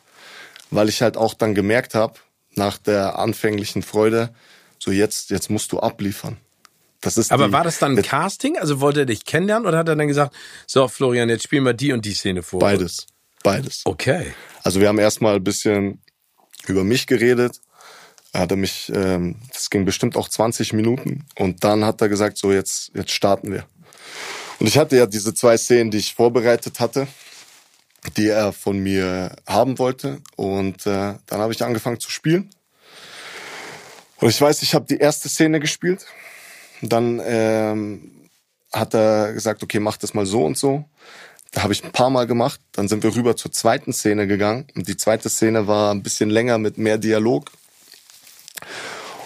[0.72, 2.16] weil ich halt auch dann gemerkt habe,
[2.56, 4.34] nach der anfänglichen Freude,
[4.80, 6.38] so jetzt, jetzt musst du abliefern.
[7.30, 8.58] Aber die, war das dann ein Casting?
[8.58, 10.34] Also wollte er dich kennenlernen oder hat er dann gesagt,
[10.66, 12.60] so Florian, jetzt spielen wir die und die Szene vor?
[12.60, 13.06] Beides.
[13.44, 13.82] Beides.
[13.86, 14.34] Okay.
[14.64, 16.02] Also wir haben erstmal ein bisschen
[16.66, 17.62] über mich geredet.
[18.36, 21.26] Er hatte mich, ähm, das ging bestimmt auch 20 Minuten.
[21.38, 23.66] Und dann hat er gesagt, so jetzt, jetzt starten wir.
[24.60, 27.08] Und ich hatte ja diese zwei Szenen, die ich vorbereitet hatte
[28.18, 30.22] die er von mir haben wollte.
[30.36, 32.50] Und äh, dann habe ich angefangen zu spielen.
[34.18, 36.06] Und ich weiß, ich habe die erste Szene gespielt.
[36.82, 38.30] Dann ähm,
[38.72, 40.86] hat er gesagt, okay, mach das mal so und so.
[41.52, 42.60] Da habe ich ein paar Mal gemacht.
[42.74, 44.68] Dann sind wir rüber zur zweiten Szene gegangen.
[44.76, 47.52] Und die zweite Szene war ein bisschen länger mit mehr Dialog.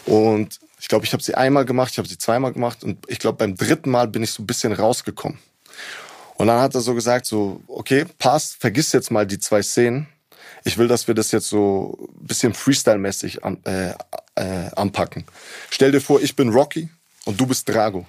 [0.05, 2.83] Und ich glaube, ich habe sie einmal gemacht, ich habe sie zweimal gemacht.
[2.83, 5.39] Und ich glaube, beim dritten Mal bin ich so ein bisschen rausgekommen.
[6.35, 10.07] Und dann hat er so gesagt, so, okay, passt, vergiss jetzt mal die zwei Szenen.
[10.63, 13.93] Ich will, dass wir das jetzt so ein bisschen Freestyle-mäßig an, äh,
[14.35, 15.25] äh, anpacken.
[15.69, 16.89] Stell dir vor, ich bin Rocky
[17.25, 18.05] und du bist Drago.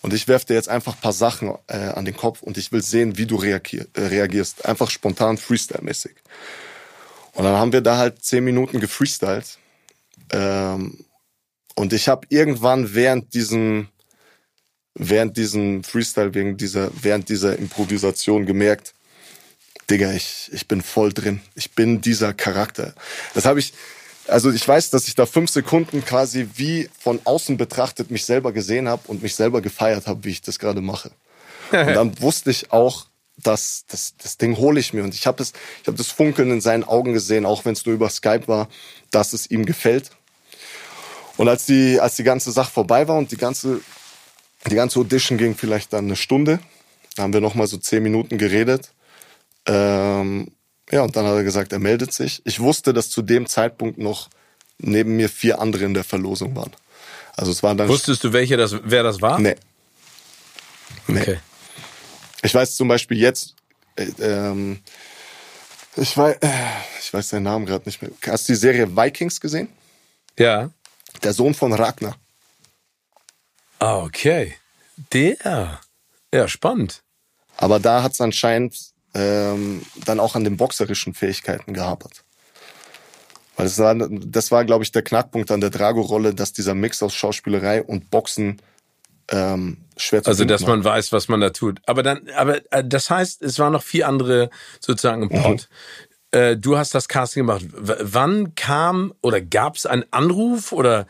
[0.00, 2.82] Und ich werf dir jetzt einfach paar Sachen äh, an den Kopf und ich will
[2.82, 4.64] sehen, wie du reagier äh, reagierst.
[4.64, 6.14] Einfach spontan, Freestyle-mäßig.
[7.32, 9.58] Und dann haben wir da halt zehn Minuten gefreestylt.
[10.30, 11.04] Ähm,
[11.74, 13.88] und ich habe irgendwann während diesem
[14.94, 18.94] während diesem Freestyle, wegen dieser, während dieser Improvisation gemerkt,
[19.90, 21.40] Digga, ich, ich bin voll drin.
[21.54, 22.94] Ich bin dieser Charakter.
[23.34, 23.72] Das habe ich,
[24.28, 28.52] also ich weiß, dass ich da fünf Sekunden quasi wie von außen betrachtet mich selber
[28.52, 31.10] gesehen habe und mich selber gefeiert habe, wie ich das gerade mache.
[31.70, 33.06] Und dann wusste ich auch,
[33.38, 35.02] dass das, das Ding hole ich mir.
[35.02, 37.84] Und ich habe das, ich habe das Funkeln in seinen Augen gesehen, auch wenn es
[37.84, 38.68] nur über Skype war,
[39.10, 40.10] dass es ihm gefällt.
[41.36, 43.80] Und als die, als die ganze Sache vorbei war und die ganze,
[44.70, 46.60] die ganze Audition ging vielleicht dann eine Stunde,
[47.16, 48.92] da haben wir noch mal so zehn Minuten geredet.
[49.66, 50.48] Ähm,
[50.90, 52.42] ja, und dann hat er gesagt, er meldet sich.
[52.44, 54.28] Ich wusste, dass zu dem Zeitpunkt noch
[54.78, 56.72] neben mir vier andere in der Verlosung waren.
[57.36, 57.88] Also es waren dann.
[57.88, 59.38] Wusstest du, welche das, wer das war?
[59.38, 59.56] Nee.
[61.06, 61.20] Nee.
[61.20, 61.38] Okay.
[62.42, 63.54] Ich weiß zum Beispiel jetzt,
[63.96, 64.80] äh, ähm,
[65.96, 66.48] ich weiß, äh,
[67.00, 68.10] ich weiß seinen Namen gerade nicht mehr.
[68.26, 69.68] Hast du die Serie Vikings gesehen?
[70.38, 70.70] Ja.
[71.22, 72.16] Der Sohn von Ragnar.
[73.78, 74.54] Ah, okay.
[75.12, 75.80] Der.
[76.32, 77.02] Ja, spannend.
[77.56, 82.24] Aber da hat es anscheinend ähm, dann auch an den boxerischen Fähigkeiten gehapert.
[83.56, 87.02] Weil das war, das war, glaube ich, der Knackpunkt an der Drago-Rolle, dass dieser Mix
[87.02, 88.62] aus Schauspielerei und Boxen
[89.28, 90.70] ähm, schwer zu Also, dass war.
[90.70, 91.80] man weiß, was man da tut.
[91.86, 94.50] Aber dann, aber äh, das heißt, es waren noch vier andere
[94.80, 95.68] sozusagen im Pod.
[96.32, 97.64] Äh, du hast das Casting gemacht.
[97.76, 101.06] W wann kam oder gab es einen Anruf oder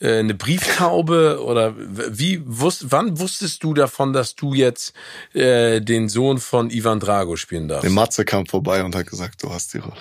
[0.00, 4.92] äh, eine Brieftaube oder wie wusst, wann wusstest du davon, dass du jetzt
[5.32, 7.84] äh, den Sohn von Ivan Drago spielen darfst?
[7.84, 9.94] Der Matze kam vorbei und hat gesagt, du hast die Rolle.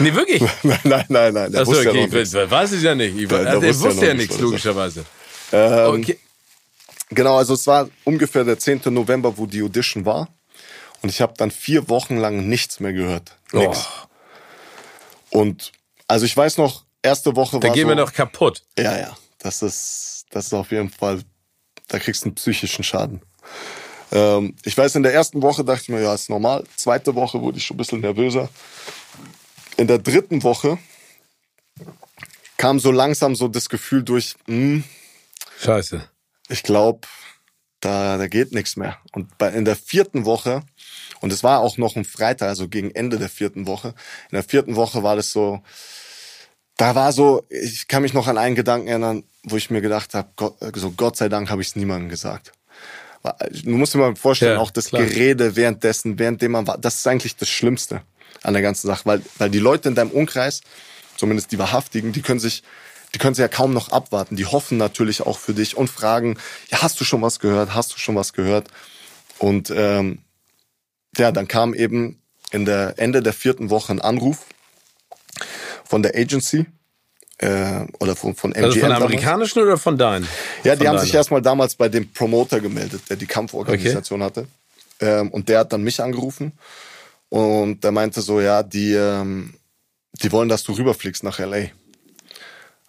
[0.00, 0.42] Nee, wirklich.
[0.62, 1.52] nein, nein, nein, nein.
[1.52, 3.16] Der Achso, wusste okay, ja ich weiß es ja nicht.
[3.16, 3.44] Ivan.
[3.44, 5.04] Der- der Der, wusste ja wusste ja nicht, nichts, er logischerweise.
[5.52, 6.18] Ähm, Okay.
[7.12, 8.82] Genau, also es war ungefähr der 10.
[8.86, 10.28] November, wo die Audition war.
[11.02, 13.36] Und ich habe dann vier Wochen lang nichts mehr gehört.
[13.52, 13.86] Nix.
[15.30, 15.72] Oh, Und
[16.08, 18.64] also ich weiß noch, erste Woche da war gehen so, wir doch kaputt.
[18.78, 19.16] Ja, ja.
[19.38, 21.22] Das ist, das ist auf jeden Fall,
[21.88, 23.22] da kriegst du einen psychischen Schaden.
[24.12, 26.64] Ähm, ich weiß, in der ersten Woche dachte ich mir, ja, ist normal.
[26.76, 28.48] Zweite Woche wurde ich schon ein bisschen nervöser.
[29.76, 30.78] In der dritten Woche
[32.58, 34.84] kam so langsam so das Gefühl durch, hm,
[35.60, 36.06] Scheiße.
[36.48, 37.08] ich glaube,
[37.80, 38.98] da, da geht nichts mehr.
[39.12, 40.62] Und bei, in der vierten Woche,
[41.20, 43.88] und es war auch noch ein Freitag, also gegen Ende der vierten Woche,
[44.30, 45.62] in der vierten Woche war das so,
[46.76, 50.14] da war so, ich kann mich noch an einen Gedanken erinnern, wo ich mir gedacht
[50.14, 52.52] habe, Gott, so Gott sei Dank habe ich es niemandem gesagt.
[53.50, 55.02] Du musst dir mal vorstellen, Ja, auch das klar.
[55.04, 58.02] Gerede währenddessen, währenddem man war, das ist eigentlich das Schlimmste
[58.42, 60.62] an der ganzen Sache, weil, weil die Leute in deinem Umkreis,
[61.16, 62.62] zumindest die Wahrhaftigen, die können sich,
[63.14, 64.36] die können sich ja kaum noch abwarten.
[64.36, 66.38] Die hoffen natürlich auch für dich und fragen,
[66.70, 67.74] ja, hast du schon was gehört?
[67.74, 68.68] Hast du schon was gehört?
[69.38, 70.20] Und ähm,
[71.16, 74.46] ja, dann kam eben in der Ende der vierten Woche ein Anruf
[75.84, 76.66] von der Agency
[77.38, 78.64] äh, oder von, von MGM.
[78.64, 79.12] Also von der damals.
[79.12, 80.28] amerikanischen oder von deinen?
[80.64, 80.98] Ja, die Von haben deiner?
[81.06, 84.46] sich erstmal damals bei dem Promoter gemeldet, der die Kampforganisation hatte.
[85.00, 86.52] Ähm, und der hat dann mich angerufen
[87.30, 89.54] und der meinte so, ja, die, ähm,
[90.12, 91.68] die wollen, dass du rüberfliegst nach LA.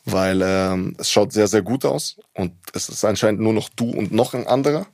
[0.04, 3.92] Weil ähm, es schaut sehr, sehr gut aus und es ist anscheinend nur noch du
[3.92, 4.88] und noch ein anderer.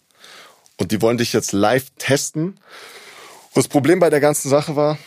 [0.77, 2.59] Und die wollen dich jetzt live testen.
[3.57, 4.99] Das Problem bei der ganzen Sache war,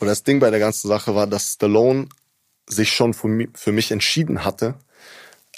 [0.00, 2.08] oder das Ding bei der ganzen Sache war, dass Stallone
[2.66, 4.74] sich schon für mich entschieden hatte,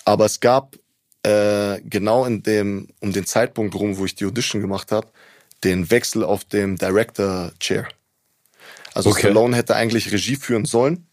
[0.04, 0.76] aber es gab
[1.22, 5.08] äh, genau in dem, um den Zeitpunkt rum, wo ich die Audition gemacht habe,
[5.64, 7.88] den Wechsel auf dem Director Chair.
[8.92, 9.20] Also Okay.
[9.20, 11.06] Stallone hätte eigentlich Regie führen sollen.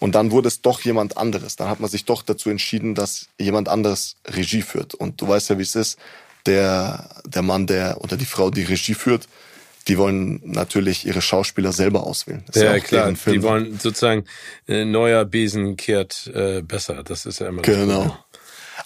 [0.00, 1.56] Und dann wurde es doch jemand anderes.
[1.56, 4.94] Dann hat man sich doch dazu entschieden, dass jemand anderes Regie führt.
[4.94, 5.98] Und du weißt ja, wie es ist.
[6.46, 9.28] Der, der Mann, der oder die Frau, die Regie führt,
[9.88, 12.44] die wollen natürlich ihre Schauspieler selber auswählen.
[12.46, 13.12] Das Ja, auch klar.
[13.12, 14.24] Die wollen sozusagen,
[14.68, 17.02] äh, neuer Besen kehrt äh, besser.
[17.02, 18.16] Das ist ja immer Genau.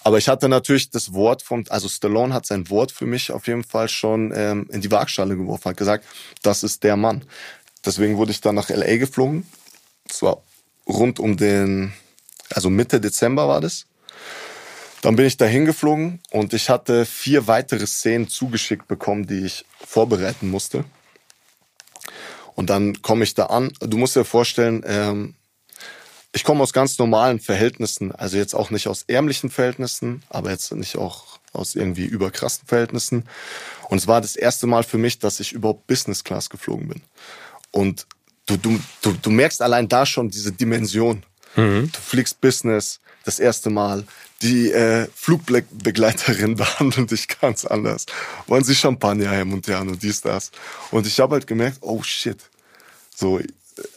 [0.03, 3.47] Aber ich hatte natürlich das Wort vom, also Stallone hat sein Wort für mich auf
[3.47, 6.05] jeden Fall schon ähm, in die Waagschale geworfen, hat gesagt,
[6.43, 7.23] das ist der Mann.
[7.85, 9.45] Deswegen wurde ich dann nach LA geflogen.
[10.07, 10.43] Das war
[10.87, 11.93] rund um den,
[12.53, 13.86] also Mitte Dezember war das.
[15.01, 19.65] Dann bin ich dahin geflogen und ich hatte vier weitere Szenen zugeschickt bekommen, die ich
[19.85, 20.85] vorbereiten musste.
[22.55, 23.71] Und dann komme ich da an.
[23.79, 25.35] Du musst dir vorstellen, ähm,
[26.33, 30.71] ich komme aus ganz normalen Verhältnissen, also jetzt auch nicht aus ärmlichen Verhältnissen, aber jetzt
[30.73, 33.27] nicht auch aus irgendwie überkrassen Verhältnissen.
[33.89, 37.01] Und es war das erste Mal für mich, dass ich überhaupt Business Class geflogen bin.
[37.71, 38.07] Und
[38.47, 41.23] du, du, du, du merkst allein da schon diese Dimension.
[41.91, 44.05] Du fliegst Business das erste Mal.
[44.41, 48.05] Die äh, Flugbegleiterin behandelt dich ganz anders.
[48.47, 50.51] Wollen sie Champagner her und her und dies, das.
[50.91, 52.39] Und ich habe halt gemerkt, oh shit,
[53.13, 53.47] so äh,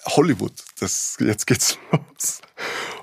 [0.07, 2.41] Hollywood, das jetzt geht's los.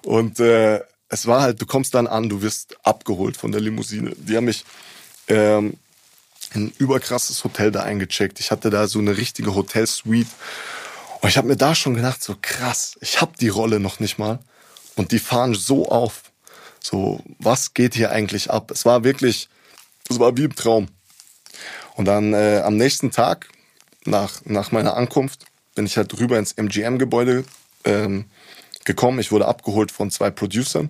[0.04, 4.14] Und äh, es war halt, du kommst dann an, du wirst abgeholt von der Limousine.
[4.18, 4.66] Die haben mich
[5.30, 5.78] ähm,
[6.54, 8.40] in ein überkrasses Hotel da eingecheckt.
[8.42, 10.30] Ich hatte da so eine richtige Hotelsuite.
[11.22, 14.20] Und ich habe mir da schon gedacht, so krass, ich habe die Rolle noch nicht
[14.20, 14.40] mal.
[14.98, 16.34] Und die fahren so auf.
[16.82, 18.72] So, was geht hier eigentlich ab?
[18.72, 19.48] Es war wirklich,
[20.10, 20.88] es war wie im Traum.
[21.96, 23.48] Und dann äh, am nächsten Tag,
[24.06, 25.46] nach, nach meiner Ankunft,
[25.76, 27.46] bin ich halt rüber ins MGM-Gebäude
[27.86, 28.26] ähm,
[28.86, 29.20] gekommen.
[29.20, 30.90] Ich wurde abgeholt von zwei Producern.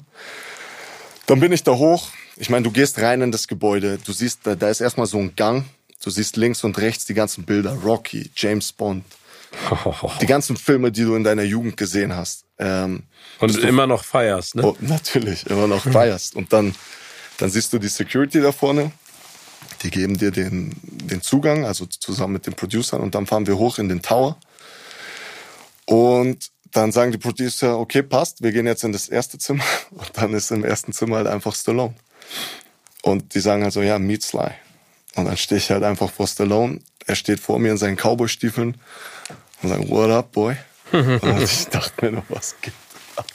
[1.26, 2.10] Dann bin ich da hoch.
[2.38, 3.98] Ich meine, du gehst rein in das Gebäude.
[3.98, 5.66] Du siehst, da, da ist erstmal so ein Gang.
[6.02, 7.74] Du siehst links und rechts die ganzen Bilder.
[7.84, 9.04] Rocky, James Bond.
[10.22, 12.47] Die ganzen Filme, die du in deiner Jugend gesehen hast.
[12.60, 13.04] Ähm,
[13.40, 14.66] und immer noch feierst, ne?
[14.66, 16.36] Oh, natürlich, immer noch feierst.
[16.36, 16.74] Und dann,
[17.38, 18.92] dann siehst du die Security da vorne.
[19.84, 23.02] Die geben dir den, den Zugang, also zusammen mit den Producern.
[23.02, 24.38] Und dann fahren wir hoch in den Tower.
[25.86, 29.64] Und dann sagen die Producer, okay, passt, wir gehen jetzt in das erste Zimmer.
[29.92, 31.94] Und dann ist im ersten Zimmer halt einfach Stallone.
[33.04, 34.52] Und die sagen halt so, ja, meet Sly.
[35.16, 36.80] Und dann stehe ich halt einfach vor Stallone.
[37.06, 38.78] Er steht vor mir in seinen Cowboy-Stiefeln
[39.62, 40.58] und sagt, what up, boy?
[40.92, 42.74] Und ich dachte mir noch, was geht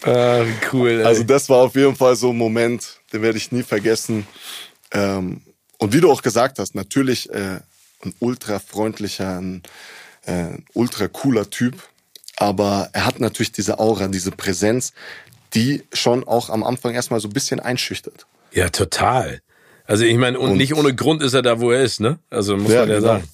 [0.05, 0.91] Ah, cool.
[1.01, 1.03] Ey.
[1.05, 4.27] Also das war auf jeden Fall so ein Moment, den werde ich nie vergessen.
[4.93, 5.43] Ähm,
[5.79, 7.59] und wie du auch gesagt hast, natürlich äh,
[8.05, 9.63] ein ultra freundlicher, ein
[10.27, 11.75] äh, ultra cooler Typ.
[12.37, 14.93] Aber er hat natürlich diese Aura, diese Präsenz,
[15.55, 18.27] die schon auch am Anfang erstmal so ein bisschen einschüchtert.
[18.53, 19.41] Ja, total.
[19.85, 22.19] Also ich meine, und, Und- nicht ohne Grund ist er da, wo er ist, ne?
[22.31, 23.01] Also muss man ja genau.
[23.01, 23.29] sagen.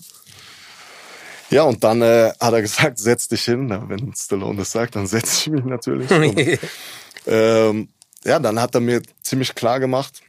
[1.50, 3.66] Ja, und dann äh, hat er gesagt, setz dich hin.
[3.66, 6.10] Na, wenn Stallone das sagt, dann setze ich mich natürlich.
[6.10, 6.58] Und,
[7.26, 7.88] ähm,
[8.24, 10.20] ja, dann hat er mir ziemlich klar gemacht,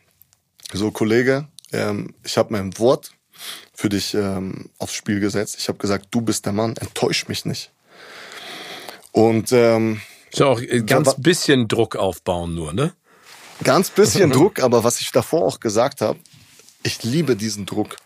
[0.72, 3.12] so Kollege, ähm, ich habe mein Wort
[3.74, 5.56] für dich ähm, aufs Spiel gesetzt.
[5.60, 7.72] Ich habe gesagt, du bist der Mann, enttäusch mich nicht.
[9.12, 10.02] Und ähm,
[10.32, 12.94] so auch ganz wa- bisschen Druck aufbauen nur, ne?
[13.64, 16.20] ganz bisschen Druck, aber was ich davor auch gesagt habe,
[16.84, 17.98] ich liebe diesen Druck.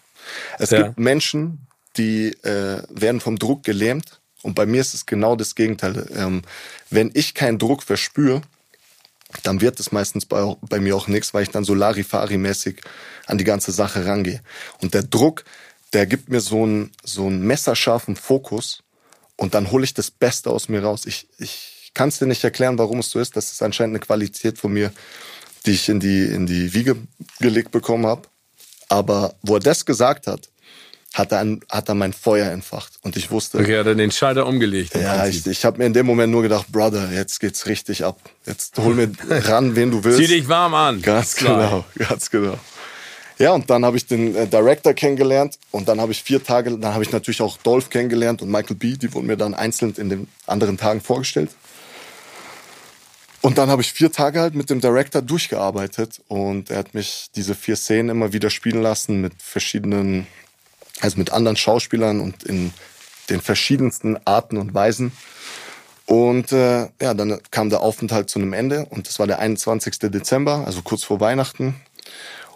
[0.57, 0.83] Es Ja.
[0.83, 1.62] gibt Menschen,
[1.97, 6.05] die äh, werden vom Druck gelähmt und bei mir ist es genau das Gegenteil.
[6.15, 6.43] Ähm,
[6.89, 8.41] wenn ich keinen Druck verspüre,
[9.41, 12.81] dann wird es meistens bei, bei mir auch nichts, weil ich dann so Larifari-mäßig
[13.25, 14.41] an die ganze Sache rangehe.
[14.81, 15.43] Und der Druck,
[15.93, 18.83] der gibt mir so einen, so einen messerscharfen Fokus
[19.35, 21.05] und dann hole ich das Beste aus mir raus.
[21.05, 23.35] Ich, ich kann es dir nicht erklären, warum es so ist.
[23.35, 24.91] Das ist anscheinend eine Qualität von mir,
[25.65, 26.97] die ich in die, in die Wiege
[27.39, 28.27] gelegt bekommen habe.
[28.89, 30.49] Aber wo er das gesagt hat,
[31.13, 32.93] hat er, hat er mein Feuer entfacht.
[33.03, 34.95] Und ich wusste, Okay, hat er den Schalter umgelegt.
[34.95, 35.45] ja, Prinzip.
[35.45, 38.19] ich, ich habe mir in dem Moment nur gedacht, Brother, jetzt geht's richtig ab.
[38.45, 40.17] Jetzt hol mir ran, wen du willst.
[40.19, 41.01] Zieh dich warm an.
[41.01, 41.47] Ganz Sly.
[41.47, 42.57] genau, ganz genau.
[43.39, 46.77] Ja, und dann habe ich den äh, Director kennengelernt und dann habe ich vier Tage,
[46.77, 49.93] dann habe ich natürlich auch Dolph kennengelernt und Michael B., die wurden mir dann einzeln
[49.97, 51.49] in den anderen Tagen vorgestellt.
[53.41, 57.27] Und dann habe ich vier Tage halt mit dem Director durchgearbeitet und er hat mich
[57.35, 60.27] diese vier Szenen immer wieder spielen lassen mit verschiedenen,
[61.01, 62.73] also mit anderen Schauspielern und in
[63.29, 65.11] den verschiedensten Arten und Weisen.
[66.05, 69.99] Und äh, ja, dann kam der Aufenthalt zu einem Ende und das war der 21.
[70.11, 71.75] Dezember, also kurz vor Weihnachten.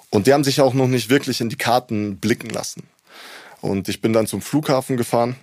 [0.10, 2.84] Und die haben sich auch noch nicht wirklich in die Karten blicken lassen.
[3.62, 5.36] Und ich bin dann zum Flughafen gefahren,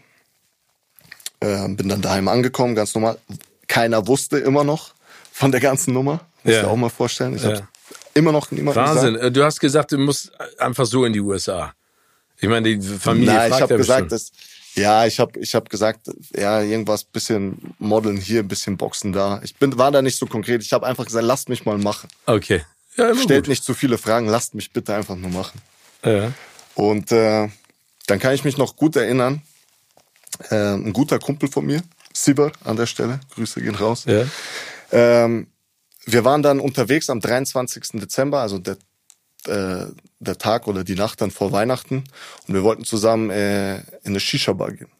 [1.40, 3.18] äh, bin dann daheim angekommen, ganz normal.
[3.68, 4.94] Keiner wusste immer noch
[5.32, 6.20] von der ganzen Nummer.
[6.44, 6.62] Muss Ja.
[6.62, 7.34] dir auch mal vorstellen.
[7.34, 7.50] Ich Ja.
[7.56, 7.62] hab's
[8.12, 9.14] immer noch niemandem Wahnsinn.
[9.14, 9.24] gesagt.
[9.26, 10.30] Äh, Du hast gesagt, du musst
[10.60, 11.72] einfach so in die USA.
[12.40, 14.32] Ich meine, die Familie Nein, ich fragt habe ja gesagt, dass
[14.76, 19.40] ja, ich habe ich hab gesagt, ja, irgendwas bisschen modeln hier, bisschen boxen da.
[19.44, 20.62] Ich bin war da nicht so konkret.
[20.62, 22.08] Ich habe einfach gesagt, lasst mich mal machen.
[22.26, 22.64] Okay.
[22.96, 23.48] Ja, Stellt gut.
[23.48, 25.60] nicht zu viele Fragen, lasst mich bitte einfach nur machen.
[26.04, 26.32] Ja.
[26.74, 27.48] Und äh,
[28.06, 29.42] dann kann ich mich noch gut erinnern,
[30.50, 31.82] äh, ein guter Kumpel von mir,
[32.12, 34.04] Sibber an der Stelle, Grüße gehen raus.
[34.06, 34.24] Ja.
[34.92, 35.48] Ähm,
[36.06, 38.00] wir waren dann unterwegs am 23.
[38.00, 38.76] Dezember, also der,
[39.48, 39.86] äh,
[40.18, 42.04] der Tag oder die Nacht dann vor Weihnachten.
[42.46, 44.90] Und wir wollten zusammen äh, in eine Shisha-Bar gehen.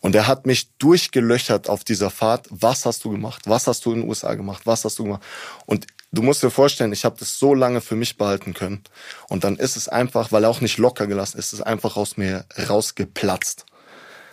[0.00, 2.46] Und er hat mich durchgelöchert auf dieser Fahrt.
[2.50, 3.42] Was hast du gemacht?
[3.46, 4.62] Was hast du in den USA gemacht?
[4.64, 5.22] Was hast du gemacht?
[5.66, 8.84] Und du musst dir vorstellen, ich habe das so lange für mich behalten können.
[9.28, 11.96] Und dann ist es einfach, weil er auch nicht locker gelassen ist, ist es einfach
[11.96, 13.66] aus mir rausgeplatzt.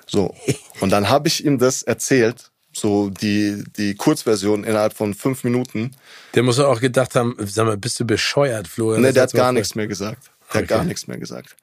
[0.05, 0.35] So.
[0.81, 5.95] Und dann habe ich ihm das erzählt, so die, die Kurzversion innerhalb von fünf Minuten.
[6.33, 9.01] Der muss auch gedacht haben, sag mal, bist du bescheuert, Florian?
[9.01, 10.23] Nee, der hat gar nichts mehr gesagt.
[10.25, 10.59] Der Okay.
[10.59, 11.55] hat gar nichts mehr gesagt.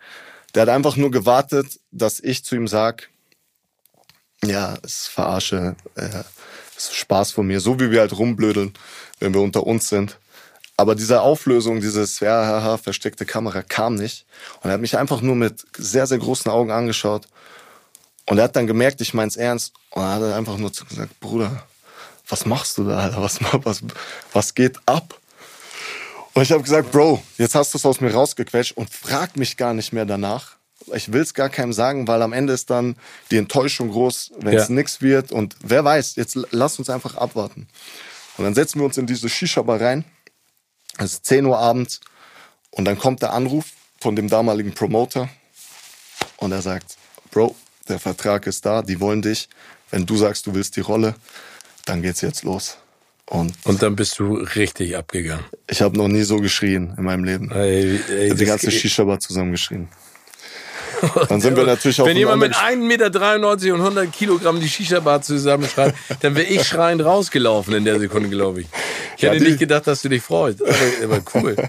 [0.55, 3.09] Der hat einfach nur gewartet, dass ich zu ihm sag,
[4.45, 6.09] ja, es ist Verarsche, äh,
[6.77, 8.73] es ist Spaß von mir, so wie wir halt rumblödeln,
[9.21, 10.19] wenn wir unter uns sind.
[10.77, 14.27] Aber diese Auflösung, dieses ja, haha, versteckte Kamera kam nicht.
[14.63, 17.29] Und er hat mich einfach nur mit sehr, sehr großen Augen angeschaut.
[18.27, 19.73] Und er hat dann gemerkt, ich mein's ernst.
[19.91, 21.65] Und er hat einfach nur gesagt, Bruder,
[22.29, 23.23] was machst du da, Alter?
[23.23, 23.83] Was, was,
[24.33, 25.19] was geht ab?
[26.35, 29.57] Und ich habe gesagt, Bro, jetzt hast du es aus mir rausgequetscht und frag mich
[29.57, 30.57] gar nicht mehr danach.
[30.95, 32.97] Ich will es gar keinem sagen, weil am Ende ist dann
[33.31, 34.75] die Enttäuschung groß, wenn es ja.
[34.75, 35.31] nichts wird.
[35.31, 37.69] Und wer weiß, jetzt lass uns einfach abwarten.
[38.39, 40.05] Und dann setzen wir uns in diese Shisha-Bar rein.
[40.99, 42.01] Es ist 10 Uhr abends.
[42.71, 43.67] Und dann kommt der Anruf
[44.01, 45.29] von dem damaligen Promoter.
[46.39, 46.97] Und er sagt,
[47.31, 47.55] Bro,
[47.89, 49.49] der Vertrag ist da, die wollen dich.
[49.91, 51.15] Wenn du sagst, du willst die Rolle,
[51.85, 52.79] dann geht's jetzt los.
[53.27, 55.45] Und, und dann bist du richtig abgegangen.
[55.67, 57.51] Ich habe noch nie so geschrien in meinem Leben.
[57.51, 59.89] Ey, ey, ich die ganze Shisha-Bar zusammengeschrien.
[61.29, 65.23] Dann sind wir natürlich auch Wenn jemand mit 1,93 Meter und 100 Kilogramm die Shisha-Bar
[65.23, 68.67] zusammenschreibt, dann wäre ich schreiend rausgelaufen in der Sekunde, glaube ich.
[69.17, 70.63] Ich hätte ja, nicht gedacht, dass du dich freust.
[70.63, 70.75] Aber,
[71.05, 71.57] aber cool.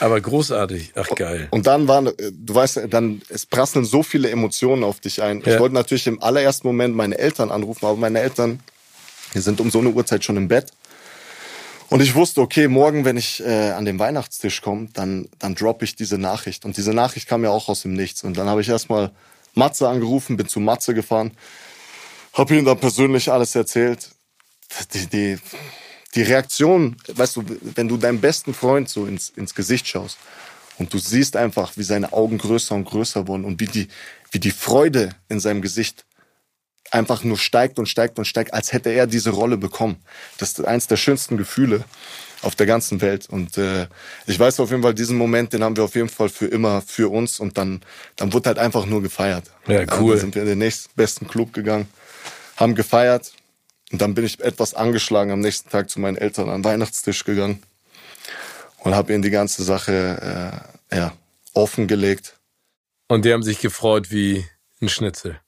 [0.00, 0.92] Aber großartig.
[0.96, 1.46] Ach geil.
[1.50, 5.42] Und dann waren, du weißt, dann es prasseln so viele Emotionen auf dich ein.
[5.42, 5.52] Ja.
[5.52, 8.60] Ich wollte natürlich im allerersten Moment meine Eltern anrufen, aber meine Eltern,
[9.34, 10.72] die sind um so eine Uhrzeit schon im Bett.
[11.90, 15.84] Und ich wusste, okay, morgen, wenn ich äh, an den Weihnachtstisch komme, dann, dann droppe
[15.84, 16.64] ich diese Nachricht.
[16.64, 18.22] Und diese Nachricht kam ja auch aus dem Nichts.
[18.22, 19.10] Und dann habe ich erstmal
[19.54, 21.32] Matze angerufen, bin zu Matze gefahren,
[22.32, 24.10] habe ihm dann persönlich alles erzählt.
[24.94, 25.38] Die, die,
[26.14, 30.16] die Reaktion, weißt du, wenn du deinem besten Freund so ins, ins Gesicht schaust
[30.78, 33.88] und du siehst einfach, wie seine Augen größer und größer wurden und wie die,
[34.30, 36.04] wie die Freude in seinem Gesicht
[36.90, 39.96] einfach nur steigt und steigt und steigt, als hätte er diese Rolle bekommen.
[40.38, 41.84] Das ist eins der schönsten Gefühle
[42.42, 43.28] auf der ganzen Welt.
[43.28, 43.86] Und äh,
[44.26, 46.82] ich weiß auf jeden Fall, diesen Moment, den haben wir auf jeden Fall für immer
[46.82, 47.40] für uns.
[47.40, 47.82] Und dann,
[48.16, 49.44] dann wurde halt einfach nur gefeiert.
[49.66, 50.12] Ja, cool.
[50.12, 51.88] Dann sind wir in den nächstbesten Club gegangen,
[52.56, 53.32] haben gefeiert.
[53.92, 57.24] Und dann bin ich etwas angeschlagen am nächsten Tag zu meinen Eltern an den Weihnachtstisch
[57.24, 57.62] gegangen
[58.78, 61.12] und habe ihnen die ganze Sache äh, ja,
[61.54, 62.36] offengelegt.
[63.08, 64.44] Und die haben sich gefreut wie
[64.80, 65.40] ein Schnitzel.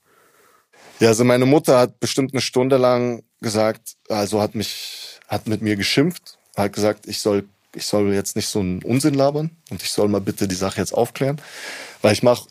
[1.02, 5.60] Ja, also meine Mutter hat bestimmt eine Stunde lang gesagt, also hat mich, hat mit
[5.60, 7.42] mir geschimpft, hat gesagt, ich soll,
[7.74, 10.78] ich soll jetzt nicht so einen Unsinn labern und ich soll mal bitte die Sache
[10.78, 11.40] jetzt aufklären,
[12.02, 12.46] weil ich mache,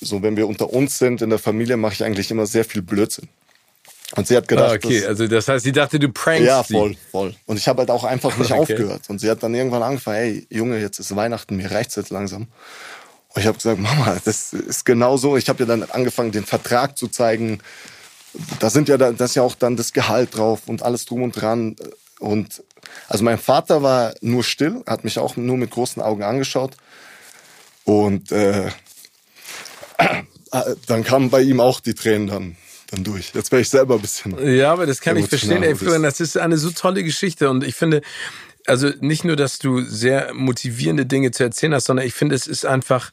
[0.00, 2.82] so wenn wir unter uns sind in der Familie, mache ich eigentlich immer sehr viel
[2.82, 3.28] Blödsinn.
[4.16, 6.64] Und sie hat gedacht, ah, okay, dass, also das heißt, sie dachte, du prankst Ja,
[6.64, 7.36] voll, voll.
[7.46, 8.62] Und ich habe halt auch einfach nicht okay.
[8.62, 9.10] aufgehört.
[9.10, 12.48] Und sie hat dann irgendwann angefangen, hey, Junge, jetzt ist Weihnachten, mir reicht's jetzt langsam.
[13.34, 15.36] Und ich habe gesagt, Mama, das ist genau so.
[15.36, 17.60] Ich habe ja dann angefangen, den Vertrag zu zeigen.
[18.60, 21.22] Da sind ja, da, das ist ja auch dann das Gehalt drauf und alles drum
[21.22, 21.76] und dran.
[22.18, 22.62] Und
[23.08, 26.76] also mein Vater war nur still, hat mich auch nur mit großen Augen angeschaut.
[27.84, 28.70] Und äh,
[30.86, 32.56] dann kamen bei ihm auch die Tränen dann
[32.92, 33.32] dann durch.
[33.34, 34.54] Jetzt wäre ich selber ein bisschen.
[34.54, 36.02] Ja, aber das kann ich verstehen, ey, Florian.
[36.02, 38.02] Das ist eine so tolle Geschichte und ich finde,
[38.66, 42.46] also nicht nur, dass du sehr motivierende Dinge zu erzählen hast, sondern ich finde, es
[42.46, 43.12] ist einfach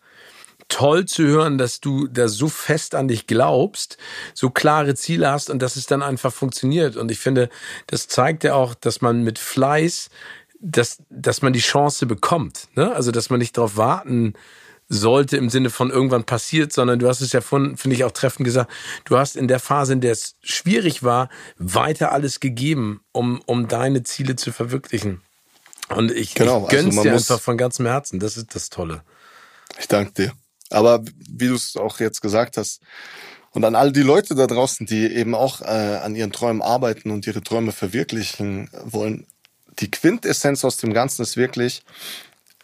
[0.70, 3.98] toll zu hören, dass du da so fest an dich glaubst,
[4.34, 6.96] so klare Ziele hast und dass es dann einfach funktioniert.
[6.96, 7.50] Und ich finde,
[7.88, 10.10] das zeigt ja auch, dass man mit Fleiß,
[10.62, 12.68] dass, dass man die Chance bekommt.
[12.76, 12.94] Ne?
[12.94, 14.34] Also, dass man nicht darauf warten
[14.90, 18.12] sollte im Sinne von irgendwann passiert, sondern du hast es ja von, finde ich auch
[18.12, 18.72] treffend gesagt,
[19.06, 23.68] du hast in der Phase, in der es schwierig war, weiter alles gegeben, um, um
[23.68, 25.22] deine Ziele zu verwirklichen.
[25.90, 28.20] Und ich, genau, ich gönn's also dir einfach von ganzem Herzen.
[28.20, 29.04] Das ist das Tolle.
[29.80, 30.34] Ich danke dir.
[30.70, 32.82] Aber wie du es auch jetzt gesagt hast,
[33.52, 37.10] und an all die Leute da draußen, die eben auch äh, an ihren Träumen arbeiten
[37.10, 39.26] und ihre Träume verwirklichen wollen,
[39.80, 41.84] die Quintessenz aus dem Ganzen ist wirklich,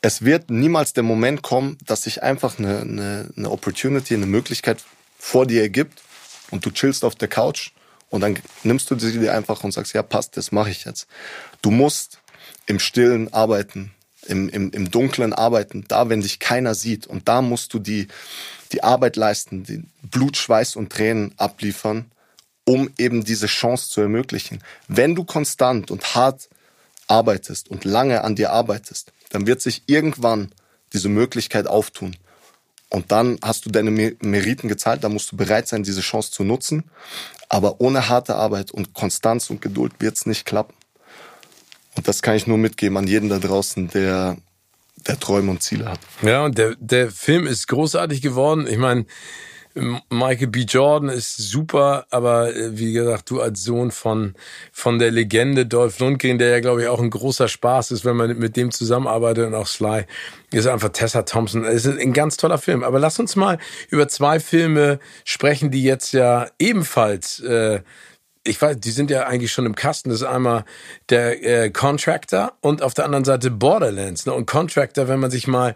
[0.02, 4.84] es wird niemals der Moment kommen, dass sich einfach eine, eine, eine Opportunity, eine Möglichkeit
[5.18, 6.04] vor dir ergibt
[6.52, 7.72] und du chillst auf der Couch
[8.10, 11.08] und dann nimmst du sie dir einfach und sagst, ja passt, das mache ich jetzt.
[11.64, 12.20] Du musst
[12.68, 13.95] im Stillen arbeiten,
[14.26, 17.08] im, im, im Dunklen arbeiten, da, wenn dich keiner sieht.
[17.08, 18.08] Und da musst du die,
[18.72, 22.06] die Arbeit leisten, die Blut, Schweiß und Tränen abliefern,
[22.66, 24.64] um eben diese Chance zu ermöglichen.
[24.88, 26.50] Wenn du konstant und hart
[27.08, 30.52] arbeitest und lange an dir arbeitest, dann wird sich irgendwann
[30.94, 32.16] diese Möglichkeit auftun.
[32.90, 36.44] Und dann hast du deine Meriten gezahlt, dann musst du bereit sein, diese Chance zu
[36.44, 36.86] nutzen.
[37.50, 40.76] Aber ohne harte Arbeit und Konstanz und Geduld wird es nicht klappen.
[41.96, 44.38] Und das kann ich nur mitgeben an jeden da draußen, der,
[45.08, 46.00] der Träume und Ziele hat.
[46.22, 48.68] Ja, und der, der Film ist großartig geworden.
[48.68, 49.06] Ich meine,
[50.10, 50.62] Michael B.
[50.62, 54.34] Jordan ist super, aber äh, wie gesagt, du als Sohn von,
[54.72, 58.16] von der Legende Dolph Lundgren, der ja, glaube ich, auch ein großer Spaß ist, wenn
[58.16, 60.06] man mit dem zusammenarbeitet und auch Sly,
[60.52, 61.66] ist einfach Tessa Thompson.
[61.66, 62.84] Es ist ein ganz toller Film.
[62.84, 63.58] Aber lass uns mal
[63.90, 67.82] über zwei Filme sprechen, die jetzt ja ebenfalls äh,
[68.48, 70.10] ich weiß, die sind ja eigentlich schon im Kasten.
[70.10, 70.66] Das ist einmal
[71.10, 74.26] der äh, Contractor und auf der anderen Seite Borderlands.
[74.26, 74.34] Ne?
[74.34, 75.76] Und Contractor, wenn man sich mal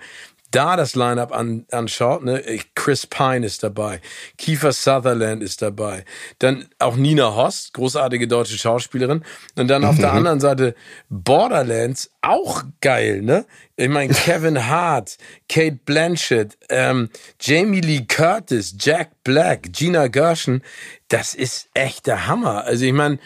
[0.52, 2.44] da das Line-Up an, anschaut, ne,
[2.74, 4.02] Chris Pine ist dabei,
[4.38, 6.06] Kiefer Sutherland ist dabei,
[6.40, 9.24] dann auch Nina Host, großartige deutsche Schauspielerin,
[9.56, 10.18] und dann auf der mhm.
[10.18, 10.76] anderen Seite
[11.10, 13.46] Borderlands, auch geil, ne?
[13.76, 15.18] Ich meine, Kevin Hart,
[15.48, 17.10] Kate Blanchett, ähm,
[17.40, 20.62] Jamie Lee Curtis, Jack Black, Gina Gershon,
[21.10, 22.64] das ist echt der Hammer.
[22.64, 23.20] Also ich meine,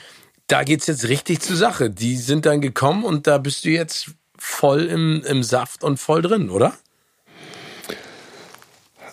[0.47, 1.89] da geht's jetzt richtig zur Sache.
[1.89, 6.21] Die sind dann gekommen und da bist du jetzt voll im, im Saft und voll
[6.21, 6.73] drin, oder?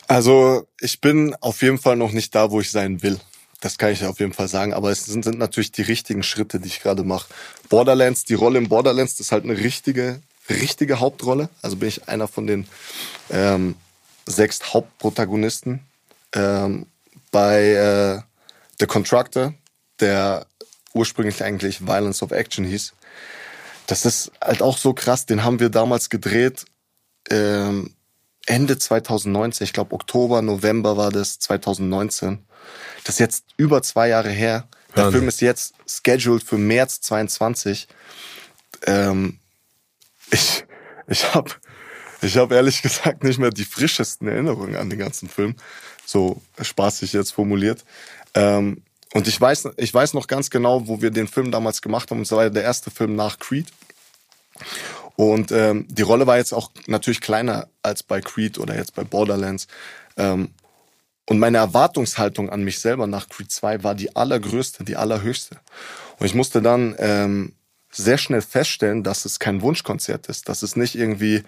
[0.08, 3.20] Also ich bin auf jeden Fall noch nicht da, wo ich sein will.
[3.60, 4.72] Das kann ich auf jeden Fall sagen.
[4.72, 7.28] Aber es sind, sind natürlich die richtigen Schritte, die ich gerade mache.
[7.68, 11.48] Borderlands, die Rolle im Borderlands, das ist halt eine richtige, richtige Hauptrolle.
[11.62, 12.66] Also bin ich einer von den
[13.30, 13.76] ähm,
[14.26, 15.80] sechs Hauptprotagonisten.
[16.34, 16.86] Ähm,
[17.30, 18.29] bei äh,
[18.80, 19.54] The Contractor,
[20.00, 20.46] der
[20.92, 22.94] ursprünglich eigentlich Violence of Action hieß.
[23.86, 25.26] Das ist halt auch so krass.
[25.26, 26.64] Den haben wir damals gedreht.
[27.28, 27.94] Ähm,
[28.46, 32.44] Ende 2019, ich glaube Oktober, November war das 2019.
[33.04, 34.68] Das ist jetzt über zwei Jahre her.
[34.96, 35.20] Der Wahnsinn.
[35.20, 37.86] Film ist jetzt scheduled für März 22.
[38.86, 39.38] Ähm,
[40.30, 40.64] ich
[41.06, 41.50] ich habe
[42.22, 45.56] ich hab ehrlich gesagt nicht mehr die frischesten Erinnerungen an den ganzen Film.
[46.06, 47.84] So spaßig jetzt formuliert.
[48.34, 52.10] Ähm, und ich weiß, ich weiß noch ganz genau, wo wir den Film damals gemacht
[52.10, 52.18] haben.
[52.18, 53.66] Und es war der erste Film nach Creed.
[55.16, 59.04] Und ähm, die Rolle war jetzt auch natürlich kleiner als bei Creed oder jetzt bei
[59.04, 59.66] Borderlands.
[60.16, 60.50] Ähm,
[61.28, 65.56] und meine Erwartungshaltung an mich selber nach Creed 2 war die allergrößte, die allerhöchste.
[66.18, 67.52] Und ich musste dann ähm,
[67.90, 71.42] sehr schnell feststellen, dass es kein Wunschkonzert ist, dass es nicht irgendwie,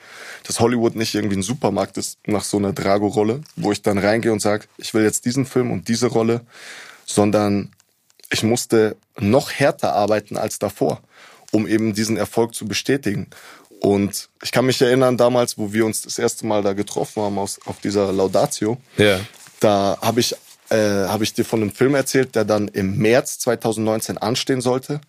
[0.45, 4.32] dass Hollywood nicht irgendwie ein Supermarkt ist nach so einer Drago-Rolle, wo ich dann reingehe
[4.32, 6.40] und sage, ich will jetzt diesen Film und diese Rolle,
[7.07, 7.70] sondern
[8.30, 11.01] ich musste noch härter arbeiten als davor,
[11.53, 13.28] um eben diesen Erfolg zu bestätigen.
[13.80, 17.38] Und ich kann mich erinnern damals, wo wir uns das erste Mal da getroffen haben
[17.38, 18.78] aus, auf dieser Laudatio.
[18.97, 19.20] Ja.
[19.61, 20.34] Da habe ich,
[20.70, 25.01] äh, hab ich dir von einem Film erzählt, der dann im März 2019 anstehen sollte.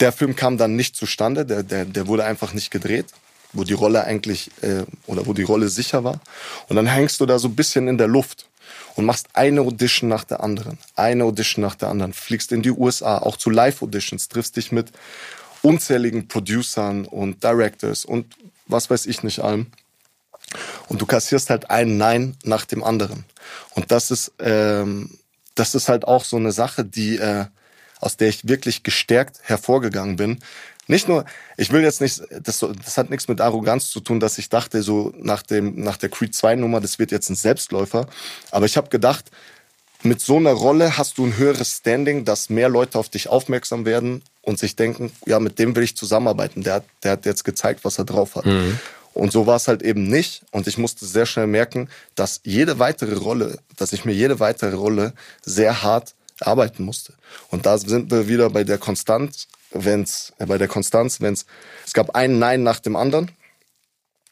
[0.00, 3.06] Der Film kam dann nicht zustande, der, der, der wurde einfach nicht gedreht,
[3.52, 6.20] wo die Rolle eigentlich, äh, oder wo die Rolle sicher war.
[6.68, 8.48] Und dann hängst du da so ein bisschen in der Luft
[8.96, 12.70] und machst eine Audition nach der anderen, eine Audition nach der anderen, fliegst in die
[12.70, 14.92] USA, auch zu Live-Auditions, triffst dich mit
[15.62, 18.26] unzähligen Producern und Directors und
[18.66, 19.66] was weiß ich nicht allem.
[20.88, 23.24] Und du kassierst halt ein Nein nach dem anderen.
[23.74, 25.18] Und das ist, ähm,
[25.54, 27.46] das ist halt auch so eine Sache, die, äh,
[28.00, 30.38] aus der ich wirklich gestärkt hervorgegangen bin.
[30.86, 31.24] Nicht nur,
[31.56, 34.82] ich will jetzt nicht, das, das hat nichts mit Arroganz zu tun, dass ich dachte,
[34.82, 38.06] so nach dem, nach der Creed 2 Nummer, das wird jetzt ein Selbstläufer.
[38.50, 39.30] Aber ich habe gedacht,
[40.02, 43.86] mit so einer Rolle hast du ein höheres Standing, dass mehr Leute auf dich aufmerksam
[43.86, 46.62] werden und sich denken, ja, mit dem will ich zusammenarbeiten.
[46.62, 48.44] Der, hat, der hat jetzt gezeigt, was er drauf hat.
[48.44, 48.78] Mhm.
[49.14, 50.42] Und so war es halt eben nicht.
[50.50, 54.74] Und ich musste sehr schnell merken, dass jede weitere Rolle, dass ich mir jede weitere
[54.74, 57.14] Rolle sehr hart arbeiten musste.
[57.50, 61.46] Und da sind wir wieder bei der Konstanz, wenn's, äh, bei der Konstanz, wenn's,
[61.86, 63.30] es gab ein Nein nach dem anderen.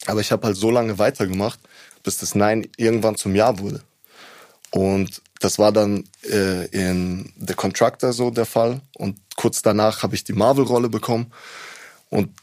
[0.05, 1.59] Aber ich habe halt so lange weitergemacht,
[2.03, 3.81] bis das Nein irgendwann zum Ja wurde.
[4.71, 8.81] Und das war dann äh, in The Contractor so der Fall.
[8.97, 11.31] Und kurz danach habe ich die Marvel-Rolle bekommen.
[12.09, 12.33] Und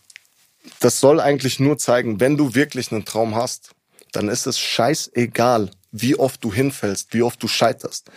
[0.80, 3.70] das soll eigentlich nur zeigen, wenn du wirklich einen Traum hast,
[4.12, 8.10] dann ist es scheißegal, wie oft du hinfällst, wie oft du scheiterst.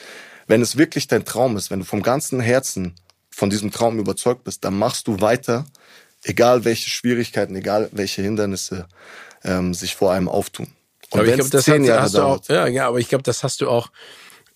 [0.47, 2.95] Wenn es wirklich dein Traum ist, wenn du vom ganzen Herzen
[3.29, 5.65] von diesem Traum überzeugt bist, dann machst du weiter,
[6.23, 8.87] egal welche Schwierigkeiten, egal welche Hindernisse
[9.43, 10.67] ähm, sich vor einem auftun.
[11.09, 13.43] Und aber ich glaube, das hast, hast du auch, ja, ja, aber ich glaube, das
[13.43, 13.89] hast du auch,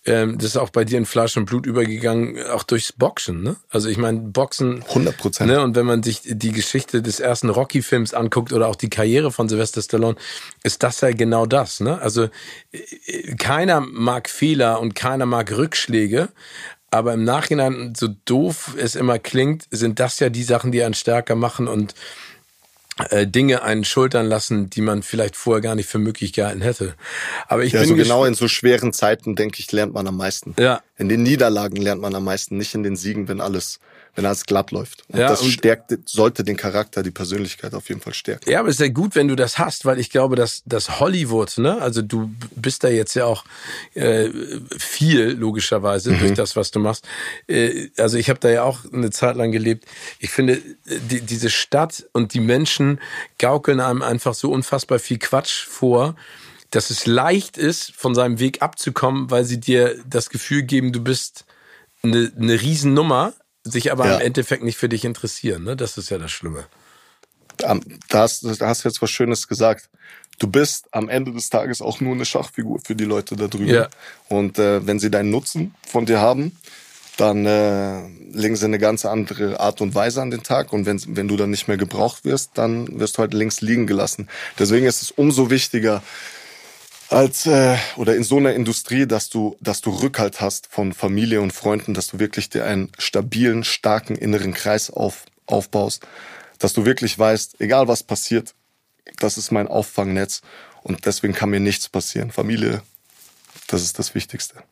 [0.08, 3.56] ähm, das ist auch bei dir in Fleisch und Blut übergegangen, auch durchs Boxen, ne?
[3.68, 4.82] Also ich meine, Boxen.
[4.88, 5.50] 100 Prozent.
[5.50, 5.60] Ne?
[5.60, 9.50] Und wenn man sich die Geschichte des ersten Rocky-Films anguckt oder auch die Karriere von
[9.50, 10.16] Sylvester Stallone,
[10.62, 12.00] ist das ja genau das, ne?
[12.00, 12.28] Also
[12.72, 16.30] äh, keiner mag Fehler und keiner mag Rückschläge,
[16.90, 20.94] aber im Nachhinein, so doof es immer klingt, sind das ja die Sachen, die einen
[20.94, 21.94] stärker machen und
[23.26, 26.94] Dinge einen schultern lassen, die man vielleicht vorher gar nicht für möglich gehalten hätte.
[27.46, 30.16] Aber ich ja, bin so genau in so schweren Zeiten, denke ich, lernt man am
[30.16, 30.54] meisten.
[30.58, 30.82] Ja.
[30.96, 33.78] In den Niederlagen lernt man am meisten, nicht in den Siegen, wenn alles
[34.18, 35.04] wenn alles glatt läuft.
[35.08, 38.50] Und ja, das und stärkt, sollte den Charakter, die Persönlichkeit auf jeden Fall stärken.
[38.50, 40.98] Ja, aber es ist ja gut, wenn du das hast, weil ich glaube, dass dass
[40.98, 43.44] Hollywood, ne, also du bist da jetzt ja auch
[43.94, 44.28] äh,
[44.76, 46.18] viel logischerweise mhm.
[46.18, 47.06] durch das, was du machst.
[47.46, 49.84] Äh, also ich habe da ja auch eine Zeit lang gelebt.
[50.18, 53.00] Ich finde, die, diese Stadt und die Menschen
[53.38, 56.16] gaukeln einem einfach so unfassbar viel Quatsch vor
[56.70, 61.02] dass es leicht ist, von seinem Weg abzukommen, weil sie dir das Gefühl geben, du
[61.02, 61.46] bist
[62.02, 63.32] eine, eine Riesennummer,
[63.72, 64.16] sich aber ja.
[64.16, 65.64] im Endeffekt nicht für dich interessieren.
[65.64, 65.76] Ne?
[65.76, 66.66] Das ist ja das Schlimme.
[67.58, 67.78] da
[68.12, 69.88] hast, da hast du jetzt was Schönes gesagt.
[70.38, 73.68] Du bist am Ende des Tages auch nur eine Schachfigur für die Leute da drüben.
[73.68, 73.88] Ja.
[74.28, 76.56] Und äh, wenn sie deinen Nutzen von dir haben,
[77.16, 80.72] dann äh, legen sie eine ganz andere Art und Weise an den Tag.
[80.72, 83.88] Und wenn, wenn du dann nicht mehr gebraucht wirst, dann wirst du halt links liegen
[83.88, 84.28] gelassen.
[84.58, 86.02] Deswegen ist es umso wichtiger,
[87.10, 91.40] als äh, oder in so einer Industrie, dass du, dass du Rückhalt hast von Familie
[91.40, 96.06] und Freunden, dass du wirklich dir einen stabilen, starken inneren Kreis auf, aufbaust,
[96.58, 98.54] dass du wirklich weißt, egal was passiert,
[99.18, 100.42] das ist mein Auffangnetz
[100.82, 102.30] und deswegen kann mir nichts passieren.
[102.30, 102.82] Familie,
[103.68, 104.62] das ist das Wichtigste.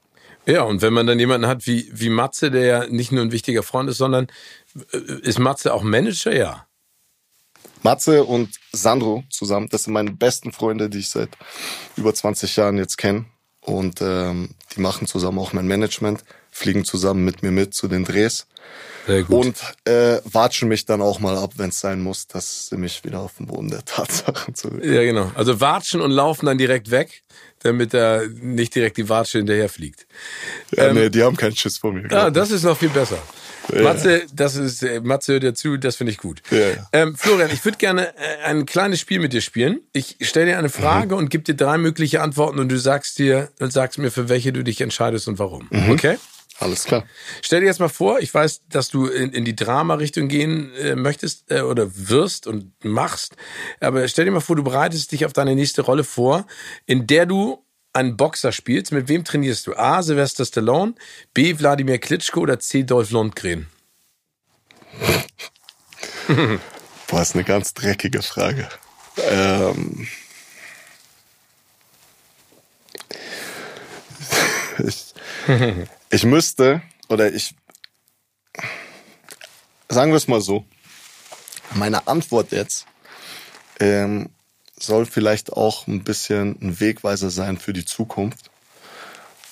[0.46, 3.32] Ja, und wenn man dann jemanden hat wie, wie Matze, der ja nicht nur ein
[3.32, 4.28] wichtiger Freund ist, sondern
[4.92, 6.34] äh, ist Matze auch Manager?
[6.34, 6.66] Ja.
[7.82, 11.30] Matze und Sandro zusammen, das sind meine besten Freunde, die ich seit
[11.96, 13.26] über 20 Jahren jetzt kenne.
[13.60, 18.04] Und ähm, die machen zusammen auch mein Management, fliegen zusammen mit mir mit zu den
[18.04, 18.46] Drehs.
[19.06, 19.46] Sehr gut.
[19.46, 23.04] Und äh, watschen mich dann auch mal ab, wenn es sein muss, dass sie mich
[23.04, 24.68] wieder auf den Boden der Tatsachen zu.
[24.82, 25.32] Ja, genau.
[25.34, 27.22] Also watschen und laufen dann direkt weg,
[27.60, 30.06] damit er nicht direkt die Watsche hinterher fliegt.
[30.72, 32.10] Ja, ähm, nee, die haben keinen Schiss vor mir.
[32.12, 33.18] Ah, das ist noch viel besser.
[33.72, 33.82] Ja.
[33.82, 36.42] Matze, das ist, äh, Matze hört dir zu, das finde ich gut.
[36.50, 36.88] Ja, ja.
[36.92, 39.80] Ähm, Florian, ich würde gerne äh, ein kleines Spiel mit dir spielen.
[39.92, 41.22] Ich stelle dir eine Frage mhm.
[41.22, 44.52] und gebe dir drei mögliche Antworten und du sagst dir und sagst mir, für welche
[44.52, 45.68] du dich entscheidest und warum.
[45.70, 45.90] Mhm.
[45.90, 46.18] Okay?
[46.58, 47.04] Alles klar.
[47.42, 50.96] Stell dir jetzt mal vor, ich weiß, dass du in, in die Drama-Richtung gehen äh,
[50.96, 53.36] möchtest äh, oder wirst und machst,
[53.80, 56.46] aber stell dir mal vor, du bereitest dich auf deine nächste Rolle vor,
[56.86, 57.65] in der du
[57.96, 58.92] einen Boxer spielst.
[58.92, 59.74] Mit wem trainierst du?
[59.74, 60.02] A.
[60.02, 60.94] Sylvester Stallone,
[61.34, 61.58] B.
[61.58, 62.84] Wladimir Klitschko oder C.
[62.84, 63.66] Dolph Lundgren?
[67.08, 68.68] Boah, ist eine ganz dreckige Frage.
[69.30, 70.06] Ähm
[74.86, 75.14] ich,
[76.10, 77.54] ich müsste, oder ich,
[79.88, 80.64] sagen wir es mal so,
[81.74, 82.86] meine Antwort jetzt
[83.80, 84.30] ähm,
[84.78, 88.50] soll vielleicht auch ein bisschen ein Wegweiser sein für die Zukunft.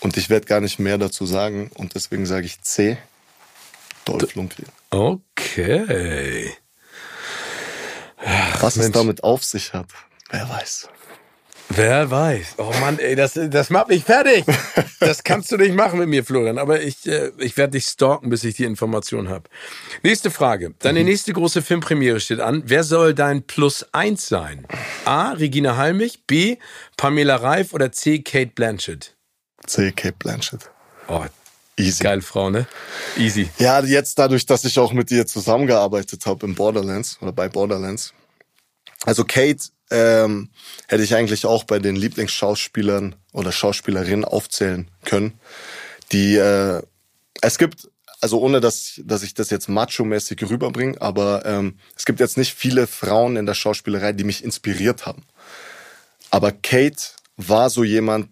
[0.00, 2.98] Und ich werde gar nicht mehr dazu sagen und deswegen sage ich C.
[4.04, 4.66] Dolph Lundgren.
[4.90, 6.52] Okay.
[8.18, 8.88] Ach, Was Mensch.
[8.88, 9.86] es damit auf sich hat,
[10.30, 10.88] wer weiß.
[11.76, 12.54] Wer weiß.
[12.58, 14.44] Oh Mann, ey, das, das macht mich fertig.
[15.00, 16.56] Das kannst du nicht machen mit mir, Florian.
[16.56, 19.50] Aber ich, äh, ich werde dich stalken, bis ich die Information habe.
[20.02, 20.74] Nächste Frage.
[20.78, 21.06] Deine mhm.
[21.06, 22.62] nächste große Filmpremiere steht an.
[22.66, 24.66] Wer soll dein Plus eins sein?
[25.04, 25.32] A.
[25.32, 26.56] Regina Halmich, B.
[26.96, 28.20] Pamela Reif oder C.
[28.20, 29.14] Kate Blanchett?
[29.66, 29.92] C.
[29.92, 30.70] Kate Blanchett.
[31.08, 31.24] Oh,
[31.76, 32.04] Easy.
[32.04, 32.66] Geil, Frau, ne?
[33.18, 33.50] Easy.
[33.58, 38.14] Ja, jetzt dadurch, dass ich auch mit dir zusammengearbeitet habe im Borderlands oder bei Borderlands.
[39.04, 39.64] Also Kate
[39.94, 40.50] ähm,
[40.88, 45.38] hätte ich eigentlich auch bei den Lieblingsschauspielern oder Schauspielerinnen aufzählen können.
[46.10, 46.82] Die äh,
[47.40, 47.88] es gibt,
[48.20, 52.54] also ohne dass, dass ich das jetzt macho-mäßig rüberbringe, aber ähm, es gibt jetzt nicht
[52.54, 55.22] viele Frauen in der Schauspielerei, die mich inspiriert haben.
[56.30, 57.02] Aber Kate
[57.36, 58.30] war so jemand,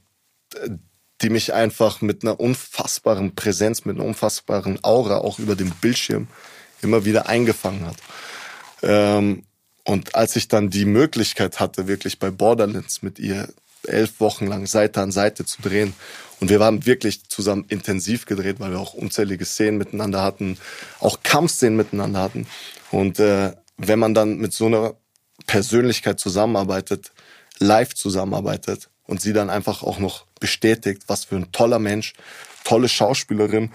[1.20, 6.26] die mich einfach mit einer unfassbaren Präsenz, mit einer unfassbaren Aura auch über den Bildschirm
[6.80, 7.96] immer wieder eingefangen hat.
[8.82, 9.44] Ähm,
[9.84, 13.48] und als ich dann die Möglichkeit hatte, wirklich bei Borderlands mit ihr
[13.84, 15.94] elf Wochen lang Seite an Seite zu drehen,
[16.42, 20.58] und wir waren wirklich zusammen intensiv gedreht, weil wir auch unzählige Szenen miteinander hatten,
[20.98, 22.48] auch Kampfszenen miteinander hatten.
[22.90, 24.94] Und äh, wenn man dann mit so einer
[25.46, 27.12] Persönlichkeit zusammenarbeitet,
[27.60, 32.14] live zusammenarbeitet und sie dann einfach auch noch bestätigt, was für ein toller Mensch,
[32.64, 33.70] tolle Schauspielerin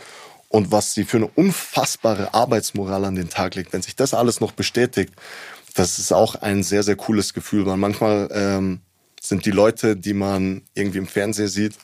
[0.49, 4.41] und was sie für eine unfassbare Arbeitsmoral an den Tag legt, wenn sich das alles
[4.41, 5.13] noch bestätigt,
[5.77, 8.81] das ist auch ein sehr, sehr cooles Gefühl, weil manchmal ähm,
[9.21, 11.75] sind die Leute, die man irgendwie im Fernsehen sieht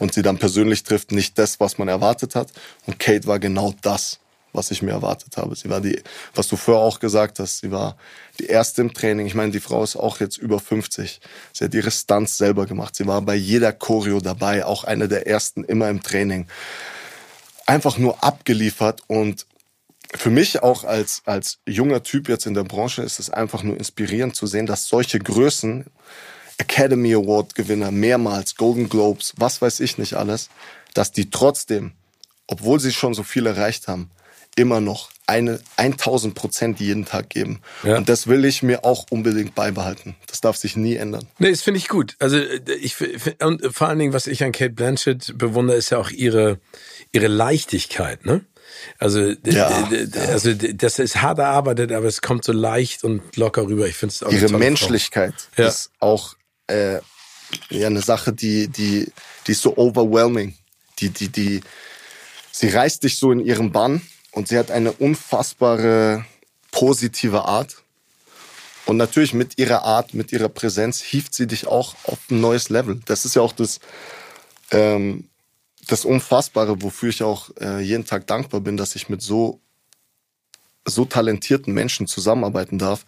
[0.00, 2.48] und sie dann persönlich trifft, nicht das, was man erwartet hat.
[2.86, 4.18] Und Kate war genau das,
[4.52, 5.54] was ich mir erwartet habe.
[5.54, 6.02] Sie war die,
[6.34, 7.96] was du vorher auch gesagt hast, sie war
[8.40, 9.26] die erste im Training.
[9.26, 11.20] Ich meine, die Frau ist auch jetzt über 50.
[11.52, 12.96] Sie hat ihre Stunts selber gemacht.
[12.96, 16.48] Sie war bei jeder Choreo dabei, auch eine der ersten immer im Training.
[17.66, 19.46] Einfach nur abgeliefert und
[20.14, 23.76] für mich auch als, als junger Typ jetzt in der Branche ist es einfach nur
[23.76, 25.86] inspirierend zu sehen, dass solche Größen,
[26.56, 30.48] Academy Award Gewinner, mehrmals, Golden Globes, was weiß ich nicht alles,
[30.94, 31.92] dass die trotzdem,
[32.46, 34.10] obwohl sie schon so viel erreicht haben,
[34.56, 37.60] immer noch eine 1000 Prozent jeden Tag geben.
[37.84, 37.98] Ja.
[37.98, 40.16] Und das will ich mir auch unbedingt beibehalten.
[40.26, 41.28] Das darf sich nie ändern.
[41.38, 42.16] Nee, das finde ich gut.
[42.18, 42.38] Also
[42.80, 42.96] ich
[43.40, 46.58] und vor allen Dingen, was ich an Kate Blanchett bewundere, ist ja auch ihre
[47.12, 48.40] ihre Leichtigkeit, ne?
[48.98, 49.88] Also, ja,
[50.28, 53.86] also das ist hart erarbeitet, aber es kommt so leicht und locker rüber.
[53.86, 55.68] Ich finde es auch Ihre Menschlichkeit ja.
[55.68, 56.34] ist auch
[56.68, 57.00] äh,
[57.70, 59.10] ja, eine Sache, die, die,
[59.46, 60.56] die ist so overwhelming.
[60.98, 61.60] Die, die, die,
[62.50, 66.24] sie reißt dich so in ihren Bann und sie hat eine unfassbare
[66.70, 67.82] positive Art.
[68.86, 72.70] Und natürlich mit ihrer Art, mit ihrer Präsenz hieft sie dich auch auf ein neues
[72.70, 73.00] Level.
[73.04, 73.80] Das ist ja auch das,
[74.70, 75.28] ähm,
[75.88, 79.60] das Unfassbare, wofür ich auch äh, jeden Tag dankbar bin, dass ich mit so
[80.86, 83.04] so talentierten Menschen zusammenarbeiten darf,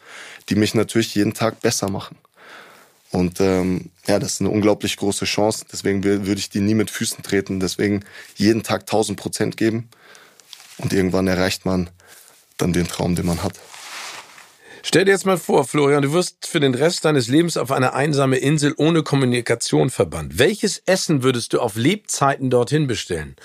[0.49, 2.19] die mich natürlich jeden Tag besser machen.
[3.11, 5.65] Und ähm, ja, das ist eine unglaublich große Chance.
[5.73, 7.59] Deswegen würde ich die nie mit Füßen treten.
[7.59, 8.05] Deswegen
[8.37, 9.89] jeden Tag 1000 Prozent geben.
[10.79, 11.91] Und irgendwann erreicht man
[12.57, 13.55] dann den Traum, den man hat.
[14.83, 17.93] Stell dir jetzt mal vor, Florian, du wirst für den Rest deines Lebens auf eine
[17.93, 20.39] einsame Insel ohne Kommunikation verbannt.
[20.39, 23.37] Welches Essen würdest du auf Lebzeiten dorthin bestellen?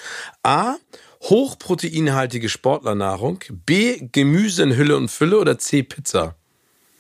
[0.44, 0.76] A.
[1.24, 3.40] Hochproteinhaltige Sportlernahrung.
[3.50, 4.00] B.
[4.12, 5.84] Gemüse in Hülle und Fülle oder C.
[5.84, 6.36] Pizza?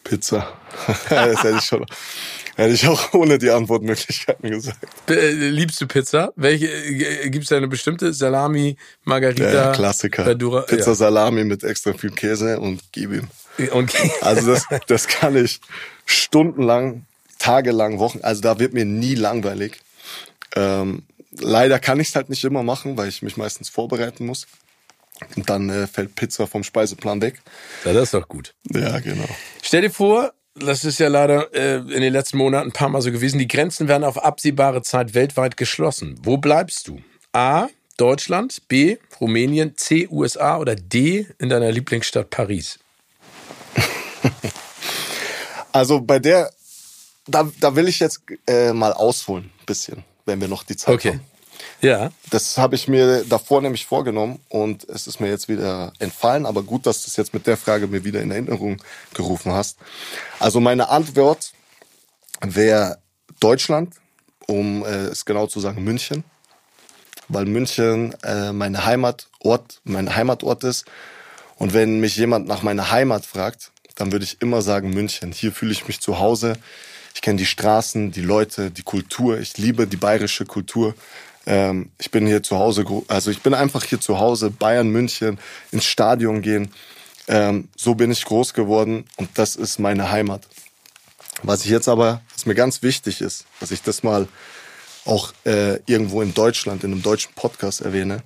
[0.04, 0.54] Pizza.
[1.10, 1.86] das hätte ich schon.
[2.56, 5.10] Hätte ich auch ohne die Antwortmöglichkeiten gesagt.
[5.10, 6.32] Äh, liebst du Pizza?
[6.38, 10.24] Welche äh, gibt's da eine bestimmte Salami, Margarita, ja, Klassiker.
[10.24, 10.96] Verdura, Pizza ja.
[10.96, 13.28] Salami mit extra viel Käse und gib ihm.
[13.72, 15.62] Und also das, das kann ich
[16.06, 17.06] stundenlang,
[17.40, 18.20] tagelang, Wochen.
[18.22, 19.80] Also da wird mir nie langweilig.
[20.56, 24.48] Ähm, leider kann ich es halt nicht immer machen, weil ich mich meistens vorbereiten muss.
[25.36, 27.42] Und dann äh, fällt Pizza vom Speiseplan weg.
[27.86, 28.54] Ja, das ist doch gut.
[28.72, 29.28] Ja, genau.
[29.62, 33.02] Stell dir vor, das ist ja leider äh, in den letzten Monaten ein paar Mal
[33.02, 36.20] so gewesen, die Grenzen werden auf absehbare Zeit weltweit geschlossen.
[36.24, 37.02] Wo bleibst du?
[37.34, 37.68] A.
[37.98, 38.98] Deutschland, B.
[39.22, 40.08] Rumänien, C.
[40.10, 41.28] USA oder D.
[41.40, 42.80] in deiner Lieblingsstadt Paris?
[45.72, 46.52] also bei der,
[47.28, 51.12] da, da will ich jetzt äh, mal ausholen, bisschen, wenn wir noch die Zeit okay.
[51.12, 51.22] haben.
[51.82, 52.12] Ja.
[52.30, 56.64] Das habe ich mir davor nämlich vorgenommen und es ist mir jetzt wieder entfallen, aber
[56.64, 58.82] gut, dass du es jetzt mit der Frage mir wieder in Erinnerung
[59.14, 59.78] gerufen hast.
[60.40, 61.52] Also meine Antwort
[62.42, 63.00] wäre
[63.40, 63.96] Deutschland,
[64.48, 66.24] um äh, es genau zu sagen, München,
[67.28, 70.86] weil München äh, mein Heimatort, mein Heimatort ist.
[71.58, 75.32] Und wenn mich jemand nach meiner Heimat fragt, dann würde ich immer sagen München.
[75.32, 76.58] Hier fühle ich mich zu Hause.
[77.14, 79.40] Ich kenne die Straßen, die Leute, die Kultur.
[79.40, 80.96] Ich liebe die bayerische Kultur.
[81.46, 85.40] Ähm, ich bin hier zu Hause, also ich bin einfach hier zu Hause, Bayern, München,
[85.72, 86.72] ins Stadion gehen.
[87.28, 90.48] Ähm, so bin ich groß geworden und das ist meine Heimat.
[91.44, 94.28] Was ich jetzt aber, was mir ganz wichtig ist, dass ich das mal
[95.06, 98.24] auch äh, irgendwo in Deutschland, in einem deutschen Podcast erwähne.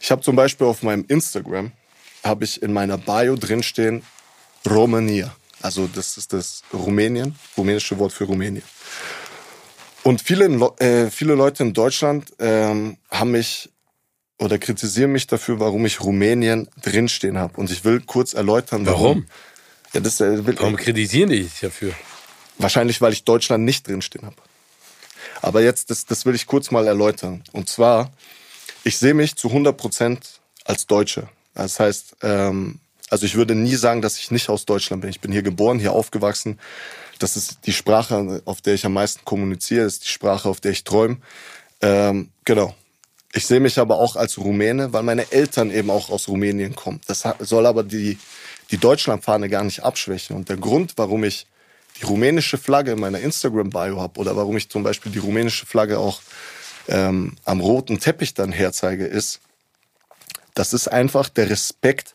[0.00, 1.72] Ich habe zum Beispiel auf meinem Instagram,
[2.22, 4.02] habe ich in meiner Bio drinstehen,
[4.68, 5.34] Romania.
[5.62, 8.64] Also das ist das Rumänien, rumänische Wort für Rumänien.
[10.02, 10.46] Und viele,
[10.78, 13.70] äh, viele Leute in Deutschland ähm, haben mich
[14.38, 17.60] oder kritisieren mich dafür, warum ich Rumänien drinstehen habe.
[17.60, 19.00] Und ich will kurz erläutern, warum.
[19.02, 19.26] Warum?
[19.92, 21.92] Ja, das, äh, warum kritisieren die dich dafür?
[22.56, 24.36] Wahrscheinlich, weil ich Deutschland nicht drinstehen habe.
[25.42, 27.42] Aber jetzt, das, das will ich kurz mal erläutern.
[27.52, 28.12] Und zwar,
[28.84, 31.28] ich sehe mich zu 100 Prozent als Deutsche.
[31.54, 32.80] Das heißt, ähm,
[33.10, 35.10] also ich würde nie sagen, dass ich nicht aus Deutschland bin.
[35.10, 36.58] Ich bin hier geboren, hier aufgewachsen.
[37.18, 40.60] Das ist die Sprache, auf der ich am meisten kommuniziere, das ist die Sprache, auf
[40.60, 41.18] der ich träume.
[41.82, 42.74] Ähm, genau.
[43.32, 47.00] Ich sehe mich aber auch als Rumäne, weil meine Eltern eben auch aus Rumänien kommen.
[47.06, 48.18] Das soll aber die,
[48.70, 50.34] die Deutschlandfahne gar nicht abschwächen.
[50.34, 51.46] Und der Grund, warum ich
[52.00, 55.98] die rumänische Flagge in meiner Instagram-Bio habe oder warum ich zum Beispiel die rumänische Flagge
[55.98, 56.22] auch
[56.88, 59.40] ähm, am roten Teppich dann herzeige, ist,
[60.54, 62.14] das ist einfach der Respekt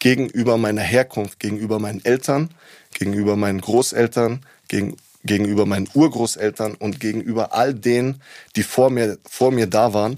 [0.00, 2.50] gegenüber meiner Herkunft, gegenüber meinen Eltern,
[2.92, 8.22] gegenüber meinen Großeltern, gegen, gegenüber meinen Urgroßeltern und gegenüber all denen,
[8.54, 10.16] die vor mir, vor mir da waren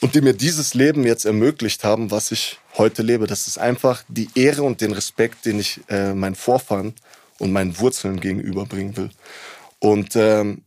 [0.00, 3.26] und die mir dieses Leben jetzt ermöglicht haben, was ich heute lebe.
[3.26, 6.94] Das ist einfach die Ehre und den Respekt, den ich äh, meinen Vorfahren
[7.38, 9.10] und meinen Wurzeln gegenüberbringen will.
[9.78, 10.62] Und ähm,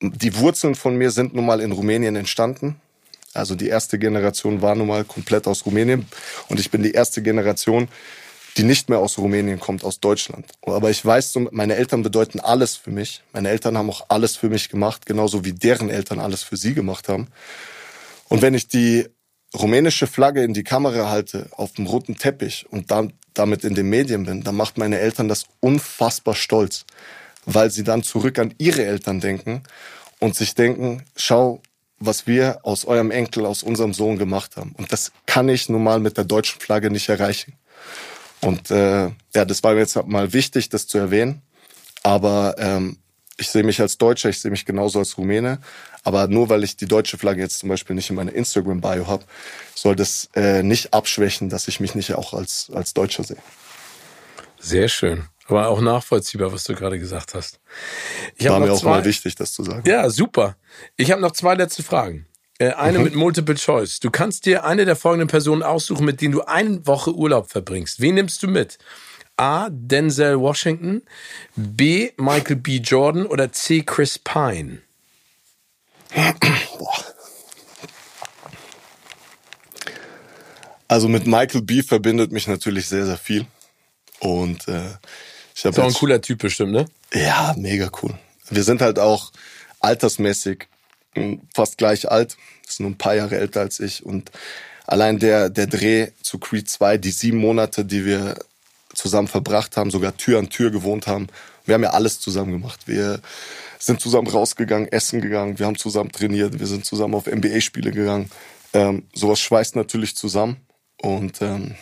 [0.00, 2.80] die Wurzeln von mir sind nun mal in Rumänien entstanden.
[3.34, 6.06] Also die erste Generation war nun mal komplett aus Rumänien
[6.48, 7.88] und ich bin die erste Generation,
[8.56, 10.46] die nicht mehr aus Rumänien kommt, aus Deutschland.
[10.66, 13.22] Aber ich weiß, meine Eltern bedeuten alles für mich.
[13.32, 16.74] Meine Eltern haben auch alles für mich gemacht, genauso wie deren Eltern alles für sie
[16.74, 17.28] gemacht haben.
[18.28, 19.08] Und wenn ich die
[19.54, 23.88] rumänische Flagge in die Kamera halte, auf dem roten Teppich und dann damit in den
[23.88, 26.84] Medien bin, dann macht meine Eltern das unfassbar stolz,
[27.46, 29.62] weil sie dann zurück an ihre Eltern denken
[30.18, 31.60] und sich denken, schau,
[32.04, 34.74] was wir aus eurem Enkel, aus unserem Sohn gemacht haben.
[34.76, 37.54] Und das kann ich nun mal mit der deutschen Flagge nicht erreichen.
[38.40, 41.42] Und äh, ja, das war mir jetzt mal wichtig, das zu erwähnen.
[42.02, 42.98] Aber ähm,
[43.38, 45.60] ich sehe mich als Deutscher, ich sehe mich genauso als Rumäne.
[46.02, 49.24] Aber nur weil ich die deutsche Flagge jetzt zum Beispiel nicht in meiner Instagram-Bio habe,
[49.74, 53.38] soll das äh, nicht abschwächen, dass ich mich nicht auch als, als Deutscher sehe.
[54.58, 55.24] Sehr schön.
[55.52, 57.60] Aber auch nachvollziehbar, was du gerade gesagt hast.
[58.36, 58.90] Ich War mir auch zwei...
[58.90, 59.82] mal wichtig, das zu sagen.
[59.86, 60.56] Ja, super.
[60.96, 62.26] Ich habe noch zwei letzte Fragen.
[62.58, 63.04] Äh, eine mhm.
[63.04, 64.00] mit Multiple Choice.
[64.00, 68.00] Du kannst dir eine der folgenden Personen aussuchen, mit denen du eine Woche Urlaub verbringst.
[68.00, 68.78] Wen nimmst du mit?
[69.36, 69.68] A.
[69.70, 71.02] Denzel Washington,
[71.56, 72.12] B.
[72.16, 72.76] Michael B.
[72.76, 73.82] Jordan oder C.
[73.82, 74.82] Chris Pine?
[80.86, 81.82] Also mit Michael B.
[81.82, 83.46] verbindet mich natürlich sehr, sehr viel.
[84.20, 84.82] Und äh,
[85.54, 85.64] ich.
[85.64, 86.86] Ist auch ein cooler Typ bestimmt, ne?
[87.12, 88.14] Ja, mega cool.
[88.50, 89.32] Wir sind halt auch
[89.80, 90.66] altersmäßig
[91.14, 92.36] hm, fast gleich alt.
[92.66, 94.04] Ist nur ein paar Jahre älter als ich.
[94.04, 94.30] Und
[94.86, 98.36] allein der, der Dreh zu Creed 2, die sieben Monate, die wir
[98.94, 101.28] zusammen verbracht haben, sogar Tür an Tür gewohnt haben.
[101.64, 102.80] Wir haben ja alles zusammen gemacht.
[102.86, 103.20] Wir
[103.78, 108.30] sind zusammen rausgegangen, essen gegangen, wir haben zusammen trainiert, wir sind zusammen auf NBA-Spiele gegangen.
[108.72, 110.56] Ähm, sowas schweißt natürlich zusammen.
[111.00, 111.74] Und ähm,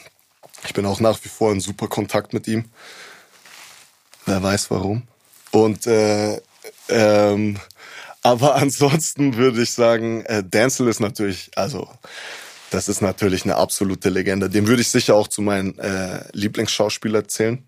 [0.64, 2.64] ich bin auch nach wie vor in super Kontakt mit ihm.
[4.30, 5.02] Wer weiß warum.
[5.50, 6.40] Und äh,
[6.88, 7.58] ähm,
[8.22, 11.88] aber ansonsten würde ich sagen, äh, Denzel ist natürlich, also
[12.70, 14.48] das ist natürlich eine absolute Legende.
[14.48, 17.66] Den würde ich sicher auch zu meinen äh, Lieblingsschauspielern zählen.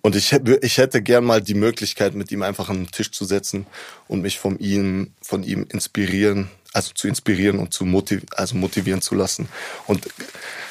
[0.00, 3.26] Und ich, ich hätte gern mal die Möglichkeit, mit ihm einfach an den Tisch zu
[3.26, 3.66] setzen
[4.08, 9.02] und mich von ihm, von ihm inspirieren, also zu inspirieren und zu motiv also motivieren
[9.02, 9.50] zu lassen.
[9.86, 10.08] Und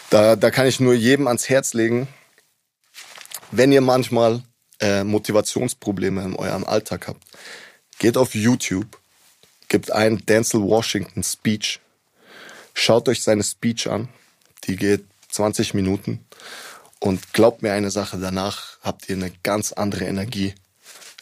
[0.09, 2.07] da, da kann ich nur jedem ans Herz legen,
[3.51, 4.43] wenn ihr manchmal
[4.79, 7.23] äh, Motivationsprobleme in eurem Alltag habt,
[7.97, 8.99] geht auf YouTube,
[9.67, 11.79] gebt ein Denzel Washington Speech
[12.81, 14.07] Schaut euch seine Speech an.
[14.63, 16.25] Die geht 20 Minuten.
[17.01, 20.55] Und glaubt mir eine Sache, danach habt ihr eine ganz andere Energie.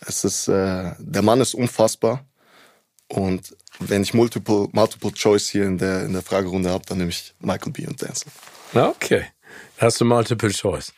[0.05, 2.23] Es ist, äh, der Mann ist unfassbar.
[3.07, 7.09] Und wenn ich Multiple, Multiple Choice hier in der, in der Fragerunde habe, dann nehme
[7.09, 7.87] ich Michael B.
[7.87, 8.31] und Denzel.
[8.73, 9.25] Okay.
[9.77, 10.93] Hast du Multiple Choice.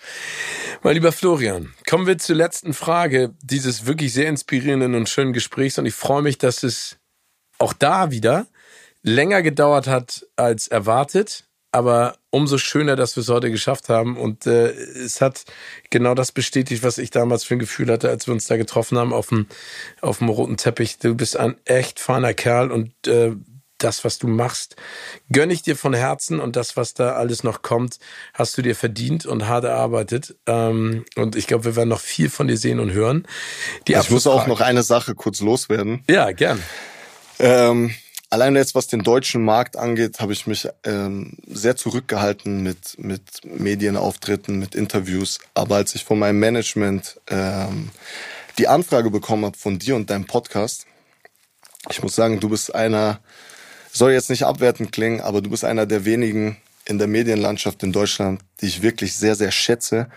[0.84, 5.77] Mein lieber Florian, kommen wir zur letzten Frage dieses wirklich sehr inspirierenden und schönen Gesprächs.
[5.77, 6.98] Und ich freue mich, dass es
[7.57, 8.48] auch da wieder
[9.03, 14.18] länger gedauert hat als erwartet, aber umso schöner, dass wir es heute geschafft haben.
[14.18, 15.44] Und äh, es hat
[15.90, 18.98] genau das bestätigt, was ich damals für ein Gefühl hatte, als wir uns da getroffen
[18.98, 19.48] haben auf dem,
[20.02, 20.99] auf dem roten Teppich.
[20.99, 23.36] Du bist ein echt feiner Kerl und äh,
[23.84, 24.76] das, was du machst,
[25.32, 28.00] gönne ich dir von Herzen und das, was da alles noch kommt,
[28.34, 30.36] hast du dir verdient und hart erarbeitet.
[30.46, 33.28] Ähm, und ich glaube, wir werden noch viel von dir sehen und hören.
[33.88, 36.04] Die ich muss auch noch eine Sache kurz loswerden.
[36.08, 36.62] Ja, gern.
[37.40, 37.94] Ähm
[38.32, 43.24] Allein jetzt, was den deutschen Markt angeht, habe ich mich ähm, sehr zurückgehalten mit, mit
[43.44, 45.40] Medienauftritten, mit Interviews.
[45.56, 47.90] Aber als ich von meinem Management ähm,
[48.60, 50.86] die Anfrage bekommen habe von dir und deinem Podcast,
[51.90, 53.20] ich muss sagen, du bist einer,
[53.91, 57.91] soll jetzt nicht abwertend klingen, aber du bist einer der wenigen in der Medienlandschaft in
[57.91, 60.10] Deutschland, die ich wirklich sehr, sehr schätze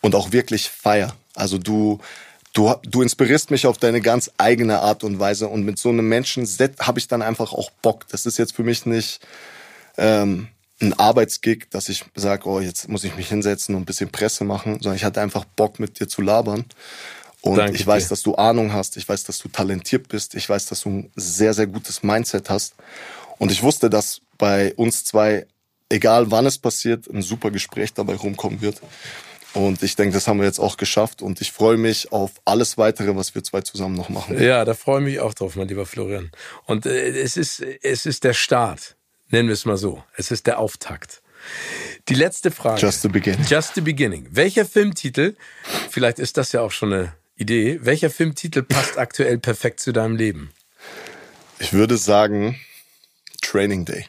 [0.00, 1.14] und auch wirklich feier.
[1.34, 2.00] Also du
[2.56, 6.08] du, du inspirierst mich auf deine ganz eigene Art und Weise und mit so einem
[6.08, 6.46] Menschen
[6.80, 8.08] habe ich dann einfach auch Bock.
[8.08, 9.20] Das ist jetzt für mich nicht
[9.98, 10.48] ähm,
[10.80, 14.44] ein Arbeitsgig, dass ich sage, oh, jetzt muss ich mich hinsetzen und ein bisschen Presse
[14.44, 16.64] machen, sondern ich hatte einfach Bock mit dir zu labern.
[17.46, 18.08] Und Danke ich weiß, dir.
[18.10, 21.12] dass du Ahnung hast, ich weiß, dass du talentiert bist, ich weiß, dass du ein
[21.14, 22.74] sehr, sehr gutes Mindset hast.
[23.38, 25.46] Und ich wusste, dass bei uns zwei,
[25.88, 28.80] egal wann es passiert, ein super Gespräch dabei rumkommen wird.
[29.52, 31.22] Und ich denke, das haben wir jetzt auch geschafft.
[31.22, 34.42] Und ich freue mich auf alles weitere, was wir zwei zusammen noch machen.
[34.42, 36.30] Ja, da freue ich mich auch drauf, mein lieber Florian.
[36.64, 38.96] Und äh, es, ist, es ist der Start,
[39.30, 40.02] nennen wir es mal so.
[40.16, 41.22] Es ist der Auftakt.
[42.08, 42.80] Die letzte Frage.
[42.80, 43.46] Just the beginning.
[43.48, 44.26] Just the beginning.
[44.30, 45.36] Welcher Filmtitel,
[45.90, 50.16] vielleicht ist das ja auch schon eine Idee, welcher Filmtitel passt aktuell perfekt zu deinem
[50.16, 50.50] Leben?
[51.58, 52.58] Ich würde sagen
[53.42, 54.06] Training Day.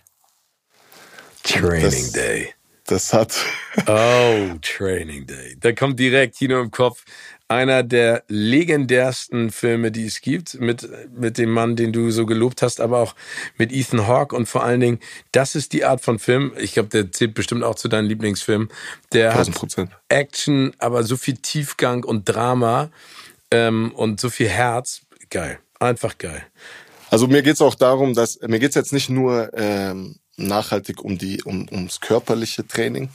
[1.44, 2.54] Training das, Day.
[2.86, 3.36] Das hat.
[3.88, 5.58] oh, Training Day.
[5.60, 7.04] Da kommt direkt Kino im Kopf.
[7.50, 10.88] Einer der legendärsten Filme, die es gibt, mit,
[11.18, 13.16] mit dem Mann, den du so gelobt hast, aber auch
[13.58, 15.00] mit Ethan Hawke und vor allen Dingen,
[15.32, 16.54] das ist die Art von Film.
[16.58, 18.70] Ich glaube, der zählt bestimmt auch zu deinen Lieblingsfilmen.
[19.14, 19.78] Der 1000%.
[19.78, 22.90] hat Action, aber so viel Tiefgang und Drama
[23.52, 25.02] ähm, und so viel Herz.
[25.30, 25.60] Geil.
[25.80, 26.46] Einfach geil.
[27.10, 31.42] Also mir geht's auch darum, dass mir geht's jetzt nicht nur ähm, nachhaltig um die
[31.44, 33.10] um ums körperliche Training,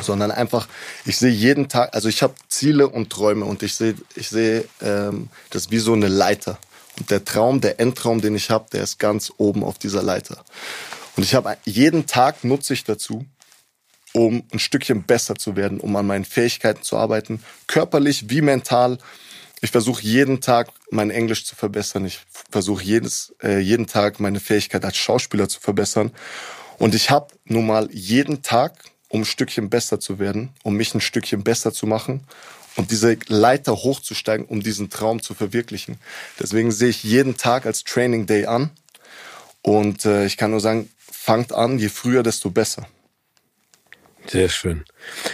[0.00, 0.68] sondern einfach
[1.04, 4.64] ich sehe jeden Tag, also ich habe Ziele und Träume und ich sehe ich sehe
[4.82, 6.58] ähm, das wie so eine Leiter
[6.98, 10.44] und der Traum, der Endtraum, den ich habe, der ist ganz oben auf dieser Leiter.
[11.16, 13.24] Und ich habe jeden Tag nutze ich dazu,
[14.12, 18.98] um ein Stückchen besser zu werden, um an meinen Fähigkeiten zu arbeiten, körperlich wie mental
[19.64, 22.04] ich versuche jeden Tag mein Englisch zu verbessern.
[22.04, 22.20] Ich
[22.50, 26.12] versuche jedes äh, jeden Tag meine Fähigkeit als Schauspieler zu verbessern.
[26.78, 28.74] Und ich habe nun mal jeden Tag,
[29.08, 32.24] um ein Stückchen besser zu werden, um mich ein Stückchen besser zu machen
[32.76, 35.98] und diese Leiter hochzusteigen, um diesen Traum zu verwirklichen.
[36.38, 38.70] Deswegen sehe ich jeden Tag als Training Day an.
[39.62, 42.86] Und äh, ich kann nur sagen, fangt an, je früher, desto besser.
[44.26, 44.84] Sehr schön.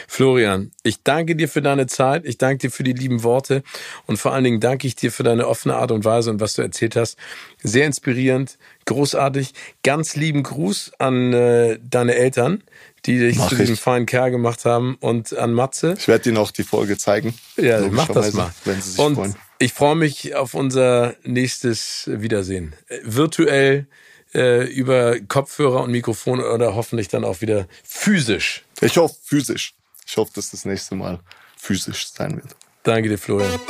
[0.08, 3.62] Florian, ich danke dir für deine Zeit, ich danke dir für die lieben Worte
[4.06, 6.54] und vor allen Dingen danke ich dir für deine offene Art und Weise und was
[6.54, 7.16] du erzählt hast.
[7.62, 9.52] Sehr inspirierend, großartig.
[9.84, 12.64] Ganz lieben Gruß an äh, deine Eltern,
[13.06, 13.80] die dich Mach zu diesem ich.
[13.80, 15.94] feinen Kerl gemacht haben und an Matze.
[15.96, 17.34] Ich werde Ihnen auch die Folge zeigen.
[17.56, 18.52] Ja, mach das mal.
[18.64, 19.36] Wenn Sie sich und freuen.
[19.58, 22.74] ich freue mich auf unser nächstes Wiedersehen.
[22.88, 23.86] Äh, Virtuell
[24.34, 28.64] äh, über Kopfhörer und Mikrofon oder hoffentlich dann auch wieder physisch.
[28.82, 29.74] Ich hoffe physisch.
[30.06, 31.20] Ich hoffe, dass das nächste Mal
[31.56, 32.56] physisch sein wird.
[32.82, 33.60] Danke dir, Florian.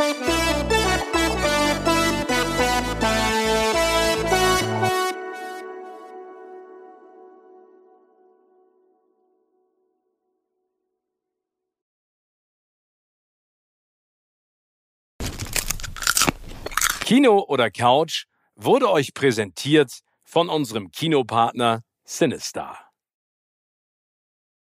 [17.05, 19.91] Kino oder Couch wurde euch präsentiert
[20.23, 22.90] von unserem Kinopartner Sinistar.